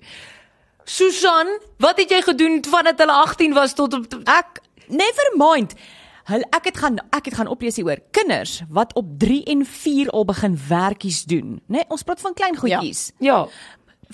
Susan, 0.83 1.47
wat 1.79 1.97
het 1.97 2.11
jy 2.11 2.21
gedoen 2.21 2.59
vandat 2.63 2.99
hulle 2.99 3.15
18 3.23 3.53
was 3.53 3.73
tot 3.73 3.93
op 3.93 4.05
Ek 4.25 4.59
never 4.87 5.31
mind. 5.35 5.75
Hulle 6.27 6.47
ek 6.51 6.65
het 6.71 6.79
gaan 6.81 6.97
ek 7.15 7.29
het 7.29 7.37
gaan 7.39 7.47
oplees 7.47 7.77
hieroor. 7.79 8.01
Kinders 8.11 8.61
wat 8.73 8.91
op 8.99 9.13
3 9.19 9.43
en 9.53 9.63
4 9.65 10.09
al 10.11 10.25
begin 10.27 10.57
werkies 10.67 11.23
doen, 11.29 11.61
né? 11.67 11.79
Nee, 11.79 11.87
ons 11.93 12.03
praat 12.03 12.21
van 12.23 12.35
klein 12.35 12.57
goedjies. 12.57 13.11
Ja. 13.23 13.45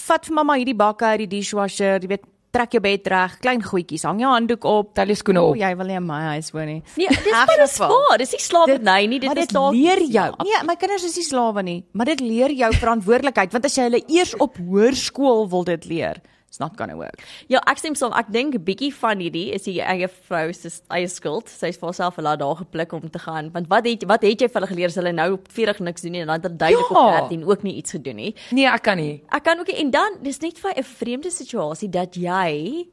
Vat 0.08 0.30
vir 0.30 0.36
mamma 0.38 0.58
hierdie 0.60 0.78
bakke 0.78 1.06
uit 1.14 1.24
die 1.26 1.32
dishwasher, 1.38 2.02
jy 2.02 2.12
weet, 2.12 2.28
trek 2.54 2.76
jou 2.76 2.82
bed 2.86 3.08
reg, 3.10 3.38
klein 3.42 3.64
goedjies. 3.66 4.04
Hang 4.06 4.20
jou 4.22 4.30
handdoek 4.30 4.66
op. 4.70 4.92
Tel 4.98 5.10
jou 5.10 5.18
skoene 5.18 5.42
op. 5.42 5.56
O, 5.56 5.58
jy 5.58 5.72
wil 5.80 5.90
nie 5.90 5.98
in 5.98 6.06
my 6.06 6.20
huis 6.36 6.52
woon 6.54 6.70
nie. 6.70 6.82
Nee, 7.02 7.10
dis 7.26 7.32
In 7.32 7.34
maar 7.34 7.50
elk 7.56 7.64
dis 7.64 7.78
waar. 7.82 8.18
Dis 8.22 8.36
nie 8.36 8.44
slawerny 8.46 9.00
nie, 9.10 9.20
dit 9.24 9.32
is 9.32 9.40
dit 9.40 9.56
dalk 9.58 9.74
leer 9.74 10.04
jou. 10.14 10.28
Nee, 10.46 10.60
my 10.70 10.76
kinders 10.82 11.08
is 11.10 11.18
nie 11.18 11.26
slawe 11.26 11.66
nie, 11.66 11.80
maar 11.98 12.12
dit 12.14 12.22
leer 12.22 12.54
jou 12.54 12.70
verantwoordelikheid 12.78 13.58
want 13.58 13.66
as 13.70 13.80
jy 13.80 13.88
hulle 13.90 14.04
eers 14.06 14.36
op 14.44 14.62
hoërskool 14.62 15.48
wil 15.50 15.66
dit 15.72 15.90
leer, 15.90 16.22
it's 16.54 16.60
not 16.62 16.78
gonna 16.78 16.96
work. 16.96 17.18
Ja, 17.50 17.60
ek 17.66 17.80
stem 17.82 17.96
saam. 17.98 18.14
Ek 18.14 18.28
dink 18.30 18.54
'n 18.54 18.62
bietjie 18.64 18.92
van 18.94 19.18
hierdie 19.18 19.52
is 19.58 19.64
die 19.66 19.80
eie 19.82 20.08
vrou 20.08 20.54
se 20.54 20.70
eie 20.92 21.08
skuld. 21.10 21.50
Sy 21.50 21.68
is 21.74 21.78
vir 21.78 21.88
haarself 21.90 22.18
'n 22.20 22.22
laat 22.24 22.40
daar 22.40 22.56
gepluk 22.56 22.92
om 22.94 23.10
te 23.10 23.18
gaan. 23.20 23.50
Want 23.52 23.68
wat 23.70 23.86
het 23.86 24.04
wat 24.06 24.22
het 24.22 24.40
jy 24.42 24.48
vir 24.48 24.62
hulle 24.62 24.68
geleer 24.68 24.86
as 24.88 24.96
hulle 24.96 25.12
nou 25.14 25.34
op 25.34 25.48
40 25.52 25.80
niks 25.80 26.02
doen 26.02 26.12
nie 26.12 26.22
en 26.22 26.28
dan 26.28 26.42
het 26.42 26.60
duidelik 26.60 26.90
Ja. 26.92 27.24
op 27.24 27.30
13 27.30 27.44
ook 27.50 27.64
nie 27.64 27.74
iets 27.76 27.92
gedoen 27.92 28.16
nie. 28.16 28.36
Nee, 28.52 28.68
ek 28.68 28.84
kan 28.84 28.98
nie. 28.98 29.24
Ek 29.32 29.44
kan 29.44 29.60
ook 29.60 29.68
nie 29.68 29.78
en 29.80 29.90
dan 29.90 30.12
dis 30.22 30.40
net 30.42 30.60
vir 30.60 30.74
'n 30.78 30.84
vreemde 30.84 31.32
situasie 31.32 31.90
dat 31.90 32.14
jy 32.16 32.86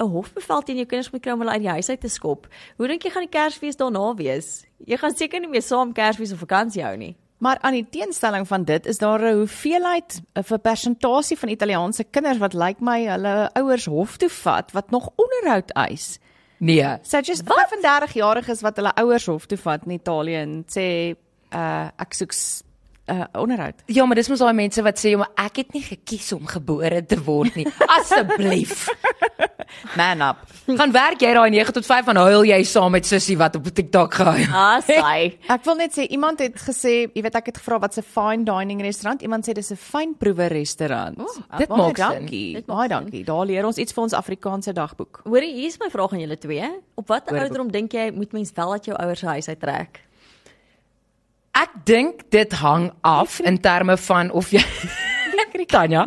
'n 0.00 0.04
hofbevel 0.06 0.62
teen 0.62 0.76
jou 0.76 0.86
kinders 0.86 1.10
moet 1.10 1.22
kry 1.22 1.32
om 1.32 1.38
hulle 1.40 1.52
uit 1.52 1.62
die 1.62 1.70
huis 1.70 1.88
uit 1.88 2.00
te 2.00 2.08
skop. 2.08 2.46
Hoe 2.76 2.86
dink 2.88 3.02
jy 3.02 3.10
gaan 3.10 3.22
die 3.26 3.38
Kersfees 3.38 3.76
daarna 3.76 4.14
wees? 4.14 4.64
Jy 4.86 4.96
gaan 4.98 5.14
seker 5.16 5.40
nie 5.40 5.48
meer 5.48 5.62
saam 5.62 5.92
Kersfees 5.94 6.32
of 6.32 6.38
vakansie 6.38 6.82
hou 6.84 6.96
nie. 6.96 7.16
Maar 7.38 7.58
aan 7.60 7.72
die 7.72 7.86
teenstelling 7.90 8.46
van 8.48 8.64
dit 8.64 8.86
is 8.86 8.98
daar 8.98 9.22
'n 9.22 9.36
hoeveelheid 9.36 10.20
'n 10.34 10.42
vir 10.42 10.58
persentasie 10.58 11.38
van 11.38 11.48
Italiaanse 11.48 12.04
kinders 12.04 12.38
wat 12.38 12.52
lyk 12.52 12.80
my 12.80 13.06
hulle 13.06 13.50
ouers 13.52 13.84
hof 13.84 14.16
toe 14.16 14.28
vat 14.28 14.72
wat 14.72 14.90
nog 14.90 15.10
onderhoud 15.16 15.70
eis. 15.70 16.18
Nee. 16.58 16.96
So 17.02 17.20
just 17.20 17.42
35 17.44 18.12
jariges 18.12 18.60
wat 18.60 18.76
hulle 18.76 18.94
ouers 18.94 19.26
hof 19.26 19.46
toe 19.46 19.58
vat 19.58 19.84
in 19.84 19.90
Italië 19.90 20.34
en 20.34 20.64
sê 20.66 21.16
uh 21.54 21.88
ek 21.96 22.14
soek 22.14 22.32
uh, 23.10 23.24
onderhoud. 23.32 23.82
Ja, 23.86 24.04
maar 24.06 24.16
dis 24.16 24.28
mos 24.28 24.38
daai 24.38 24.54
mense 24.54 24.82
wat 24.82 24.98
sê, 24.98 25.16
"Maar 25.16 25.30
ek 25.36 25.56
het 25.56 25.72
nie 25.72 25.82
gekies 25.82 26.32
om 26.32 26.46
gebore 26.46 27.04
te 27.06 27.22
word 27.22 27.54
nie." 27.54 27.66
Asseblief. 27.98 28.88
Man 29.96 30.20
up. 30.20 30.36
Gaan 30.66 30.92
werk 30.92 31.20
jy 31.20 31.32
daai 31.36 31.50
9 31.50 31.72
tot 31.72 31.86
5 31.86 32.08
en 32.12 32.16
huil 32.16 32.44
jy 32.48 32.58
saam 32.64 32.92
met 32.92 33.06
sussie 33.06 33.36
wat 33.40 33.56
op 33.56 33.68
TikTok 33.68 34.14
gehuil. 34.14 34.46
Ah, 34.58 34.80
sy. 34.82 35.38
Ek 35.48 35.64
wil 35.64 35.76
net 35.78 35.94
sê 35.94 36.06
iemand 36.10 36.40
het 36.42 36.56
gesê, 36.60 37.06
jy 37.14 37.22
weet 37.22 37.36
ek 37.38 37.46
het 37.52 37.60
gevra 37.60 37.78
wat 37.78 37.96
'n 37.96 38.02
fine 38.02 38.44
dining 38.44 38.80
restaurant. 38.82 39.22
Iemand 39.22 39.46
sê 39.46 39.54
dis 39.54 39.70
'n 39.70 39.76
fynproewe 39.76 40.48
restaurant. 40.48 41.18
Oh, 41.18 41.58
dit 41.58 41.68
maak 41.68 41.96
dankie. 41.96 42.64
Baie 42.66 42.88
dankie. 42.88 43.24
Daar 43.24 43.46
leer 43.46 43.64
ons 43.64 43.78
iets 43.78 43.92
vir 43.92 44.02
ons 44.02 44.12
Afrikaanse 44.12 44.72
dagboek. 44.72 45.20
Hoorie, 45.24 45.54
hier 45.54 45.66
is 45.66 45.78
my 45.78 45.90
vraag 45.90 46.12
aan 46.12 46.20
julle 46.20 46.38
twee. 46.38 46.68
Op 46.94 47.08
watter 47.08 47.38
ouderdom 47.38 47.70
dink 47.70 47.92
jy 47.92 48.10
moet 48.10 48.32
mens 48.32 48.52
wel 48.54 48.72
uit 48.72 48.84
jou 48.84 48.96
ouers 48.96 49.18
se 49.18 49.26
huis 49.26 49.48
uittrek? 49.48 50.07
Ek 51.58 51.70
dink 51.84 52.28
dit 52.30 52.52
hang 52.60 52.92
af 53.02 53.40
in 53.40 53.58
terme 53.60 53.96
van 53.96 54.30
of 54.30 54.50
jy 54.54 54.62
Tanya. 55.68 56.06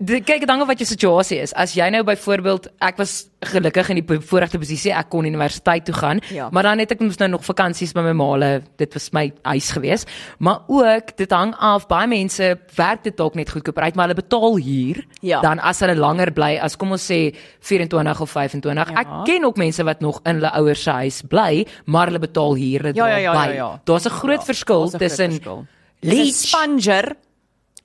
Dit 0.00 0.24
kyk 0.24 0.44
af 0.48 0.66
wat 0.68 0.78
jou 0.78 0.86
situasie 0.86 1.40
is. 1.42 1.52
As 1.54 1.72
jy 1.74 1.88
nou 1.90 2.04
byvoorbeeld 2.04 2.68
ek 2.80 2.96
was 2.98 3.28
gelukkig 3.40 3.88
in 3.90 3.96
die 4.04 4.18
voorregte 4.20 4.58
posisie, 4.58 4.92
ek 4.92 5.08
kon 5.10 5.24
universiteit 5.24 5.84
toe 5.84 5.94
gaan, 5.94 6.20
Ja. 6.30 6.48
maar 6.52 6.62
dan 6.62 6.78
het 6.78 6.90
ek 6.92 7.00
mos 7.00 7.16
nou 7.18 7.28
nog 7.30 7.44
vakansies 7.44 7.92
by 7.92 8.00
my 8.00 8.12
maale. 8.12 8.62
Dit 8.76 8.92
was 8.94 9.10
my 9.12 9.32
huis 9.42 9.70
gewees. 9.70 10.04
Maar 10.38 10.60
ook 10.68 11.16
dit 11.16 11.30
hang 11.30 11.54
af 11.58 11.86
baie 11.88 12.06
mense 12.06 12.58
werk 12.76 13.02
dit 13.04 13.16
dalk 13.16 13.34
net 13.34 13.50
goedkoop 13.50 13.78
uit, 13.78 13.94
maar 13.94 14.08
hulle 14.08 14.20
betaal 14.22 14.56
huur 14.58 15.04
Ja. 15.20 15.40
dan 15.40 15.58
as 15.58 15.80
hulle 15.80 15.96
langer 15.96 16.30
bly 16.32 16.58
as 16.62 16.76
kom 16.76 16.92
ons 16.92 17.02
sê 17.10 17.34
24 17.60 18.20
of 18.20 18.30
25. 18.30 18.90
Ja. 18.90 19.00
Ek 19.00 19.24
ken 19.24 19.44
ook 19.44 19.56
mense 19.56 19.82
wat 19.84 20.00
nog 20.00 20.20
in 20.24 20.34
hulle 20.34 20.52
ouers 20.52 20.82
se 20.82 20.90
huis 20.90 21.22
bly, 21.22 21.66
maar 21.86 22.06
hulle 22.06 22.18
betaal 22.18 22.54
huur 22.56 22.82
dit 22.82 22.96
Ja, 22.96 23.06
ja, 23.08 23.16
ja, 23.16 23.32
by. 23.32 23.48
ja, 23.48 23.54
ja. 23.54 23.80
Daar's 23.84 24.06
'n 24.06 24.10
groot 24.10 24.44
verskil 24.44 24.84
'n 24.84 24.88
groot 24.88 25.00
tussen 25.00 25.30
verskil. 25.32 25.66
leech 26.02 26.28
'n 26.28 26.32
sponger 26.32 27.16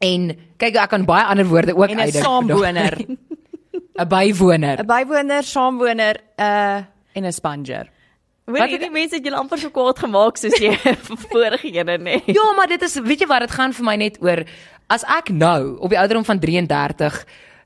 en 0.03 0.29
kyk 0.59 0.75
ek 0.83 0.89
kan 0.93 1.05
baie 1.07 1.25
ander 1.31 1.47
woorde 1.47 1.75
ook 1.75 1.89
en 1.89 1.97
'n 1.97 2.05
uitdink. 2.07 2.23
saamwoner. 2.25 2.93
'n 3.99 4.07
bywoner. 4.09 4.77
'n 4.83 4.87
Bywoner, 4.87 5.43
saamwoner, 5.43 6.15
'n 6.37 6.41
uh, 6.41 6.77
en 7.15 7.25
'n 7.25 7.31
sponger. 7.33 7.89
Hoor, 8.45 8.57
Wat- 8.59 8.69
hierdie 8.69 8.91
mense 8.91 9.15
het 9.15 9.23
julle 9.23 9.37
amper 9.39 9.57
so 9.59 9.69
kwaad 9.69 9.99
gemaak 9.99 10.37
soos 10.37 10.57
jy 10.59 10.73
vorige 11.31 11.71
ene 11.71 11.97
nê. 11.97 12.21
Ja, 12.37 12.43
maar 12.57 12.67
dit 12.67 12.81
is 12.81 12.99
weet 12.99 13.19
jy 13.23 13.27
wat 13.27 13.39
dit 13.47 13.51
gaan 13.51 13.71
vir 13.73 13.85
my 13.85 13.95
net 13.95 14.17
oor 14.21 14.43
as 14.89 15.03
ek 15.07 15.29
nou 15.31 15.77
op 15.79 15.89
die 15.89 15.97
ouderdom 15.99 16.25
van 16.25 16.39
33 16.39 17.25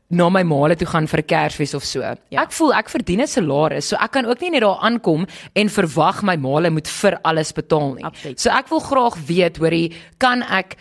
na 0.09 0.29
my 0.29 0.43
maale 0.43 0.75
toe 0.75 0.87
gaan 0.87 1.07
vir 1.07 1.23
Kersfees 1.23 1.73
of 1.73 1.83
so. 1.83 1.99
Ja. 2.29 2.41
Ek 2.43 2.51
voel 2.55 2.73
ek 2.73 2.89
verdien 2.89 3.21
'n 3.21 3.27
salaris, 3.27 3.87
so 3.89 3.95
ek 3.99 4.11
kan 4.11 4.25
ook 4.25 4.39
nie 4.41 4.49
net 4.51 4.61
daar 4.61 4.77
aankom 4.79 5.25
en 5.55 5.69
verwag 5.69 6.21
my 6.23 6.35
maale 6.37 6.69
moet 6.69 6.87
vir 6.87 7.17
alles 7.23 7.51
betaal 7.51 7.93
nie. 7.95 8.03
Absoluut. 8.05 8.39
So 8.39 8.49
ek 8.49 8.69
wil 8.69 8.79
graag 8.79 9.15
weet, 9.27 9.57
hoorie, 9.57 9.91
kan 10.19 10.43
ek 10.43 10.77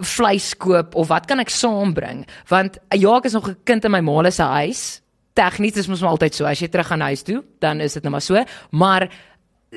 vleis 0.00 0.54
koop 0.56 0.94
of 0.94 1.08
wat 1.08 1.26
kan 1.26 1.40
ek 1.40 1.52
saambring? 1.52 2.26
Want 2.48 2.78
ja, 2.96 3.16
ek 3.16 3.24
is 3.24 3.36
nog 3.36 3.48
'n 3.48 3.56
kind 3.64 3.84
in 3.84 3.90
my 3.90 4.00
maale 4.00 4.30
se 4.30 4.42
huis. 4.42 5.00
Tegnies 5.34 5.76
is 5.76 5.86
mos 5.86 6.00
maar 6.00 6.10
altyd 6.10 6.34
so. 6.34 6.44
As 6.44 6.60
jy 6.60 6.68
terug 6.68 6.86
gaan 6.86 7.00
huis 7.00 7.22
toe, 7.22 7.44
dan 7.60 7.80
is 7.80 7.92
dit 7.92 8.02
nou 8.02 8.12
maar 8.12 8.22
so, 8.22 8.44
maar 8.70 9.08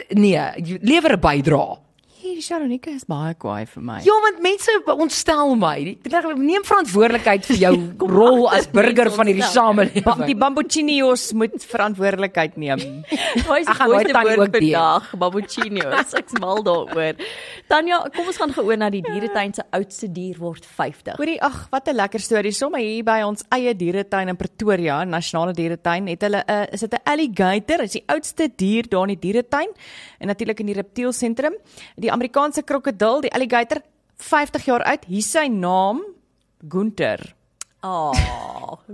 nee, 0.10 0.40
lewer 0.82 1.14
'n 1.14 1.20
bydrae. 1.20 1.78
Hierdie 2.24 2.40
Sharonika 2.46 2.88
is 2.96 3.04
baie 3.04 3.34
kwaai 3.36 3.66
vir 3.68 3.84
my. 3.84 3.98
Ja, 4.06 4.14
want 4.24 4.38
mense 4.40 4.72
ontstel 4.94 5.58
my. 5.60 5.74
Ek 6.08 6.28
neem 6.40 6.64
verantwoordelikheid 6.64 7.44
vir 7.50 7.58
jou 7.60 7.72
rol 8.14 8.46
as 8.48 8.70
burger 8.72 9.10
van 9.12 9.28
hierdie 9.28 9.44
Ba 9.44 9.50
samelewing. 9.52 10.22
die 10.30 10.36
bambuchinios 10.40 11.26
moet 11.36 11.58
verantwoordelikheid 11.68 12.56
neem. 12.64 12.80
Waar 13.50 13.60
is 13.60 13.68
Ek 13.68 13.74
die 13.74 13.76
gaan 13.76 13.92
tannie 13.92 14.38
woord 14.38 14.56
ook 14.56 14.56
vandag? 14.56 15.10
Babuchinos. 15.20 16.14
Ek's 16.22 16.38
mal 16.40 16.64
daaroor. 16.64 17.20
Tanya, 17.68 18.00
kom 18.16 18.32
ons 18.32 18.40
gaan 18.40 18.56
geoor 18.56 18.80
na 18.80 18.90
die 18.94 19.04
dieretuin 19.04 19.52
se 19.60 19.68
oudste 19.76 20.08
dier 20.16 20.40
word 20.40 20.64
50. 20.80 21.20
Hoorie, 21.20 21.36
ag, 21.44 21.60
wat 21.76 21.92
'n 21.92 22.00
lekker 22.00 22.24
storie. 22.24 22.56
Sommige 22.56 22.88
hier 22.88 23.04
by 23.04 23.20
ons 23.28 23.44
eie 23.52 23.76
dieretuin 23.76 24.32
in 24.32 24.40
Pretoria, 24.40 25.02
Nasionale 25.04 25.52
Dieretuin, 25.60 26.08
het 26.08 26.24
hulle 26.24 26.40
'n 26.48 26.56
uh, 26.56 26.72
is 26.72 26.88
dit 26.88 26.94
'n 26.96 27.04
alligator, 27.04 27.84
is 27.84 28.00
die 28.00 28.06
oudste 28.08 28.48
dier 28.48 28.88
daar 28.88 29.10
in 29.10 29.20
die 29.20 29.22
dieretuin 29.28 29.68
en 30.24 30.28
natuurlik 30.32 30.60
in 30.64 30.72
die 30.72 30.80
reptielsentrum. 30.80 31.60
Die 32.00 32.13
Amerikaanse 32.14 32.64
krokodil, 32.64 33.22
die 33.22 33.32
alligator, 33.34 33.82
50 34.18 34.66
jaar 34.70 34.84
oud. 34.94 35.06
Hier 35.10 35.26
sy 35.26 35.48
naam 35.52 36.04
Gunther. 36.70 37.34
Oh. 37.84 38.14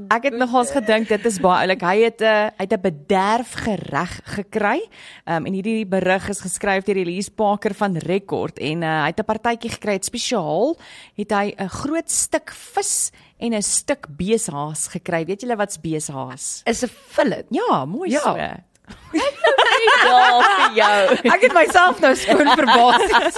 Ek 0.09 0.23
het 0.25 0.33
nogals 0.33 0.71
gedink 0.73 1.05
dit 1.11 1.25
is 1.29 1.37
baie 1.43 1.61
oulik. 1.67 1.83
Hy 1.85 1.97
het 2.07 2.21
'n 2.21 2.25
uh, 2.25 2.49
hy 2.57 2.65
het 2.65 2.73
'n 2.73 2.81
bederf 2.81 3.51
gereg 3.53 4.13
gekry. 4.25 4.79
Um, 5.29 5.45
en 5.45 5.53
hierdie 5.53 5.85
berig 5.85 6.29
is 6.29 6.41
geskryf 6.41 6.85
deur 6.85 6.97
Elise 6.97 7.29
Parker 7.31 7.73
van 7.77 7.95
Rekord 7.97 8.57
en 8.57 8.81
uh, 8.81 9.01
hy 9.03 9.11
het 9.13 9.19
'n 9.19 9.25
partytjie 9.29 9.69
gekry. 9.69 9.93
Het 9.93 10.05
spesiaal 10.05 10.75
het 11.15 11.31
hy 11.31 11.53
'n 11.57 11.69
groot 11.69 12.09
stuk 12.09 12.49
vis 12.49 13.11
en 13.37 13.53
'n 13.53 13.61
stuk 13.61 14.07
beeshaas 14.09 14.87
gekry. 14.87 15.25
Weet 15.25 15.41
julle 15.41 15.55
wat's 15.55 15.77
beeshaas? 15.77 16.61
Is 16.65 16.81
'n 16.83 16.89
fillet. 16.89 17.45
Ja, 17.51 17.85
mooi 17.85 18.09
Ja. 18.09 18.19
so. 18.21 18.35
Ja, 20.05 20.41
vir 20.41 20.75
jou. 20.75 21.17
Ek 21.33 21.41
het 21.47 21.53
myself 21.53 21.99
nou 22.03 22.15
skoon 22.15 22.49
verbaas. 22.55 23.37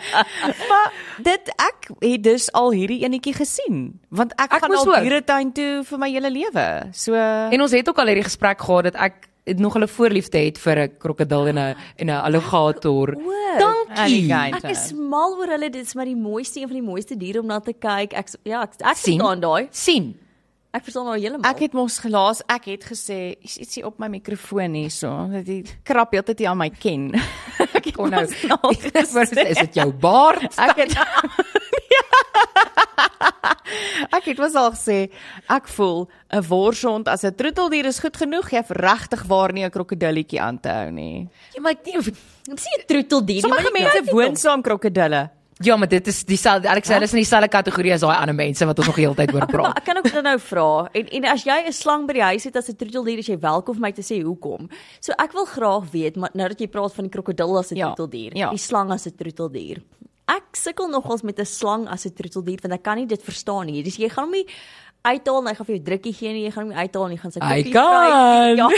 Maar 0.70 0.92
dit 1.18 1.50
ek 1.56 1.88
het 2.00 2.22
dus 2.22 2.52
al 2.56 2.70
hierdie 2.76 3.02
enetjie 3.04 3.34
gesien 3.34 3.80
want 4.08 4.32
ek, 4.36 4.52
Ek 4.52 4.62
gaan 4.64 4.76
al 4.76 5.02
dieretuin 5.02 5.52
toe 5.52 5.82
vir 5.84 5.98
my 5.98 6.10
hele 6.10 6.30
lewe. 6.30 6.66
So 6.92 7.14
en 7.16 7.60
ons 7.60 7.72
het 7.72 7.88
ook 7.88 7.98
al 7.98 8.06
hierdie 8.12 8.26
gesprek 8.28 8.60
gehad 8.60 8.90
dat 8.90 8.96
ek 9.00 9.26
het 9.50 9.58
nog 9.58 9.76
'n 9.78 9.88
voorliefde 9.88 10.38
het 10.38 10.58
vir 10.58 10.78
'n 10.78 10.96
krokodil 10.98 11.46
en 11.48 11.58
'n 11.58 11.76
en 11.96 12.06
'n 12.06 12.10
alligator. 12.10 13.14
Dankie. 13.58 14.32
Ek 14.32 14.70
is 14.70 14.92
mal 14.92 15.36
oor 15.38 15.46
hulle. 15.48 15.70
Dit 15.70 15.86
is 15.86 15.94
maar 15.94 16.04
die 16.04 16.16
mooiste 16.16 16.60
een 16.60 16.68
van 16.68 16.76
die 16.76 16.86
mooiste 16.86 17.16
diere 17.16 17.40
om 17.40 17.46
na 17.46 17.58
te 17.60 17.72
kyk. 17.72 18.12
Ek 18.12 18.28
ja, 18.44 18.62
ek, 18.62 18.70
ek 18.78 18.96
Sien? 18.96 19.18
verstaan 19.18 19.40
daai. 19.40 19.68
sien. 19.70 20.14
Ek 20.70 20.84
verstaan 20.86 21.08
nou 21.08 21.16
heeltemal. 21.18 21.50
Ek 21.50 21.64
het 21.64 21.72
mos 21.74 21.96
gelaas, 21.98 22.44
ek 22.46 22.68
het 22.70 22.84
gesê, 22.92 23.16
is 23.42 23.56
ietsie 23.58 23.82
op 23.86 23.96
my 23.98 24.06
mikrofoon 24.12 24.76
hierso, 24.78 25.10
dat 25.32 25.42
die 25.48 25.64
krap 25.86 26.14
heeltyd 26.14 26.44
nie 26.44 26.46
aan 26.46 26.60
my 26.60 26.68
ken. 26.70 27.08
ek 27.78 27.88
Kon 27.96 28.14
nou. 28.14 28.22
mos 28.22 28.36
al 28.54 28.70
is 29.50 29.64
dit 29.64 29.80
jou 29.80 29.88
baard? 29.90 30.46
Ek 30.68 30.78
het 30.84 30.94
Ek 34.10 34.24
het 34.30 34.38
mos 34.38 34.54
al 34.58 34.70
gesê, 34.74 34.98
ek 35.50 35.66
voel 35.74 36.06
'n 36.30 36.42
worshond 36.46 37.10
as 37.10 37.24
'n 37.26 37.34
troeteldier 37.34 37.86
is 37.90 37.98
goed 37.98 38.16
genoeg, 38.16 38.50
jy 38.50 38.62
het 38.62 38.70
regtig 38.70 39.26
waar 39.26 39.52
nie 39.52 39.66
'n 39.66 39.70
krokodilletjie 39.70 40.40
aan 40.40 40.58
te 40.60 40.68
hou 40.70 40.90
nie. 40.90 41.28
Ja, 41.54 41.60
maar 41.62 41.72
ek 41.72 41.86
nie 41.86 41.98
of 41.98 42.06
nie 42.06 42.78
'n 42.78 42.86
troeteldier 42.86 43.48
maar 43.48 43.62
jy 43.62 43.72
mense 43.74 44.12
woon 44.12 44.36
saam 44.36 44.62
krokodille. 44.62 45.30
Ja, 45.62 45.76
maar 45.76 45.88
dit 45.88 46.06
is 46.06 46.24
dieselfde. 46.24 46.68
Ek 46.72 46.86
sê 46.88 46.94
hulle 46.96 47.04
is 47.04 47.12
in 47.12 47.18
dieselfde 47.20 47.48
kategorie 47.52 47.92
as 47.92 48.00
daai 48.00 48.16
ander 48.16 48.34
mense 48.34 48.64
wat 48.64 48.78
ons 48.78 48.86
nog 48.86 48.96
heeltyd 48.96 49.34
oor 49.34 49.46
praat. 49.54 49.76
ek 49.76 49.84
kan 49.84 49.98
ook 50.00 50.08
dit 50.08 50.22
nou 50.24 50.38
vra. 50.40 50.88
En 50.96 51.06
en 51.18 51.24
as 51.24 51.44
jy 51.44 51.58
'n 51.68 51.72
slang 51.72 52.06
by 52.06 52.12
die 52.14 52.22
huis 52.22 52.44
het 52.44 52.56
as 52.56 52.68
'n 52.70 52.76
troeteldier, 52.76 53.18
is 53.18 53.26
jy 53.28 53.36
welkom 53.38 53.74
vir 53.74 53.80
my 53.82 53.92
te 53.92 54.00
sê 54.02 54.22
hoekom. 54.24 54.70
So 55.00 55.12
ek 55.18 55.32
wil 55.32 55.44
graag 55.44 55.90
weet, 55.92 56.16
maar 56.16 56.30
nou 56.34 56.48
dat 56.48 56.58
jy 56.60 56.66
praat 56.68 56.94
van 56.94 57.04
die 57.04 57.10
krokodil 57.12 57.58
as 57.58 57.72
'n 57.72 57.76
Ja, 57.76 57.92
troeteldier, 57.92 58.36
ja. 58.36 58.48
die 58.50 58.58
slang 58.58 58.90
as 58.90 59.06
'n 59.06 59.12
troeteldier. 59.16 59.82
Ek 60.28 60.54
sukkel 60.56 60.88
nogals 60.88 61.22
met 61.22 61.38
'n 61.38 61.44
slang 61.44 61.88
as 61.88 62.06
'n 62.06 62.14
troeteldier 62.14 62.58
want 62.62 62.72
ek 62.74 62.82
kan 62.82 62.96
nie 62.96 63.06
dit 63.06 63.22
verstaan 63.22 63.66
nie. 63.66 63.82
Dis 63.82 63.96
jy 63.98 64.08
gaan 64.08 64.24
hom 64.24 64.32
nie 64.32 64.46
uithaal 65.02 65.40
en 65.40 65.46
hy 65.48 65.54
gaan 65.56 65.66
vir 65.66 65.76
jou 65.76 65.84
drukkie 65.84 66.12
gee 66.12 66.32
nie. 66.34 66.44
Jy 66.44 66.50
gaan 66.54 66.66
hom 66.68 66.76
uithaal 66.76 67.04
en 67.06 67.12
jy 67.14 67.20
gaan 67.22 67.34
sy 67.34 67.40
koppie 67.40 67.72
kan. 67.72 67.90
Ja. 68.60 68.68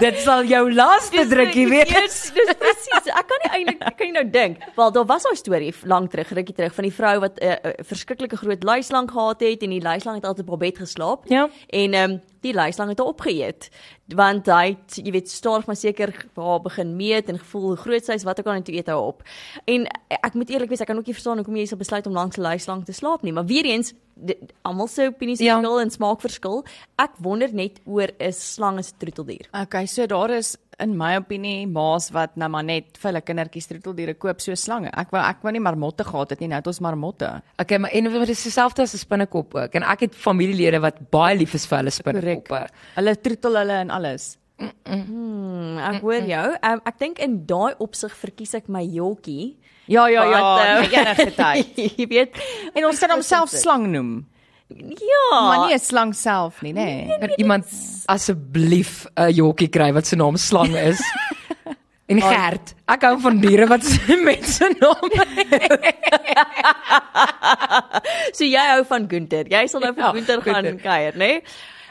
Dit 0.00 0.16
sal 0.22 0.44
jou 0.48 0.72
laaste 0.72 1.24
drukkie 1.28 1.66
wees. 1.70 1.88
Dis 1.90 2.32
dis 2.36 2.52
presies. 2.60 3.06
Ek 3.10 3.26
kan 3.28 3.38
nie 3.44 3.50
eintlik 3.58 3.80
kan 4.00 4.06
nie 4.06 4.16
nou 4.16 4.24
dink. 4.32 4.56
Wel, 4.76 4.92
daar 4.94 5.06
was 5.06 5.24
'n 5.26 5.36
storie 5.36 5.74
lank 5.84 6.10
terug, 6.10 6.30
rukkie 6.30 6.54
terug 6.54 6.74
van 6.74 6.84
die 6.84 6.92
vrou 6.92 7.20
wat 7.20 7.40
'n 7.40 7.44
uh, 7.44 7.56
uh, 7.64 7.70
verskriklike 7.84 8.36
groot 8.36 8.62
luislang 8.62 9.10
gehad 9.10 9.40
het 9.40 9.62
en 9.62 9.70
die 9.70 9.82
luislang 9.82 10.16
het 10.16 10.24
altyd 10.24 10.44
op 10.44 10.48
haar 10.48 10.68
bed 10.68 10.78
geslaap. 10.78 11.28
Ja. 11.28 11.48
En 11.68 11.94
ehm 11.94 12.10
um, 12.10 12.20
die 12.40 12.54
luislang 12.54 12.88
het 12.88 12.98
haar 12.98 13.08
opgeëet. 13.08 13.68
Want 14.14 14.46
hy 14.46 14.76
jy 14.86 15.12
weet, 15.12 15.30
stadig 15.30 15.66
maar 15.66 15.76
seker 15.76 16.26
haar 16.34 16.60
begin 16.60 16.96
meet 16.96 17.28
en 17.28 17.38
gevoel 17.38 17.62
hoe 17.62 17.76
groot 17.76 18.04
sy 18.04 18.12
is, 18.12 18.24
wat 18.24 18.40
ook 18.40 18.46
al 18.46 18.58
en 18.58 18.62
toe 18.62 18.74
eet 18.74 18.86
hy 18.86 18.94
op. 18.94 19.22
En 19.64 19.86
ek 20.08 20.34
moet 20.34 20.50
eerlik 20.50 20.68
wees, 20.68 20.80
ek 20.80 20.86
kan 20.86 20.98
ook 20.98 21.06
nie 21.06 21.14
verstaan 21.14 21.36
hoekom 21.36 21.56
jy 21.56 21.66
sou 21.66 21.78
besluit 21.78 22.06
om 22.06 22.12
langs 22.12 22.36
'n 22.36 22.40
luislang 22.40 22.84
te 22.84 22.92
slaap 22.92 23.22
nie, 23.22 23.32
maar 23.32 23.46
weer 23.46 23.64
eens 23.64 23.92
almal 24.64 24.88
se 24.88 25.06
opinies 25.08 25.38
Ja. 25.40 25.56
verskil 25.56 25.80
en 25.80 25.90
smaak 25.90 26.20
verskil. 26.20 26.64
Ek 26.98 27.10
wonder 27.18 27.52
net 27.52 27.80
oor 27.86 28.08
'n 28.20 28.32
slang 28.32 28.78
as 28.78 28.92
'n 28.92 28.98
troeteldier. 28.98 29.46
Okay, 29.52 29.86
so 29.86 30.06
daar 30.06 30.30
is 30.30 30.56
in 30.78 30.96
my 30.96 31.16
opinie 31.16 31.66
maas 31.66 32.10
wat 32.10 32.36
nou 32.36 32.48
maar 32.48 32.64
net 32.64 32.96
vir 32.96 33.10
hulle 33.12 33.20
kindertjies 33.20 33.66
troeteldiere 33.68 34.14
koop 34.14 34.40
so 34.40 34.54
slange. 34.54 34.88
Ek 34.96 35.10
wou 35.10 35.20
ek 35.20 35.42
wou 35.42 35.52
nie 35.52 35.60
marmotte 35.60 36.04
gehad 36.04 36.30
het 36.30 36.40
nie, 36.40 36.48
nou 36.48 36.56
het 36.56 36.66
ons 36.66 36.80
marmotte. 36.80 37.42
Okay, 37.58 37.78
maar 37.78 37.90
en 37.92 38.04
dit 38.04 38.28
is 38.30 38.42
dieselfde 38.44 38.82
as 38.82 38.94
'n 38.94 38.98
spinnekop 38.98 39.54
ook. 39.54 39.74
En 39.74 39.82
ek 39.82 40.00
het 40.00 40.14
familielede 40.14 40.80
wat 40.80 41.10
baie 41.10 41.36
lief 41.36 41.54
is 41.54 41.66
vir 41.66 41.78
hulle 41.78 41.90
spinnekoppe. 41.90 42.68
Hulle 42.96 43.16
troetel 43.20 43.54
hulle 43.56 43.72
en 43.72 43.90
alles. 43.90 44.38
Hmm, 44.60 45.78
ek 45.78 46.02
hoor 46.04 46.26
jou. 46.28 46.48
Um, 46.60 46.80
ek 46.84 46.98
dink 47.00 47.20
in 47.24 47.38
daai 47.48 47.72
opsig 47.80 48.12
verkies 48.20 48.52
ek 48.58 48.68
my 48.68 48.82
jolkie. 48.84 49.54
Ja, 49.90 50.04
ja, 50.12 50.22
ja, 50.28 50.40
nee, 50.82 50.90
enige 51.00 51.32
tyd. 51.34 51.78
Jy 51.98 52.06
weet, 52.10 52.36
En 52.76 52.84
ons 52.86 53.00
kan 53.02 53.10
hom 53.10 53.22
self 53.26 53.50
slang 53.50 53.88
noem. 53.90 54.12
ja. 54.70 55.24
Maar 55.34 55.66
nie 55.66 55.74
'n 55.74 55.78
slang 55.82 56.14
self 56.14 56.62
nie, 56.62 56.72
nê. 56.72 57.06
Nee. 57.06 57.18
Kan 57.18 57.30
iemand 57.38 57.64
asseblief 58.06 59.06
'n 59.16 59.32
jokkie 59.34 59.68
kry 59.68 59.92
wat 59.92 60.06
se 60.06 60.16
naam 60.16 60.36
slang 60.36 60.76
is? 60.76 61.00
En 62.10 62.18
Gert, 62.18 62.72
ek 62.90 63.04
hou 63.06 63.20
van 63.22 63.36
diere 63.38 63.68
wat 63.70 63.84
mense 64.26 64.66
name 64.80 65.14
so 68.36 68.42
jy 68.42 68.64
hou 68.72 68.80
van 68.88 69.06
Gunther. 69.06 69.46
Jy 69.46 69.60
sal 69.70 69.84
nou 69.84 69.92
vir 69.94 70.02
Ja, 70.02 70.10
Gunther 70.16 70.42
gaan 70.42 70.66
kuier, 70.82 71.14
né? 71.14 71.38
Nee? 71.38 71.44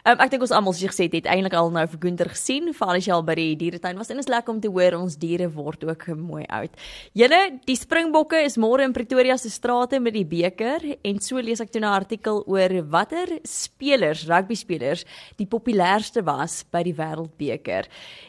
Um, 0.09 0.17
ek 0.23 0.31
dink 0.31 0.41
ons 0.45 0.53
almal 0.55 0.73
soos 0.73 0.81
jy 0.81 0.89
gesê 0.89 1.05
het, 1.05 1.15
het 1.19 1.27
eintlik 1.29 1.53
al 1.59 1.67
nou 1.73 1.83
vir 1.91 1.99
Gunther 2.01 2.29
gesien, 2.31 2.71
veral 2.73 2.97
as 2.97 3.05
jy 3.05 3.11
al 3.13 3.25
by 3.27 3.35
die 3.37 3.51
dieretuin 3.59 3.99
was 3.99 4.09
en 4.09 4.17
dit 4.17 4.25
is 4.25 4.31
lekker 4.31 4.55
om 4.55 4.61
te 4.63 4.71
hoor 4.71 4.95
ons 4.97 5.17
diere 5.21 5.49
word 5.53 5.83
ook 5.85 6.05
mooi 6.17 6.45
oud. 6.55 6.79
Julle, 7.19 7.39
die 7.67 7.75
Springbokke 7.77 8.39
is 8.47 8.57
môre 8.57 8.87
in 8.87 8.95
Pretoria 8.95 9.35
se 9.37 9.51
strate 9.53 9.99
met 10.01 10.15
die 10.17 10.25
beker 10.25 10.85
en 11.05 11.19
so 11.21 11.37
lees 11.43 11.61
ek 11.61 11.69
toe 11.73 11.81
'n 11.83 11.91
artikel 11.91 12.41
oor 12.47 12.73
watter 12.89 13.27
spelers, 13.43 14.25
rugby 14.25 14.55
spelers, 14.55 15.05
die 15.37 15.45
populairste 15.45 16.25
was 16.25 16.63
by 16.71 16.81
die 16.83 16.95
Wêreldbeker. 16.95 17.85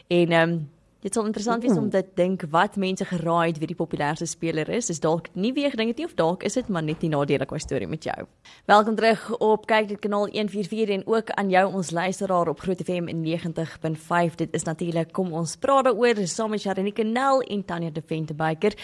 En 0.09 0.31
ehm 0.31 0.49
um, 0.51 0.69
Dit 1.01 1.15
sal 1.17 1.25
interessant 1.25 1.63
wees 1.65 1.77
om 1.81 1.87
te 1.89 2.03
dink 2.13 2.43
wat 2.53 2.75
mense 2.77 3.05
geraai 3.09 3.47
het 3.49 3.57
wie 3.57 3.71
die 3.71 3.77
populairste 3.77 4.27
speler 4.29 4.69
is. 4.69 4.91
Is 4.93 4.99
dalk 5.01 5.31
nie 5.33 5.49
jy 5.57 5.71
gedink 5.73 5.95
het 5.95 6.01
nie 6.03 6.05
of 6.05 6.13
dalk 6.13 6.43
is 6.45 6.53
dit 6.59 6.67
maar 6.69 6.83
net 6.85 7.01
die 7.01 7.09
nadelige 7.09 7.57
storie 7.57 7.87
met 7.89 8.05
jou. 8.05 8.27
Welkom 8.69 8.99
terug 8.99 9.23
op 9.41 9.65
kyk 9.65 9.87
dit 9.89 9.99
kanaal 10.03 10.27
144 10.29 10.93
en 10.99 11.05
ook 11.09 11.31
aan 11.41 11.49
jou 11.49 11.63
ons 11.73 11.89
luisteraar 11.89 12.51
op 12.53 12.61
Groot 12.61 12.83
FM 12.85 13.09
90.5. 13.23 14.37
Dit 14.43 14.53
is 14.53 14.67
natuurlik 14.69 15.09
kom 15.17 15.33
ons 15.33 15.55
praat 15.57 15.87
daaroor 15.89 16.21
saam 16.27 16.53
met 16.53 16.61
Sharonike 16.61 17.03
Nel 17.03 17.41
en 17.49 17.65
Tanya 17.65 17.89
de 17.89 18.03
Ventebyker. 18.05 18.77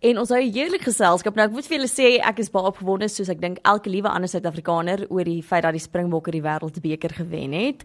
En 0.00 0.18
ons 0.18 0.28
hou 0.28 0.42
'n 0.42 0.52
heerlike 0.52 0.90
geselskap. 0.90 1.36
Nou 1.36 1.46
ek 1.46 1.52
moet 1.54 1.66
vir 1.66 1.78
julle 1.78 1.88
sê 1.88 2.18
ek 2.18 2.38
is 2.38 2.50
baie 2.50 2.66
opgewonde 2.66 3.08
soos 3.08 3.28
ek 3.28 3.40
dink 3.40 3.58
elke 3.62 3.90
liewe 3.90 4.08
ander 4.08 4.28
Suid-Afrikaner 4.28 5.06
oor 5.08 5.24
die 5.24 5.42
feit 5.42 5.62
dat 5.62 5.72
die 5.72 5.86
Springbokke 5.86 6.32
die 6.32 6.42
Wêreldbeker 6.42 7.14
gewen 7.14 7.52
het. 7.52 7.84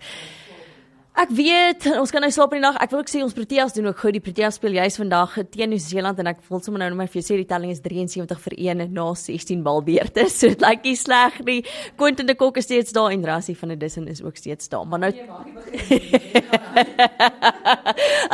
Ek 1.15 1.29
weet, 1.31 1.85
ons 1.95 2.11
kan 2.11 2.19
nou 2.19 2.27
slaap 2.33 2.51
in 2.51 2.59
die 2.59 2.65
nag. 2.65 2.75
Ek 2.83 2.91
wil 2.91 2.99
ook 2.99 3.07
sê 3.07 3.21
ons 3.23 3.31
Proteas 3.35 3.71
doen 3.71 3.85
ook 3.87 4.01
goed. 4.03 4.17
Die 4.17 4.23
Proteas 4.23 4.57
speel 4.59 4.73
juis 4.75 4.97
vandag 4.99 5.37
teen 5.53 5.71
Nieu-Seeland 5.71 6.17
en 6.19 6.27
ek 6.33 6.41
wil 6.49 6.59
sommer 6.59 6.81
nou 6.81 6.89
net 6.91 6.97
maar 6.99 7.11
vir 7.13 7.21
jou 7.21 7.27
sê 7.29 7.37
die 7.39 7.47
telling 7.47 7.71
is 7.71 7.79
73 7.85 8.41
vir 8.43 8.55
1 8.57 8.83
na 8.91 9.05
16 9.21 9.61
balbeurte. 9.63 10.25
So 10.35 10.51
dit 10.51 10.65
lyk 10.65 10.83
nie 10.83 10.95
sleg 10.99 11.37
nie. 11.47 11.61
Quentin 11.95 12.27
de 12.27 12.35
Kok 12.35 12.59
is 12.59 12.67
steeds 12.67 12.91
daar 12.95 13.15
en 13.15 13.23
Rassie 13.23 13.55
van 13.55 13.71
der 13.71 13.79
Dussen 13.85 14.09
is 14.11 14.19
ook 14.25 14.35
steeds 14.35 14.67
daar. 14.73 14.83
Maar 14.83 14.99
nou 15.05 15.13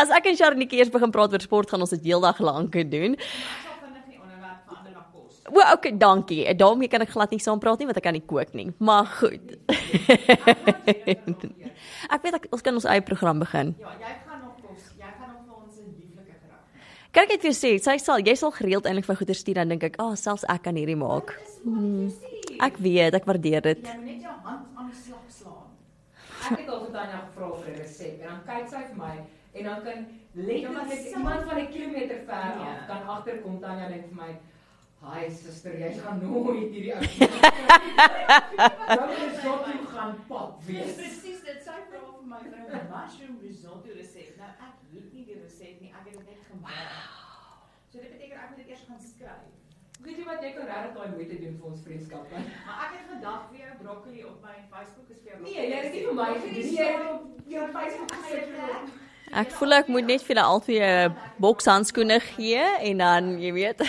As 0.02 0.10
ek 0.18 0.32
en 0.32 0.42
Sharnike 0.42 0.82
eers 0.82 0.90
begin 0.90 1.14
praat 1.14 1.38
oor 1.38 1.46
sport, 1.46 1.70
gaan 1.70 1.86
ons 1.86 1.94
dit 1.94 2.10
heeldag 2.10 2.42
lank 2.42 2.74
doen. 2.90 3.14
O, 5.52 5.60
okay, 5.76 5.94
dankie. 6.02 6.48
Daarmee 6.58 6.90
kan 6.90 7.06
ek 7.06 7.14
glad 7.14 7.30
nie 7.30 7.44
saam 7.44 7.62
praat 7.62 7.78
nie 7.78 7.86
want 7.92 8.02
ek 8.02 8.10
kan 8.10 8.18
nie 8.18 8.26
kook 8.26 8.58
nie. 8.58 8.72
Maar 8.82 9.06
goed. 9.20 9.60
Ek 12.14 12.22
weet 12.24 12.36
ek, 12.38 12.46
ons 12.52 12.64
kan 12.66 12.74
ons 12.78 12.88
eie 12.88 13.04
program 13.06 13.40
begin. 13.44 13.74
Ja, 13.80 13.92
jy 14.00 14.14
gaan 14.26 14.40
nog 14.44 14.56
kos. 14.62 14.84
Jy 14.98 15.12
gaan 15.18 15.32
nog 15.34 15.42
vir 15.46 15.56
ons 15.58 15.76
'n 15.78 15.90
lieflike 15.98 16.36
gereg. 16.42 16.62
Kan 17.12 17.24
ek 17.24 17.32
net 17.36 17.44
vir 17.48 17.56
sê, 17.58 17.72
sy 17.84 17.98
sal 17.98 18.20
jy 18.20 18.36
sal 18.36 18.52
gereeld 18.56 18.86
eintlik 18.86 19.06
vir 19.10 19.20
goeie 19.22 19.36
stuur 19.36 19.58
dan 19.60 19.70
dink 19.70 19.84
ek, 19.84 19.96
"Ag, 20.00 20.06
oh, 20.06 20.16
selfs 20.16 20.46
ek 20.48 20.64
kan 20.64 20.76
hierdie 20.76 20.96
maak." 20.98 21.36
Hmm, 21.64 22.12
ek 22.60 22.78
weet, 22.78 23.14
ek 23.14 23.26
waardeer 23.26 23.62
dit. 23.62 23.84
Jy 23.84 23.96
moet 23.96 24.06
net 24.06 24.22
jou 24.22 24.36
hand 24.44 24.66
aan 24.78 24.88
die 24.92 25.00
slag 25.04 25.26
slaan. 25.28 25.70
Ek 26.52 26.60
het 26.60 26.70
al 26.70 26.80
vir 26.86 26.92
Tanya 26.92 27.20
gevra 27.28 27.48
vir 27.58 27.70
'n 27.74 27.78
resep 27.80 28.22
en 28.22 28.28
dan 28.28 28.42
kyk 28.46 28.66
sy 28.70 28.82
vir 28.90 28.98
my 28.98 29.16
en 29.54 29.64
dan 29.64 29.84
kan 29.84 30.00
letterlik 30.34 31.06
iemand 31.16 31.44
van 31.44 31.58
'n 31.60 31.68
kilometer 31.72 32.20
ver 32.26 32.52
af 32.68 32.88
kan 32.88 33.02
agterkom 33.08 33.60
Tanya 33.60 33.90
net 33.90 34.06
vir 34.10 34.16
my 34.16 34.32
Hi 35.02 35.30
suster, 35.34 35.74
jy 35.82 35.88
gaan 35.98 36.20
nooit 36.22 36.70
hierdie 36.70 36.92
ou. 36.94 37.02
Dan 38.92 39.14
is 39.16 39.40
dit 39.42 39.46
hoe 39.46 39.88
gaan 39.94 40.20
pap 40.28 40.60
wees. 40.68 40.92
Presies, 41.00 41.40
dit 41.48 41.64
sy 41.66 41.78
vra 41.88 42.02
vir 42.04 42.28
my 42.30 42.42
vir 42.44 42.60
'n 42.60 42.84
mushroom 42.92 43.40
risotto 43.42 43.96
resep. 43.98 44.36
Nou 44.38 44.52
ek 44.68 44.76
weet 44.92 45.10
nie 45.16 45.26
die 45.32 45.40
resep 45.40 45.82
nie, 45.82 45.90
ek 45.90 46.06
het 46.06 46.20
dit 46.20 46.30
net 46.30 46.46
gemaak. 46.52 46.94
So 47.90 47.98
dit 47.98 48.14
beteken 48.14 48.38
ek 48.44 48.54
moet 48.54 48.62
dit 48.62 48.70
eers 48.76 48.86
gaan 48.92 49.02
skryf. 49.08 49.50
Weet 50.06 50.22
jy 50.22 50.26
wat 50.30 50.46
jy 50.46 50.54
kan 50.54 50.70
regtig 50.70 50.94
daai 51.00 51.10
moeite 51.18 51.42
doen 51.46 51.58
vir 51.58 51.72
ons 51.72 51.84
vriendskap? 51.88 52.30
hè? 52.34 52.46
Maar 52.68 52.86
ek 52.86 52.94
het 53.00 53.10
vandag 53.16 53.52
weer 53.56 53.76
broccoli 53.82 54.24
op 54.30 54.38
my 54.46 54.58
Facebook 54.70 55.12
jou. 55.26 55.42
Nee, 55.42 55.70
jy 55.70 55.78
het 55.82 55.94
nie 55.94 56.06
vir 56.06 56.18
my 56.22 56.30
gedoen 56.36 56.66
nie. 56.70 56.78
Jy 56.78 56.90
het 56.94 57.10
op 57.16 57.50
jou 57.56 57.66
Facebook 57.78 58.12
gesit 58.20 58.54
Ek 59.32 59.54
voel 59.56 59.78
ek 59.78 59.88
moet 59.88 60.10
net 60.10 60.24
vir 60.26 60.36
hulle 60.36 60.44
albei 60.44 60.80
'n 60.84 61.14
boks 61.40 61.70
handskoene 61.72 62.20
gee 62.20 62.60
en 62.60 62.98
dan, 62.98 63.40
jy 63.40 63.52
weet. 63.56 63.80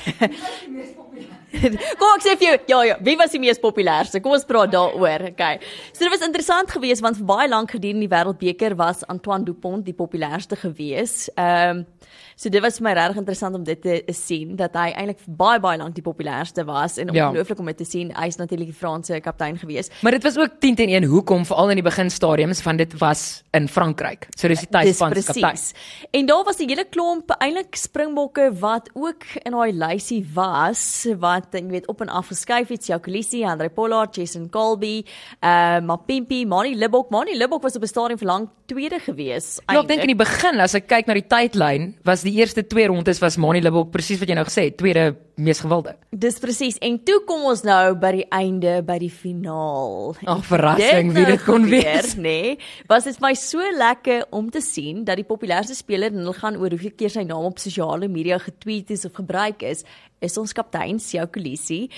Kom 1.98 2.12
ek 2.14 2.24
sê 2.24 2.36
vir 2.38 2.46
jou, 2.46 2.58
ja 2.70 2.78
ja, 2.92 2.96
wie 3.02 3.16
was 3.18 3.34
die 3.34 3.42
mees 3.42 3.58
populairste? 3.58 4.22
Kom 4.22 4.32
ons 4.32 4.46
praat 4.46 4.70
daaroor. 4.72 5.26
Okay. 5.32 5.58
So 5.92 6.04
dit 6.04 6.14
was 6.14 6.24
interessant 6.24 6.70
geweest 6.70 7.02
want 7.02 7.18
vir 7.18 7.26
baie 7.26 7.48
lank 7.50 7.74
gedurende 7.74 8.06
die 8.06 8.14
Wêreldbeker 8.14 8.76
was 8.78 9.02
Antoine 9.08 9.44
Dupont 9.44 9.84
die 9.84 9.96
populairste 9.96 10.56
geweest. 10.56 11.32
Ehm 11.36 11.82
um, 11.82 11.86
so 12.42 12.50
dit 12.50 12.62
was 12.62 12.80
vir 12.80 12.88
my 12.88 12.92
regtig 12.98 13.20
interessant 13.20 13.54
om 13.54 13.64
dit 13.66 13.80
te 13.82 14.14
sien 14.16 14.56
dat 14.58 14.74
hy 14.78 14.88
eintlik 14.98 15.20
baie 15.26 15.60
baie 15.62 15.78
lank 15.78 15.94
die 15.94 16.02
populairste 16.02 16.64
was 16.66 16.98
en 16.98 17.12
Ja. 17.12 17.28
ongelooflik 17.28 17.58
om 17.58 17.66
dit 17.66 17.76
te 17.76 17.84
sien. 17.84 18.10
Hy's 18.16 18.36
natuurlik 18.36 18.72
die 18.72 18.78
Franse 18.78 19.20
kaptein 19.20 19.58
geweest. 19.58 19.92
Maar 20.02 20.12
dit 20.12 20.22
was 20.22 20.36
ook 20.36 20.58
10 20.58 20.74
teen 20.74 20.88
1 20.88 21.04
hoekom 21.04 21.44
veral 21.46 21.70
in 21.70 21.76
die 21.76 21.84
beginstadiums 21.84 22.60
van 22.60 22.76
dit 22.76 22.98
was 22.98 23.42
in 23.52 23.68
Frankryk. 23.68 24.26
So 24.36 24.48
dis 24.48 24.60
die 24.60 24.68
tyd 24.68 24.96
van 24.96 25.14
se 25.14 25.22
kaptein. 25.22 25.58
En 26.10 26.26
daar 26.26 26.44
was 26.44 26.58
'n 26.58 26.68
hele 26.68 26.84
klomp 26.84 27.30
eintlik 27.38 27.74
springbokke 27.76 28.52
wat 28.58 28.90
ook 28.94 29.24
in 29.44 29.52
daai 29.52 29.72
lysie 29.72 30.26
was 30.34 31.06
wat 31.18 31.46
jy 31.52 31.66
weet 31.66 31.86
op 31.88 32.00
en 32.00 32.08
af 32.08 32.26
geskuif 32.26 32.68
het. 32.68 32.86
Jacques 32.86 33.32
Andre 33.44 33.68
Pollard, 33.68 34.16
Jason 34.16 34.48
Colby, 34.50 35.04
uh 35.40 35.80
Mapimpi, 35.80 36.46
Mani 36.46 36.74
Libok. 36.74 37.10
Mani 37.10 37.36
Libok 37.36 37.62
was 37.62 37.76
op 37.76 37.82
'n 37.82 37.86
stadium 37.86 38.18
vir 38.18 38.26
lank 38.26 38.50
tweede 38.66 38.98
gewees. 38.98 39.60
Ja, 39.68 39.80
ek 39.80 39.88
dink 39.88 40.00
in 40.00 40.12
die 40.12 40.18
begin 40.18 40.60
as 40.60 40.74
ek 40.74 40.88
kyk 40.90 41.06
na 41.06 41.14
die 41.14 41.26
tydlyn, 41.28 41.94
was 42.04 42.24
die 42.26 42.31
eerste 42.38 42.66
twee 42.66 42.86
rondes 42.90 43.20
was 43.22 43.36
Mani 43.36 43.62
Libok 43.62 43.90
presies 43.94 44.20
wat 44.22 44.30
jy 44.30 44.36
nou 44.38 44.46
gesê 44.48 44.68
het, 44.70 44.78
tweede 44.80 45.12
mees 45.42 45.60
gewilde. 45.62 45.96
Dis 46.10 46.38
presies. 46.42 46.78
En 46.84 46.98
toe 47.04 47.18
kom 47.28 47.44
ons 47.50 47.64
nou 47.66 47.94
by 48.00 48.12
die 48.18 48.26
einde 48.34 48.76
by 48.86 48.98
die 49.02 49.10
finaal. 49.12 50.14
Ag, 50.24 50.44
verrassing 50.48 51.12
wie 51.16 51.26
dit 51.28 51.44
kon 51.46 51.66
wees. 51.70 52.14
nê? 52.16 52.22
Nee, 52.22 52.54
was 52.90 53.08
dit 53.08 53.18
my 53.22 53.34
so 53.38 53.64
lekker 53.76 54.26
om 54.30 54.50
te 54.52 54.62
sien 54.64 55.04
dat 55.08 55.20
die 55.20 55.26
populairste 55.28 55.76
speler 55.78 56.12
en 56.12 56.22
hulle 56.22 56.36
gaan 56.38 56.56
oor 56.60 56.74
hoeveel 56.74 56.94
keer 56.96 57.12
sy 57.12 57.26
naam 57.28 57.50
op 57.50 57.60
sosiale 57.62 58.08
media 58.08 58.38
getweet 58.42 58.92
is 58.94 59.04
of 59.08 59.16
gebruik 59.18 59.64
is, 59.66 59.84
is 60.22 60.38
ons 60.38 60.54
kaptein 60.54 61.00
Siya 61.02 61.26
Kolisi 61.26 61.88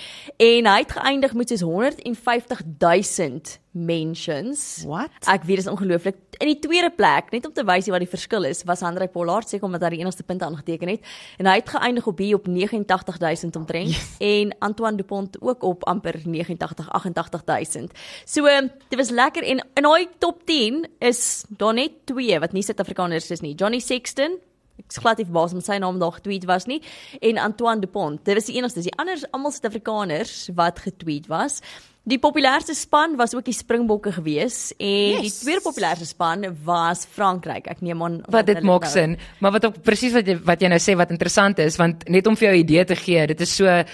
en 0.41 0.71
hy 0.71 0.79
het 0.81 0.97
geëindig 0.97 1.35
met 1.37 1.53
soos 1.53 1.65
150 1.67 2.65
000 2.81 3.61
mentions. 3.75 4.85
What? 4.87 5.13
Ek 5.27 5.43
weet 5.45 5.59
dit 5.59 5.65
is 5.67 5.71
ongelooflik. 5.71 6.21
In 6.39 6.51
die 6.53 6.59
tweede 6.63 6.93
plek, 6.95 7.33
net 7.35 7.47
om 7.47 7.53
te 7.55 7.65
wys 7.67 7.89
wat 7.91 8.03
die 8.03 8.11
verskil 8.11 8.47
is, 8.47 8.63
was 8.69 8.85
Andre 8.87 9.09
Pollard 9.11 9.51
seker 9.51 9.67
omdat 9.67 9.85
hy 9.87 9.97
die 9.97 10.03
enigste 10.05 10.27
punte 10.27 10.47
aangeteken 10.47 10.95
het 10.95 11.15
en 11.43 11.51
hy 11.51 11.59
het 11.59 11.73
geëindig 11.75 12.07
op 12.11 12.23
hier 12.23 12.39
op 12.39 12.47
89000 12.51 13.34
omtrent 13.43 13.89
yes. 13.89 14.15
en 14.19 14.55
Antoine 14.59 14.97
Dupont 14.97 15.37
ook 15.41 15.63
op 15.63 15.85
amper 15.85 16.21
89 16.25 16.91
88000. 16.91 17.93
So 18.25 18.47
um, 18.47 18.71
dit 18.89 18.99
was 18.99 19.11
lekker 19.11 19.43
en 19.43 19.67
in 19.75 19.83
daai 19.83 20.09
top 20.19 20.47
10 20.47 20.87
is 20.99 21.45
daar 21.49 21.75
net 21.75 21.91
twee 22.05 22.39
wat 22.39 22.53
nie 22.53 22.63
Suid-Afrikaners 22.63 23.31
is 23.31 23.41
nie. 23.41 23.55
Johnny 23.55 23.79
Sexton 23.79 24.39
Ek 24.79 24.91
is 24.91 24.99
glad 24.99 25.21
nie 25.21 25.27
verbaas 25.29 25.55
om 25.55 25.63
sy 25.63 25.79
naam 25.79 26.01
daar 26.03 26.17
getweet 26.19 26.45
was 26.51 26.67
nie 26.67 26.81
en 27.23 27.39
Antoine 27.39 27.81
Dupont. 27.81 28.21
Dit 28.27 28.35
was 28.35 28.49
die 28.51 28.57
enigste. 28.59 28.83
Die 28.83 28.95
ander 28.99 29.21
almal 29.31 29.53
Suid-Afrikaners 29.55 30.51
wat 30.59 30.83
getweet 30.83 31.29
was. 31.31 31.61
Die 32.05 32.19
populairste 32.21 32.75
span 32.77 33.15
was 33.17 33.33
ook 33.33 33.47
die 33.47 33.55
Springbokke 33.57 34.11
gewees 34.13 34.75
en 34.77 35.23
yes. 35.23 35.23
die 35.23 35.47
tweede 35.47 35.63
populairste 35.65 36.05
span 36.05 36.45
was 36.67 37.07
Frankryk. 37.07 37.71
Ek 37.71 37.81
neem 37.81 38.03
aan 38.05 38.19
Wat 38.29 38.51
dit 38.51 38.59
hulle 38.59 38.69
maak 38.69 38.85
nou- 38.85 38.93
sin, 38.93 39.17
maar 39.41 39.55
wat 39.57 39.65
ook 39.65 39.81
presies 39.83 40.13
wat 40.13 40.27
jy 40.29 40.37
wat 40.45 40.61
jy 40.61 40.69
nou 40.69 40.81
sê 40.83 40.99
wat 41.01 41.15
interessant 41.15 41.59
is, 41.65 41.79
want 41.81 42.05
net 42.09 42.27
om 42.27 42.37
vir 42.37 42.49
jou 42.51 42.55
'n 42.57 42.61
idee 42.61 42.85
te 42.85 42.97
gee, 42.97 43.27
dit 43.27 43.41
is 43.41 43.57
so 43.57 43.85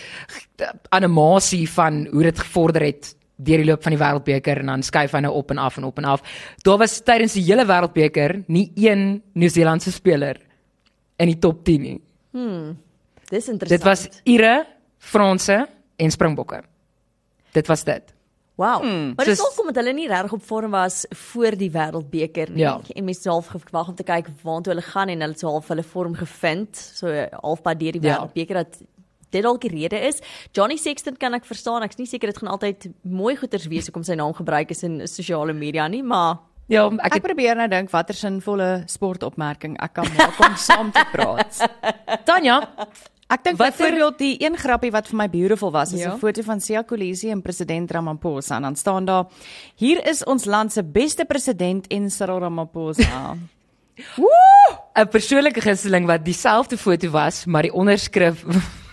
animasie 0.90 1.68
van 1.68 2.06
hoe 2.10 2.22
dit 2.22 2.38
gevorder 2.38 2.82
het 2.82 3.14
deur 3.36 3.62
die 3.62 3.66
loop 3.66 3.82
van 3.82 3.92
die 3.92 4.00
wêreldbeker 4.00 4.58
en 4.60 4.66
dan 4.66 4.82
skuif 4.82 5.12
hy 5.12 5.20
nou 5.20 5.32
op 5.32 5.50
en 5.50 5.58
af 5.58 5.78
en 5.78 5.84
op 5.84 5.98
en 5.98 6.04
af. 6.04 6.22
Daar 6.62 6.78
was 6.78 7.00
tydens 7.00 7.32
die 7.32 7.44
hele 7.44 7.64
wêreldbeker 7.64 8.44
nie 8.48 8.72
een 8.76 9.22
Nieu-Seelandse 9.34 9.92
speler 9.92 10.36
in 11.20 11.30
die 11.30 11.38
top 11.42 11.64
10 11.66 11.82
nie. 11.84 11.98
Dis 13.30 13.48
interessant. 13.50 13.68
Dit 13.70 13.84
was 13.86 14.06
Ire, 14.24 14.64
Franse 14.98 15.66
en 16.00 16.10
Springbokke. 16.14 16.62
Dit 17.54 17.68
was 17.70 17.84
dit. 17.86 18.14
Wow. 18.60 18.82
Hmm, 18.82 19.12
maar 19.16 19.24
dit 19.24 19.38
is 19.38 19.40
ook 19.40 19.60
omdat 19.62 19.78
hulle 19.80 19.92
nie 19.96 20.06
regtig 20.08 20.32
op 20.36 20.42
vorm 20.44 20.70
was 20.76 21.06
voor 21.08 21.56
die 21.56 21.70
wêreldbeker 21.72 22.50
nie. 22.52 22.60
Ja. 22.66 22.74
En 22.94 23.04
mense 23.06 23.22
het 23.22 23.30
half 23.32 23.46
gewag 23.54 23.88
om 23.88 23.94
te 23.96 24.04
kyk 24.04 24.28
waartoe 24.42 24.74
hulle 24.74 24.84
gaan 24.84 25.08
en 25.08 25.20
hulle 25.24 25.32
het 25.32 25.40
so 25.40 25.48
half 25.48 25.68
hulle 25.72 25.82
vorm 25.86 26.14
gevind, 26.18 26.76
so 26.76 27.08
halfpad 27.40 27.80
deur 27.80 27.92
die 27.96 28.02
Ja. 28.02 28.16
wêreldbeker 28.18 28.54
dat 28.60 28.80
dit 29.30 29.42
dalk 29.42 29.60
die 29.60 29.70
rede 29.70 29.96
is. 30.06 30.20
Johnny 30.52 30.76
Sexton 30.76 31.16
kan 31.16 31.34
ek 31.34 31.44
verstaan. 31.46 31.82
Ek's 31.82 31.96
nie 31.96 32.06
seker 32.06 32.28
dit 32.28 32.38
gaan 32.38 32.50
altyd 32.52 32.90
mooi 33.02 33.36
goeters 33.36 33.66
wees 33.70 33.86
hoekom 33.86 34.04
sy 34.04 34.14
naam 34.18 34.34
gebruik 34.34 34.70
is 34.70 34.82
in 34.82 35.06
sosiale 35.08 35.52
media 35.52 35.88
nie, 35.88 36.02
maar 36.02 36.38
Ja, 36.70 36.86
ek 36.86 37.06
Ek 37.10 37.14
het, 37.18 37.22
probeer 37.24 37.56
nou 37.58 37.68
dink 37.68 37.90
watter 37.90 38.14
sinvolle 38.14 38.84
sportopmerking 38.86 39.76
ek 39.82 39.92
kan 39.98 40.06
maak 40.16 40.38
om 40.40 40.56
saam 40.68 40.92
te 40.94 41.02
praat. 41.12 41.58
Tanya, 42.24 42.60
Ek 43.30 43.44
dink 43.46 43.58
byvoorbeeld 43.60 44.16
die 44.18 44.36
een 44.42 44.56
grappie 44.58 44.90
wat 44.90 45.06
vir 45.06 45.16
my 45.16 45.28
beautiful 45.30 45.70
was, 45.70 45.92
is 45.92 46.00
'n 46.02 46.08
Ja. 46.10 46.16
foto 46.18 46.42
van 46.42 46.58
Siya 46.60 46.82
Kolisi 46.82 47.30
en 47.30 47.42
president 47.42 47.90
Ramaphosa 47.90 48.56
en 48.56 48.62
dan 48.62 48.76
staan 48.76 49.04
daar: 49.04 49.26
"Hier 49.76 50.02
is 50.06 50.24
ons 50.24 50.44
land 50.44 50.72
se 50.72 50.82
beste 50.82 51.24
president 51.24 51.86
en 51.90 52.10
Cyril 52.10 52.38
Ramaphosa." 52.40 53.36
Woe! 54.16 54.76
'n 55.00 55.06
persoonlike 55.08 55.60
gunsteling 55.60 56.06
wat 56.06 56.24
dieselfde 56.24 56.76
foto 56.76 57.10
was, 57.10 57.44
maar 57.46 57.62
die 57.62 57.72
onderskrif 57.72 58.44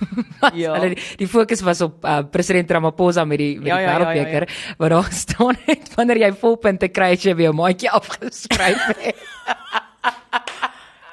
Ja. 0.53 0.73
hulle 0.77 0.93
die, 0.93 1.03
die 1.17 1.27
fokus 1.27 1.61
was 1.65 1.81
op 1.81 2.05
uh, 2.05 2.19
president 2.31 2.69
Ramaphosa 2.71 3.25
met 3.25 3.37
die 3.41 3.57
met 3.57 3.67
Ja, 3.67 3.77
die 3.77 3.85
ja, 3.85 3.91
ja, 3.91 3.99
ja, 3.99 4.13
ja. 4.13 4.13
wêreldbeker 4.13 4.75
waar 4.77 4.89
daar 4.89 5.11
staan 5.11 5.57
het 5.65 5.89
wanneer 5.95 6.17
jy 6.17 6.31
volpunte 6.33 6.87
kry 6.93 7.11
as 7.17 7.23
jy 7.25 7.33
weer 7.35 7.49
'n 7.51 7.55
maatjie 7.55 7.89
afgeskryf 7.89 8.85
het. 9.01 9.15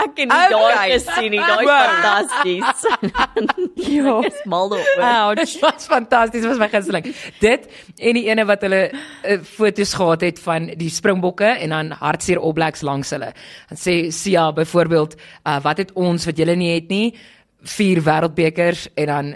Ek 0.05 0.17
nie 0.19 0.27
daai 0.29 0.53
Okay. 0.55 0.75
Daai 0.75 0.95
is 0.95 1.05
Wow. 1.65 1.83
fantasties. 1.89 2.87
Ja. 3.85 4.19
Ek 4.21 4.27
is 4.33 4.41
mal 4.45 4.69
daaroor. 4.73 5.03
Ouch. 5.09 5.37
Dit 5.41 5.61
was 5.63 5.87
fantasties, 5.91 6.47
was 6.47 6.59
my 6.61 6.69
gunsteling. 6.73 7.09
Dit 7.41 7.69
en 7.99 8.15
die 8.19 8.27
ene 8.29 8.45
wat 8.49 8.63
hulle 8.67 8.83
uh, 8.93 9.39
foto's 9.45 9.95
gehad 9.99 10.25
het 10.27 10.39
van 10.43 10.71
die 10.81 10.91
Springbokke 10.93 11.55
en 11.65 11.75
dan 11.75 11.93
hartseer 12.01 12.39
All 12.41 12.53
Blacks 12.57 12.83
langs 12.87 13.11
hulle. 13.17 13.33
Dan 13.71 13.81
sê 13.81 13.99
Sia 14.15 14.51
byvoorbeeld, 14.57 15.17
uh, 15.47 15.59
wat 15.65 15.79
het 15.85 15.93
ons 15.95 16.27
wat 16.29 16.39
julle 16.41 16.57
nie 16.57 16.75
het 16.75 16.89
nie? 16.93 17.15
Vier 17.65 18.03
wêreldbekers 18.05 18.89
en 19.01 19.07
dan 19.07 19.35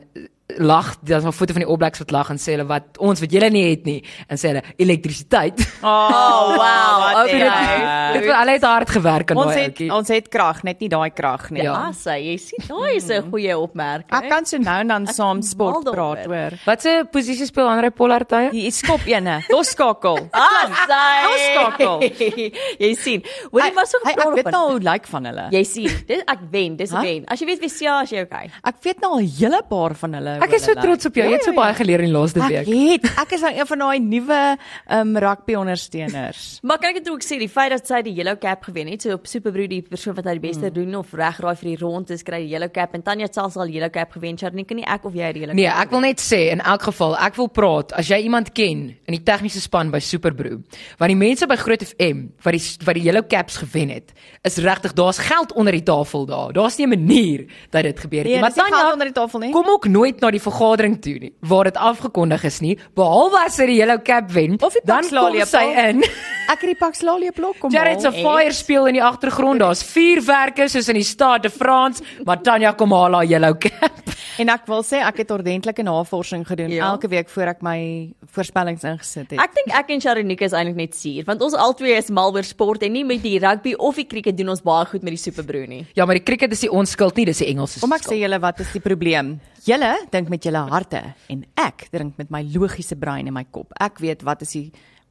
lag, 0.56 0.96
daar's 1.04 1.24
'n 1.24 1.32
foto 1.32 1.52
van 1.52 1.62
die 1.62 1.68
All 1.68 1.76
Blacks 1.76 1.98
wat 1.98 2.10
lag 2.10 2.30
en 2.30 2.36
sê 2.38 2.52
hulle 2.56 2.64
wat 2.66 2.96
ons 2.98 3.20
wat 3.20 3.30
julle 3.32 3.50
nie 3.50 3.70
het 3.70 3.84
nie 3.84 4.02
en 4.28 4.36
sê 4.36 4.48
hulle 4.48 4.62
elektrisiteit. 4.78 5.60
Oh, 5.82 6.48
wow. 6.60 7.12
wat 7.14 7.26
Okay. 7.28 7.38
het- 7.38 8.22
Dit 8.22 8.24
het 8.32 8.48
het 8.48 8.62
hard 8.64 8.90
gewerk 8.90 9.30
aan 9.30 9.36
Ons 9.36 9.46
daai 9.46 9.58
het 9.60 9.68
ouetjie. 9.68 9.92
ons 9.94 10.08
het 10.08 10.28
krag, 10.28 10.62
net 10.62 10.80
nie 10.80 10.88
daai 10.88 11.10
krag 11.10 11.50
nie. 11.50 11.62
Ja. 11.62 11.72
Ja, 11.72 11.92
sê 11.92 12.16
jy 12.24 12.36
sien, 12.38 12.64
daai 12.68 12.96
is 12.96 13.08
'n 13.10 13.28
goeie 13.30 13.58
opmerking. 13.58 14.10
Ek 14.24 14.28
kan 14.30 14.46
so 14.46 14.56
nou 14.56 14.80
en 14.80 14.86
dan 14.88 15.06
saam 15.06 15.42
sport 15.42 15.84
praat 15.84 16.26
oor. 16.26 16.52
Wat 16.64 16.80
se 16.82 17.04
posisie 17.12 17.46
speel 17.46 17.68
Andre 17.68 17.90
Pollard 17.90 18.28
tye? 18.28 18.50
Die 18.50 18.70
skop 18.70 19.00
ene. 19.06 19.42
Los 19.50 19.68
skakel. 19.70 20.28
Ah, 20.32 20.66
sy. 20.86 21.52
skakel. 21.52 22.00
jy 22.78 22.94
sien. 22.94 23.22
Hoorie 23.52 23.72
maar 23.74 23.86
so 23.86 23.98
Hey, 24.04 24.14
ek 24.14 24.34
weet 24.34 24.50
nou 24.50 24.70
hoe 24.70 24.80
lyk 24.80 25.06
van 25.06 25.24
hulle. 25.24 25.48
Jy 25.50 25.64
sien, 25.64 25.90
dit 26.06 26.22
ek 26.26 26.38
wen, 26.50 26.76
dis 26.76 26.90
'n 26.92 27.00
wen. 27.02 27.24
As 27.26 27.38
jy 27.40 27.46
weet 27.46 27.60
wie 27.60 27.68
Sia, 27.68 28.00
as 28.00 28.10
jy 28.10 28.20
okay. 28.22 28.50
Ek 28.64 28.74
weet 28.82 29.00
nou 29.00 29.12
al 29.12 29.20
'n 29.20 29.26
hele 29.38 29.62
paar 29.68 29.94
van 29.94 30.12
hulle. 30.14 30.37
Ek 30.42 30.52
is 30.52 30.64
so 30.64 30.74
trots 30.74 31.06
op 31.06 31.14
jou. 31.14 31.26
Jy 31.26 31.32
het 31.32 31.44
so 31.44 31.52
baie 31.52 31.74
geleer 31.74 32.00
in 32.00 32.10
die 32.12 32.14
laaste 32.18 32.40
Ek 32.40 32.48
week. 32.66 33.02
het. 33.02 33.18
Ek 33.18 33.32
is 33.32 33.40
nou 33.40 33.52
een 33.54 33.66
van 33.66 33.78
daai 33.78 33.98
nuwe 34.00 34.56
um 34.98 35.16
rugby 35.16 35.54
ondersteuners. 35.54 36.58
Maar 36.68 36.78
kan 36.78 36.90
ek 36.90 37.02
dit 37.04 37.08
ook 37.12 37.22
sê 37.22 37.38
die 37.38 37.48
feit 37.48 37.70
dat 37.70 37.86
sy 37.86 38.02
die 38.02 38.12
yellow 38.14 38.36
cap 38.40 38.62
gewen 38.64 38.88
het, 38.88 39.02
so 39.02 39.12
op 39.16 39.26
Superbrood 39.26 39.70
die 39.70 39.82
persoon 39.82 40.14
wat 40.14 40.24
hy 40.24 40.34
die 40.38 40.44
beste 40.48 40.70
doen 40.74 40.94
of 40.98 41.12
regraai 41.12 41.56
vir 41.56 41.68
die 41.70 41.76
rond 41.80 42.10
is 42.10 42.22
kry 42.26 42.40
die 42.44 42.50
yellow 42.52 42.68
cap 42.72 42.94
en 42.94 43.02
Tanya 43.02 43.24
het 43.28 43.34
selfs 43.34 43.56
al 43.56 43.68
yellow 43.68 43.90
cap 43.90 44.12
gewen. 44.12 44.36
Charnike 44.38 44.74
nie 44.74 44.84
ek 44.86 45.04
of 45.04 45.14
jy 45.14 45.32
die 45.32 45.40
yellow 45.40 45.54
Nee, 45.54 45.66
cap. 45.68 45.86
ek 45.86 45.90
wil 45.90 46.00
net 46.00 46.20
sê 46.20 46.40
in 46.52 46.60
elk 46.60 46.82
geval, 46.82 47.16
ek 47.16 47.36
wil 47.36 47.48
praat 47.48 47.92
as 47.92 48.08
jy 48.08 48.18
iemand 48.26 48.52
ken 48.54 48.96
in 49.06 49.14
die 49.16 49.22
tegniese 49.22 49.60
span 49.60 49.90
by 49.90 49.98
Superbrood, 50.00 50.62
want 50.98 51.08
die 51.08 51.16
mense 51.16 51.46
by 51.46 51.56
Groot 51.56 51.82
FM 51.82 52.28
wat 52.44 52.52
die 52.52 52.64
wat 52.86 52.94
die 52.94 53.02
yellow 53.08 53.22
caps 53.26 53.56
gewen 53.56 53.88
het, 53.90 54.12
is 54.44 54.58
regtig 54.58 54.92
daar's 54.92 55.18
geld 55.18 55.52
onder 55.52 55.72
die 55.72 55.82
tafel 55.82 56.26
daar. 56.26 56.52
Daar's 56.52 56.76
nie 56.78 56.86
'n 56.86 56.90
manier 56.90 57.46
dat 57.70 57.82
dit 57.82 57.98
gebeur 58.00 58.18
het 58.18 58.26
Nee, 58.28 58.34
nie. 58.34 58.40
Maar 58.40 58.52
Tanya 58.52 58.92
onder 58.92 59.06
die 59.06 59.14
tafel 59.14 59.38
nie. 59.40 59.50
Kom 59.52 59.66
ook 59.68 59.86
nooit 59.88 60.20
na 60.20 60.27
die 60.34 60.40
vergadering 60.42 60.98
toe 61.02 61.18
nie 61.18 61.32
waar 61.48 61.64
dit 61.64 61.76
afgekondig 61.76 62.44
is 62.44 62.60
nie, 62.60 62.76
behalwe 62.94 63.44
as 63.46 63.56
sy 63.56 63.66
die 63.66 63.78
yellow 63.78 63.98
cap 64.04 64.30
wen, 64.34 64.56
Of 64.62 64.72
die 64.72 64.82
dan 64.84 65.02
kom 65.06 65.14
Lalia 65.18 65.46
sy 65.46 65.62
in. 65.88 66.02
Ek 66.52 66.62
het 66.62 66.68
die 66.70 66.78
Pax 66.80 67.02
Lalia 67.04 67.30
blok 67.36 67.58
kom. 67.60 67.70
Jared 67.70 68.00
se 68.00 68.08
haal. 68.08 68.22
fire 68.24 68.52
speel 68.56 68.86
in 68.88 68.94
die 68.96 69.02
agtergrond. 69.04 69.60
Daar's 69.60 69.82
vuurwerke 69.84 70.68
soos 70.72 70.88
in 70.88 70.96
die 70.96 71.04
Stade 71.04 71.42
de 71.48 71.50
France, 71.52 72.02
maar 72.24 72.40
Tanya 72.42 72.72
kom 72.72 72.92
haal 72.96 73.12
haar 73.20 73.24
yellow 73.28 73.54
cap. 73.58 73.92
En 74.38 74.46
ek 74.54 74.68
wil 74.70 74.84
sê 74.86 75.00
ek 75.02 75.16
het 75.24 75.32
ordentlike 75.34 75.82
navorsing 75.82 76.44
gedoen 76.46 76.70
Ja. 76.70 76.92
elke 76.92 77.08
week 77.10 77.26
voor 77.28 77.48
ek 77.50 77.62
my 77.66 78.12
voorspellings 78.30 78.84
ingesit 78.86 79.32
het. 79.32 79.40
Ek 79.42 79.56
dink 79.56 79.72
ek 79.74 79.90
en 79.90 80.00
Sharonika 80.04 80.46
is 80.46 80.54
eintlik 80.54 80.76
net 80.78 80.94
suur 80.94 81.24
want 81.26 81.42
ons 81.42 81.56
albei 81.58 81.96
is 81.98 82.06
mal 82.14 82.30
oor 82.30 82.46
sport 82.46 82.84
en 82.86 82.92
nie 82.94 83.02
met 83.04 83.18
die 83.24 83.40
rugby 83.42 83.72
of 83.74 83.98
die 83.98 84.06
cricket 84.06 84.38
doen 84.38 84.52
ons 84.54 84.62
baie 84.62 84.86
goed 84.92 85.02
met 85.02 85.16
die 85.16 85.18
Superbrood 85.18 85.66
nie. 85.68 85.80
Ja, 85.98 86.06
maar 86.06 86.14
die 86.20 86.22
cricket 86.22 86.54
is 86.54 86.62
die 86.62 86.70
onskuld 86.70 87.18
nie, 87.18 87.26
dis 87.26 87.42
die 87.42 87.48
Engelse 87.50 87.82
Kom 87.82 87.92
ek 87.98 88.06
sê 88.06 88.20
julle 88.20 88.38
wat 88.38 88.62
is 88.62 88.70
die 88.76 88.84
probleem? 88.84 89.40
Julle 89.68 89.90
dink 90.12 90.30
met 90.32 90.44
julle 90.46 90.62
harte 90.70 91.02
en 91.28 91.42
ek 91.60 91.88
drink 91.92 92.16
met 92.20 92.30
my 92.32 92.40
logiese 92.54 92.96
brein 92.96 93.26
in 93.28 93.34
my 93.36 93.44
kop. 93.52 93.74
Ek 93.76 94.00
weet 94.00 94.24
wat 94.24 94.44
is 94.46 94.54
die 94.56 94.68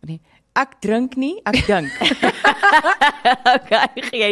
nee, 0.07 0.17
ek 0.57 0.79
drink 0.81 1.17
nie, 1.19 1.35
ek 1.45 1.59
dink. 1.67 1.93
okay, 3.53 4.07
jy 4.17 4.31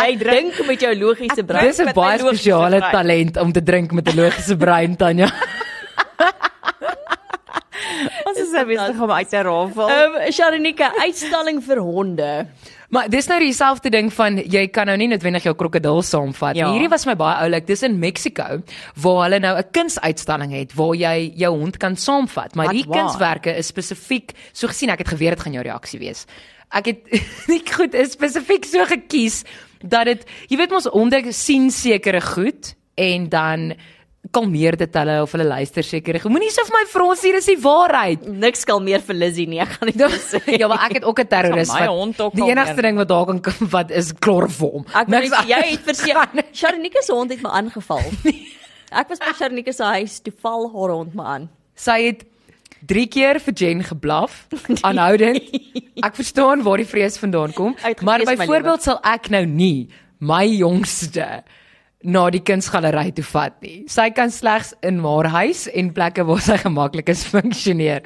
jy 0.00 0.08
dink 0.22 0.62
met 0.68 0.86
jou 0.86 0.94
logiese 0.96 1.42
Ek 1.42 1.50
brein. 1.50 1.68
Dis 1.68 1.82
'n 1.84 1.92
baie 1.96 2.18
spesiale 2.22 2.80
talent 2.80 3.36
om 3.42 3.52
te 3.52 3.62
drink 3.62 3.92
met 3.92 4.08
'n 4.08 4.16
logiese 4.16 4.56
brein, 4.56 4.96
Tanya. 4.96 5.28
Ons 8.26 8.40
is 8.42 8.52
besig 8.52 9.00
om 9.00 9.10
uit 9.12 9.28
te 9.28 9.42
rafel. 9.42 9.90
Ehm 9.92 10.16
um, 10.16 10.32
Sharonika, 10.32 10.92
uitstalling 11.04 11.60
vir 11.62 11.78
honde. 11.84 12.30
Maar 12.94 13.08
dis 13.10 13.26
nou 13.26 13.38
dieselfde 13.42 13.90
ding 13.90 14.12
van 14.14 14.38
jy 14.38 14.66
kan 14.74 14.86
nou 14.86 14.96
nie 15.00 15.08
noodwendig 15.10 15.46
jou 15.48 15.54
krokodil 15.58 16.02
saamvat. 16.06 16.58
Ja. 16.58 16.70
Hierdie 16.72 16.90
was 16.92 17.06
my 17.08 17.16
baie 17.18 17.42
oulik. 17.44 17.66
Dis 17.66 17.82
in 17.86 17.98
Mexico 17.98 18.60
waar 19.02 19.22
hulle 19.24 19.40
nou 19.42 19.56
'n 19.58 19.70
kunsuitstalling 19.70 20.52
het 20.52 20.74
waar 20.74 20.94
jy 20.94 21.32
jou 21.36 21.52
hond 21.58 21.76
kan 21.76 21.96
saamvat. 21.96 22.54
Maar 22.54 22.72
die 22.72 22.86
kunswerke 22.86 23.56
is 23.56 23.66
spesifiek, 23.66 24.32
so 24.52 24.66
gesien 24.68 24.90
ek 24.90 24.98
het 24.98 25.08
geweet 25.08 25.36
dit 25.36 25.40
gaan 25.40 25.52
jou 25.52 25.64
reaksie 25.64 25.98
wees. 25.98 26.26
Ek 26.70 26.86
het 26.86 27.00
nie 27.52 27.62
goed 27.66 27.94
is 27.94 28.12
spesifiek 28.12 28.64
so 28.64 28.84
gekies 28.84 29.44
dat 29.82 30.04
dit 30.04 30.24
jy 30.48 30.56
weet 30.56 30.70
mos 30.70 30.86
honde 30.86 31.32
sien 31.32 31.70
sekere 31.70 32.20
goed 32.20 32.74
en 32.94 33.28
dan 33.28 33.74
kalmeer 34.32 34.76
dit 34.76 34.94
hulle 34.94 35.22
of 35.22 35.32
hulle 35.32 35.44
luister 35.44 35.84
sekere 35.86 36.20
goed. 36.20 36.32
Moenie 36.32 36.50
so 36.50 36.64
vir 36.68 36.74
my 36.78 36.84
vra 36.90 37.06
ons 37.12 37.22
hier 37.22 37.36
is 37.38 37.46
die 37.46 37.56
waarheid. 37.62 38.26
Niks 38.28 38.60
skal 38.66 38.80
meer 38.80 39.00
vir 39.00 39.14
Lizzie 39.14 39.46
nie. 39.46 39.60
Ek 39.60 39.76
gaan 39.76 39.92
dit 39.92 40.16
sê. 40.22 40.40
Ja, 40.60 40.68
maar 40.68 40.86
ek 40.88 40.94
het 41.00 41.04
ook 41.04 41.20
'n 41.20 41.26
terroris 41.26 41.68
Sal 41.68 41.80
my 41.80 41.86
hond 41.86 42.20
ook 42.20 42.32
die 42.34 42.40
kalmeer. 42.40 42.56
enigste 42.56 42.82
ding 42.82 42.96
wat 42.96 43.08
daar 43.08 43.26
kan 43.40 43.68
wat 43.70 43.90
is 43.90 44.12
kloroform. 44.12 44.86
Ek 44.94 45.08
Niks 45.08 45.30
net 45.30 45.48
jy 45.48 45.62
het 45.70 45.80
verseker 45.84 46.44
Sharonika 46.52 47.02
se 47.02 47.12
hond 47.12 47.30
het 47.30 47.42
my 47.42 47.50
aangeval. 47.50 48.02
Ek 49.00 49.08
was 49.08 49.18
by 49.18 49.32
Sharonika 49.34 49.72
se 49.72 49.82
huis, 49.84 50.20
toe 50.20 50.32
val 50.40 50.70
haar 50.72 50.90
hond 50.94 51.14
my 51.14 51.24
aan. 51.24 51.48
Sy 51.74 52.06
het 52.06 52.24
3 52.86 53.06
keer 53.08 53.40
vir 53.40 53.54
Jen 53.54 53.82
geblaf 53.84 54.46
aanhoudend. 54.86 55.42
Ek 56.04 56.14
verstaan 56.14 56.62
waar 56.62 56.76
die 56.76 56.86
vrees 56.86 57.18
vandaan 57.18 57.52
kom, 57.52 57.74
maar 58.02 58.22
byvoorbeeld 58.24 58.82
sal 58.82 59.00
ek 59.02 59.28
nou 59.30 59.44
nie 59.46 59.88
my 60.18 60.44
jongste 60.46 61.42
na 62.06 62.28
die 62.30 62.40
kunsgalery 62.46 63.10
toe 63.16 63.24
vat 63.34 63.60
nie. 63.62 63.82
Sy 63.90 64.10
kan 64.14 64.30
slegs 64.30 64.74
in 64.86 65.00
haar 65.04 65.26
huis 65.40 65.66
en 65.74 65.92
plekke 65.96 66.24
waar 66.26 66.40
sy 66.40 66.56
gemaklik 66.62 67.08
is 67.12 67.24
funksioneer. 67.34 68.02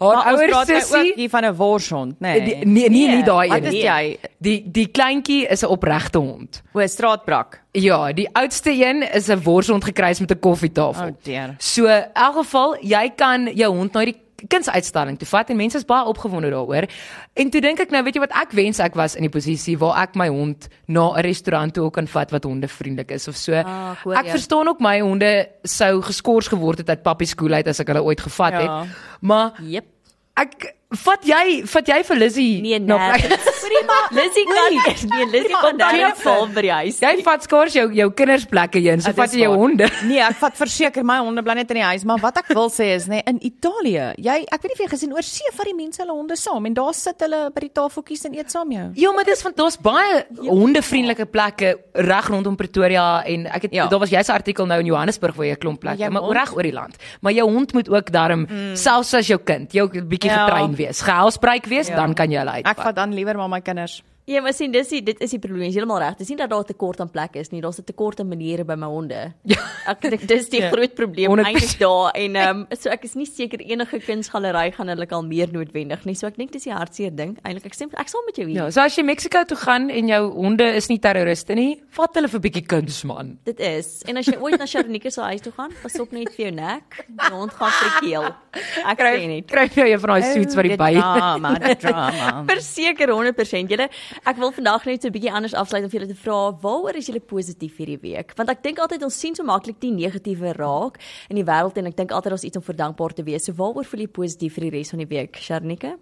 Haar 0.00 0.30
ouers 0.32 0.48
praat 0.48 0.68
nou 0.72 0.78
sussie 0.80 1.10
ook 1.12 1.16
hier 1.20 1.28
van 1.28 1.44
'n 1.44 1.54
worshond, 1.56 2.14
nê? 2.24 2.30
die- 2.44 2.64
nee 2.64 2.88
nee 2.88 3.08
nie 3.16 3.22
daai 3.22 3.48
Wat 3.48 3.58
een 3.58 3.64
is 3.66 3.72
nie. 3.72 3.82
jy? 3.84 4.18
Die 4.40 4.64
die 4.72 4.86
kleintjie 4.88 5.46
is 5.50 5.62
'n 5.62 5.68
opregte 5.68 6.18
hond. 6.18 6.62
O, 6.72 6.80
straatbrak. 6.86 7.60
Ja, 7.72 8.12
die 8.12 8.28
oudste 8.32 8.70
een 8.72 9.02
is 9.14 9.28
'n 9.28 9.42
worshond 9.44 9.84
gekruis 9.84 10.20
met 10.20 10.30
'n 10.32 10.38
koffietafel. 10.40 11.06
Oh 11.08 11.16
dear. 11.22 11.54
So, 11.58 11.84
in 11.86 12.04
elk 12.14 12.34
geval, 12.36 12.76
jy 12.80 13.12
kan 13.16 13.50
jou 13.54 13.76
hond 13.76 13.92
na 13.92 14.04
die 14.04 14.16
kunsuitstalling 14.48 15.18
toe 15.18 15.28
vat 15.28 15.50
en 15.50 15.56
mense 15.56 15.76
is 15.76 15.84
baie 15.84 16.04
opgewonde 16.06 16.50
daaroor. 16.50 16.86
En 17.34 17.50
toe 17.50 17.60
dink 17.60 17.80
ek 17.80 17.90
nou, 17.90 18.02
weet 18.04 18.14
jy 18.14 18.20
wat 18.20 18.32
ek 18.42 18.52
wens 18.52 18.78
ek 18.80 18.94
was 18.94 19.14
in 19.16 19.22
die 19.22 19.30
posisie 19.30 19.76
waar 19.78 20.02
ek 20.02 20.14
my 20.16 20.28
hond 20.28 20.68
na 20.88 21.12
'n 21.16 21.22
restaurant 21.22 21.74
toe 21.74 21.90
kan 21.90 22.06
vat 22.06 22.30
wat 22.30 22.44
hondevriendelik 22.44 23.10
is 23.10 23.28
of 23.28 23.36
so. 23.36 23.52
Ah, 23.54 23.94
hoor 24.04 24.14
ek 24.14 24.24
jou. 24.24 24.30
verstaan 24.36 24.68
ook 24.68 24.80
my 24.80 25.00
honde 25.00 25.48
sou 25.64 26.00
geskort 26.02 26.48
geword 26.48 26.78
het 26.78 26.88
uit 26.88 27.02
pappie 27.02 27.26
skool 27.26 27.52
uit 27.52 27.66
as 27.68 27.80
ek 27.80 27.86
hulle 27.88 28.02
ooit 28.02 28.20
gevat 28.20 28.52
Ja. 28.52 28.60
het. 28.82 28.88
Maar 29.20 29.52
Jep. 29.62 29.84
ek 30.36 30.74
vat 30.90 31.22
jy 31.22 31.62
vat 31.70 31.86
jy 31.86 31.98
vir 32.02 32.16
Lizzie 32.18 32.60
Nee, 32.64 32.78
nee. 32.82 32.96
Hoorie 32.98 33.82
maar, 33.90 34.08
Lizzie 34.18 34.44
kan 34.48 34.74
nee, 34.74 35.26
Lizzie 35.30 35.54
kan 35.54 35.76
daar 35.78 35.94
nie 35.94 36.08
val 36.18 36.48
by 36.50 36.64
die 36.66 36.72
huis. 36.72 36.98
Jy 37.04 37.12
vat 37.22 37.44
skaars 37.46 37.76
jou 37.78 37.84
jou 37.94 38.08
kindersplekke 38.18 38.82
heen, 38.82 39.00
so 39.02 39.12
Dit 39.12 39.20
vat 39.20 39.30
is 39.30 39.36
jy 39.38 39.44
jou 39.44 39.54
honde. 39.60 39.86
Nee, 40.08 40.18
ek 40.26 40.38
vat 40.40 40.56
verseker 40.58 41.06
my 41.06 41.20
honde 41.22 41.44
bly 41.46 41.54
net 41.60 41.70
in 41.70 41.78
die 41.80 41.86
huis, 41.86 42.04
maar 42.08 42.18
wat 42.22 42.40
ek 42.42 42.50
wil 42.56 42.66
sê 42.74 42.88
is 42.96 43.06
nê, 43.10 43.20
in 43.30 43.38
Italië, 43.46 44.08
jy 44.18 44.36
ek 44.50 44.62
weet 44.64 44.72
nie 44.72 44.76
of 44.78 44.82
jy 44.82 44.88
gesien 44.96 45.14
oor 45.14 45.26
see 45.26 45.52
vat 45.54 45.70
die 45.70 45.76
mense 45.78 46.02
hulle 46.02 46.16
honde 46.16 46.36
saam 46.40 46.66
en 46.66 46.74
daar 46.74 46.94
sit 46.98 47.22
hulle 47.22 47.40
by 47.54 47.64
die 47.68 47.72
tafeltjies 47.78 48.26
en 48.26 48.34
eet 48.40 48.50
saam 48.50 48.74
jou. 48.74 48.88
Ja, 48.98 49.12
maar 49.14 49.28
dis 49.30 49.42
van 49.46 49.54
daar's 49.56 49.78
baie 49.78 50.24
hondevriendelike 50.42 51.28
plekke 51.30 51.74
reg 52.10 52.30
rondom 52.34 52.56
Pretoria 52.58 53.22
en 53.30 53.46
ek 53.46 53.68
het 53.68 53.72
Ja. 53.78 53.86
daar 53.86 54.00
was 54.02 54.10
jy 54.10 54.22
se 54.26 54.32
artikel 54.32 54.66
nou 54.66 54.80
in 54.80 54.86
Johannesburg 54.90 55.36
waar 55.36 55.46
jy 55.46 55.52
'n 55.54 55.62
klomp 55.62 55.80
plekke, 55.80 56.02
Jy 56.02 56.08
maar 56.10 56.22
reg 56.34 56.52
oor 56.56 56.62
die 56.62 56.72
land. 56.72 56.96
Maar 57.22 57.32
jou 57.32 57.46
hond 57.50 57.72
moet 57.72 57.88
ook 57.88 58.10
darm 58.10 58.46
mm. 58.50 58.74
selfs 58.76 59.14
as 59.14 59.26
jou 59.28 59.38
kind, 59.38 59.72
jou 59.72 59.86
bietjie 59.88 60.30
Ja. 60.30 60.46
getrein 60.46 60.74
wees, 60.80 61.02
gehousebreek 61.04 61.66
wees, 61.70 61.88
Ja. 61.92 61.96
dan 62.00 62.14
kan 62.14 62.30
jy 62.32 62.38
hulle 62.42 62.56
Ek 62.60 62.66
uitvat. 62.66 62.84
vat 62.90 62.96
dan 62.96 63.12
liewer 63.14 63.36
maar 63.36 63.48
my 63.48 63.60
kinders. 63.60 64.00
Ja, 64.30 64.40
maar 64.44 64.54
sien 64.54 64.70
dis 64.70 64.88
die, 64.92 65.00
dit 65.02 65.18
is 65.24 65.32
die 65.34 65.40
probleem. 65.42 65.64
Jy 65.66 65.72
is 65.72 65.76
heeltemal 65.80 65.98
reg. 66.04 66.16
Dis 66.20 66.28
nie 66.30 66.36
dat 66.38 66.50
daar 66.52 66.60
'n 66.62 66.68
tekort 66.68 67.00
aan 67.00 67.10
plekke 67.10 67.40
is 67.40 67.50
nie. 67.50 67.60
Daar's 67.60 67.80
'n 67.80 67.84
tekort 67.84 68.20
aan 68.20 68.28
maniere 68.28 68.64
by 68.64 68.74
my 68.78 68.86
honde. 68.86 69.32
Ja. 69.44 69.56
Ek 69.88 70.00
dink 70.00 70.26
dis 70.28 70.48
die 70.48 70.60
Ja. 70.60 70.70
groot 70.70 70.94
probleem 70.94 71.30
100%. 71.30 71.46
eintlik 71.46 71.78
daar 71.80 72.10
en 72.14 72.36
ehm 72.36 72.56
um, 72.60 72.66
so 72.78 72.90
ek 72.90 73.04
is 73.04 73.14
nie 73.14 73.26
seker 73.26 73.58
enige 73.60 73.98
kunsgalery 73.98 74.70
gaan 74.72 74.88
hulle 74.88 75.06
al 75.10 75.22
meer 75.22 75.48
noodwendig 75.52 76.04
nie. 76.04 76.14
So 76.14 76.26
ek 76.28 76.36
dink 76.36 76.52
dis 76.52 76.62
die 76.64 76.72
hartseer 76.72 77.10
ding. 77.14 77.38
Eintlik 77.42 77.66
ek 77.66 77.74
stem 77.74 77.88
ek 77.96 78.08
sal 78.08 78.22
met 78.26 78.36
jou 78.36 78.46
hier. 78.46 78.56
Ja, 78.64 78.70
so 78.70 78.80
as 78.80 78.94
jy 78.96 79.02
Mexiko 79.02 79.44
toe 79.44 79.56
gaan 79.56 79.90
en 79.90 80.06
jou 80.06 80.30
honde 80.32 80.74
is 80.76 80.88
nie 80.88 80.98
terroriste 80.98 81.54
nie, 81.54 81.82
vat 81.90 82.14
hulle 82.14 82.28
vir 82.28 82.40
bietjie 82.40 82.66
kuns 82.66 83.04
man. 83.04 83.38
Dit 83.44 83.58
is. 83.60 84.02
En 84.06 84.16
as 84.16 84.26
jy 84.26 84.36
ooit 84.38 84.58
na 84.58 84.66
Sharonika 84.66 85.10
se 85.10 85.20
huis 85.22 85.40
toe 85.40 85.52
gaan, 85.56 85.70
pas 85.82 85.98
op 86.00 86.12
net 86.12 86.28
vir 86.36 86.46
jou 86.46 86.54
nek. 86.54 87.04
Die 87.08 87.34
hond 87.34 87.50
gaan 87.52 87.70
vir 87.70 88.00
keel. 88.00 88.34
Ek 88.86 88.98
sê 88.98 89.26
net. 89.26 89.46
Kry 89.48 89.68
jy 89.74 89.92
een 89.92 90.00
van 90.00 90.10
daai 90.20 90.32
suits 90.34 90.54
wat 90.54 90.64
die 90.64 90.76
by. 90.76 90.92
drama, 90.94 91.58
die 91.58 91.74
drama. 91.76 92.44
Verseker 92.54 93.08
100%. 93.08 93.68
Julle 93.70 93.88
Ek 94.28 94.36
wil 94.36 94.50
vandag 94.52 94.84
net 94.84 95.00
so 95.00 95.08
'n 95.08 95.12
bietjie 95.12 95.32
anders 95.32 95.54
afsluit 95.54 95.82
om 95.82 95.90
vir 95.90 96.00
julle 96.00 96.12
te 96.12 96.22
vra 96.22 96.52
waaroor 96.52 96.96
is 96.96 97.06
julle 97.08 97.20
positief 97.20 97.78
hierdie 97.78 98.00
week? 98.00 98.34
Want 98.36 98.50
ek 98.50 98.62
dink 98.62 98.78
altyd 98.78 99.02
ons 99.02 99.18
sien 99.18 99.34
so 99.34 99.42
maklik 99.42 99.80
die 99.80 99.90
negatiewe 99.90 100.52
raak 100.52 100.98
in 101.30 101.36
die 101.36 101.44
wêreld 101.44 101.78
en 101.78 101.86
ek 101.86 101.96
dink 101.96 102.10
altyd 102.10 102.32
ons 102.32 102.44
iets 102.44 102.56
om 102.56 102.62
vir 102.62 102.76
dankbaar 102.76 103.14
te 103.14 103.22
wees. 103.22 103.44
So 103.44 103.52
waaroor 103.52 103.84
voel 103.84 104.00
jy 104.00 104.08
positief 104.08 104.54
vir 104.54 104.70
die 104.70 104.78
res 104.78 104.90
van 104.90 104.98
die 104.98 105.06
week, 105.06 105.36
Sharnika? 105.36 105.96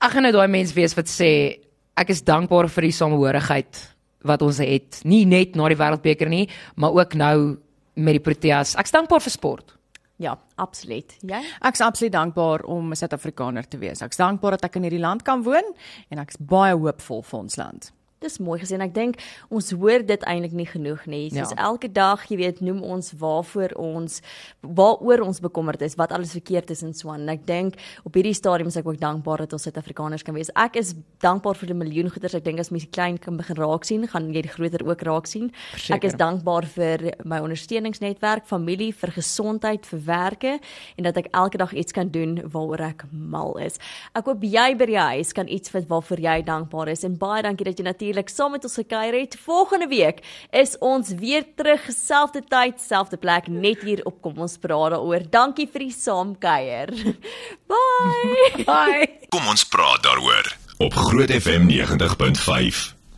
Ek 0.00 0.10
gaan 0.10 0.22
nou 0.22 0.32
daai 0.32 0.48
mens 0.48 0.74
wees 0.74 0.94
wat 0.94 1.06
sê 1.06 1.60
ek 1.96 2.10
is 2.10 2.22
dankbaar 2.22 2.68
vir 2.68 2.82
die 2.82 2.92
samehorigheid 2.92 3.96
wat 4.24 4.42
ons 4.42 4.58
het. 4.58 5.00
Nie 5.04 5.24
net 5.24 5.56
na 5.56 5.68
die 5.68 5.76
wêreldbeker 5.76 6.28
nie, 6.28 6.48
maar 6.76 6.92
ook 6.92 7.14
nou 7.14 7.58
met 7.96 8.12
die 8.12 8.20
Proteas. 8.20 8.76
Ek's 8.76 8.92
dankbaar 8.92 9.20
vir 9.20 9.30
sport. 9.30 9.77
Ja, 10.18 10.34
absoluut. 10.58 11.14
Jy? 11.22 11.38
Ek's 11.62 11.80
absoluut 11.84 12.12
dankbaar 12.12 12.64
om 12.66 12.90
'n 12.90 12.96
Suid-Afrikaner 12.96 13.68
te 13.68 13.78
wees. 13.78 14.00
Ek's 14.02 14.16
dankbaar 14.16 14.50
dat 14.58 14.64
ek 14.64 14.76
in 14.76 14.82
hierdie 14.82 15.00
land 15.00 15.22
kan 15.22 15.42
woon 15.42 15.74
en 16.10 16.18
ek's 16.18 16.36
baie 16.40 16.74
hoopvol 16.74 17.22
vir 17.22 17.38
ons 17.38 17.56
land. 17.56 17.92
Dis 18.20 18.38
mooi 18.42 18.58
gesien. 18.58 18.82
Ek 18.82 18.90
dink 18.96 19.20
ons 19.54 19.68
hoor 19.78 20.02
dit 20.02 20.24
eintlik 20.26 20.52
nie 20.58 20.66
genoeg 20.66 21.04
nie. 21.06 21.28
Soos 21.30 21.52
Ja. 21.54 21.68
elke 21.70 21.86
dag, 21.92 22.24
jy 22.28 22.36
weet, 22.36 22.60
noem 22.60 22.82
ons 22.82 23.12
waarvoor 23.12 23.72
ons 23.76 24.20
waaroor 24.62 25.20
ons 25.22 25.38
bekommerd 25.40 25.82
is, 25.82 25.94
wat 25.94 26.10
alles 26.12 26.32
verkeerd 26.32 26.70
is 26.70 26.82
en 26.82 26.92
so 26.94 27.10
aan. 27.10 27.20
En 27.20 27.28
ek 27.28 27.46
dink 27.46 27.74
op 28.04 28.14
hierdie 28.14 28.34
stadium 28.34 28.66
is 28.68 28.76
ek 28.76 28.86
ook 28.86 28.98
dankbaar 28.98 29.38
dat 29.38 29.52
ons 29.52 29.62
Suid-Afrikaners 29.62 30.24
kan 30.24 30.34
wees. 30.34 30.50
Ek 30.56 30.76
is 30.76 30.94
dankbaar 31.20 31.54
vir 31.54 31.66
die 31.68 31.74
miljoen 31.74 32.10
goeders. 32.10 32.34
Ek 32.34 32.44
dink 32.44 32.58
as 32.58 32.70
mense 32.70 32.88
klein 32.90 33.18
kan 33.18 33.36
begin 33.36 33.56
raak 33.56 33.84
sien, 33.84 34.06
gaan 34.08 34.32
jy 34.34 34.42
die 34.42 34.48
groter 34.50 34.84
ook 34.84 35.02
raak 35.02 35.26
sien. 35.26 35.52
Verseker. 35.72 35.94
Ek 35.96 36.04
is 36.04 36.14
dankbaar 36.14 36.66
vir 36.66 37.12
my 37.24 37.38
ondersteuningsnetwerk, 37.38 38.46
familie, 38.46 38.92
vir 38.92 39.10
gesondheid, 39.14 39.86
vir 39.86 40.00
werke 40.04 40.58
en 40.96 41.04
dat 41.04 41.16
ek 41.16 41.28
elke 41.32 41.58
dag 41.58 41.72
iets 41.72 41.92
kan 41.92 42.08
doen 42.08 42.36
waaroor 42.50 42.80
ek 42.80 43.04
mal 43.12 43.56
is. 43.58 43.78
Ek 44.16 44.24
hoop 44.26 44.42
jy 44.42 44.74
by 44.76 44.86
die 44.86 44.98
huis 44.98 45.32
kan 45.32 45.46
iets 45.48 45.70
vind 45.70 45.86
waarvoor 45.88 46.18
jy 46.18 46.42
dankbaar 46.42 46.88
is 46.88 47.04
en 47.04 47.16
baie 47.16 47.42
dankie 47.42 47.64
dat 47.64 47.78
jy 47.78 47.84
natuurlik 48.08 48.28
saam 48.28 48.52
met 48.52 48.64
ons 48.64 48.74
gekuier 48.74 49.20
het. 49.20 49.36
Volgende 49.44 49.86
week 49.88 50.20
is 50.50 50.76
ons 50.78 51.08
weer 51.08 51.44
terug, 51.56 51.80
selfde 51.92 52.42
tyd, 52.48 52.80
selfde 52.80 53.16
plek, 53.16 53.48
net 53.48 53.82
hier 53.82 54.04
op 54.04 54.22
Kom 54.22 54.38
ons 54.38 54.56
praat 54.58 54.90
daaroor. 54.96 55.28
Dankie 55.30 55.68
vir 55.68 55.86
die 55.86 55.92
saamkuier. 55.92 56.92
Bye. 57.70 58.64
Bye. 58.64 59.08
Kom 59.28 59.48
ons 59.48 59.64
praat 59.68 60.02
daaroor 60.02 60.54
op 60.78 60.94
Groot 60.94 61.30
FM 61.30 61.68
90.5. 61.68 62.97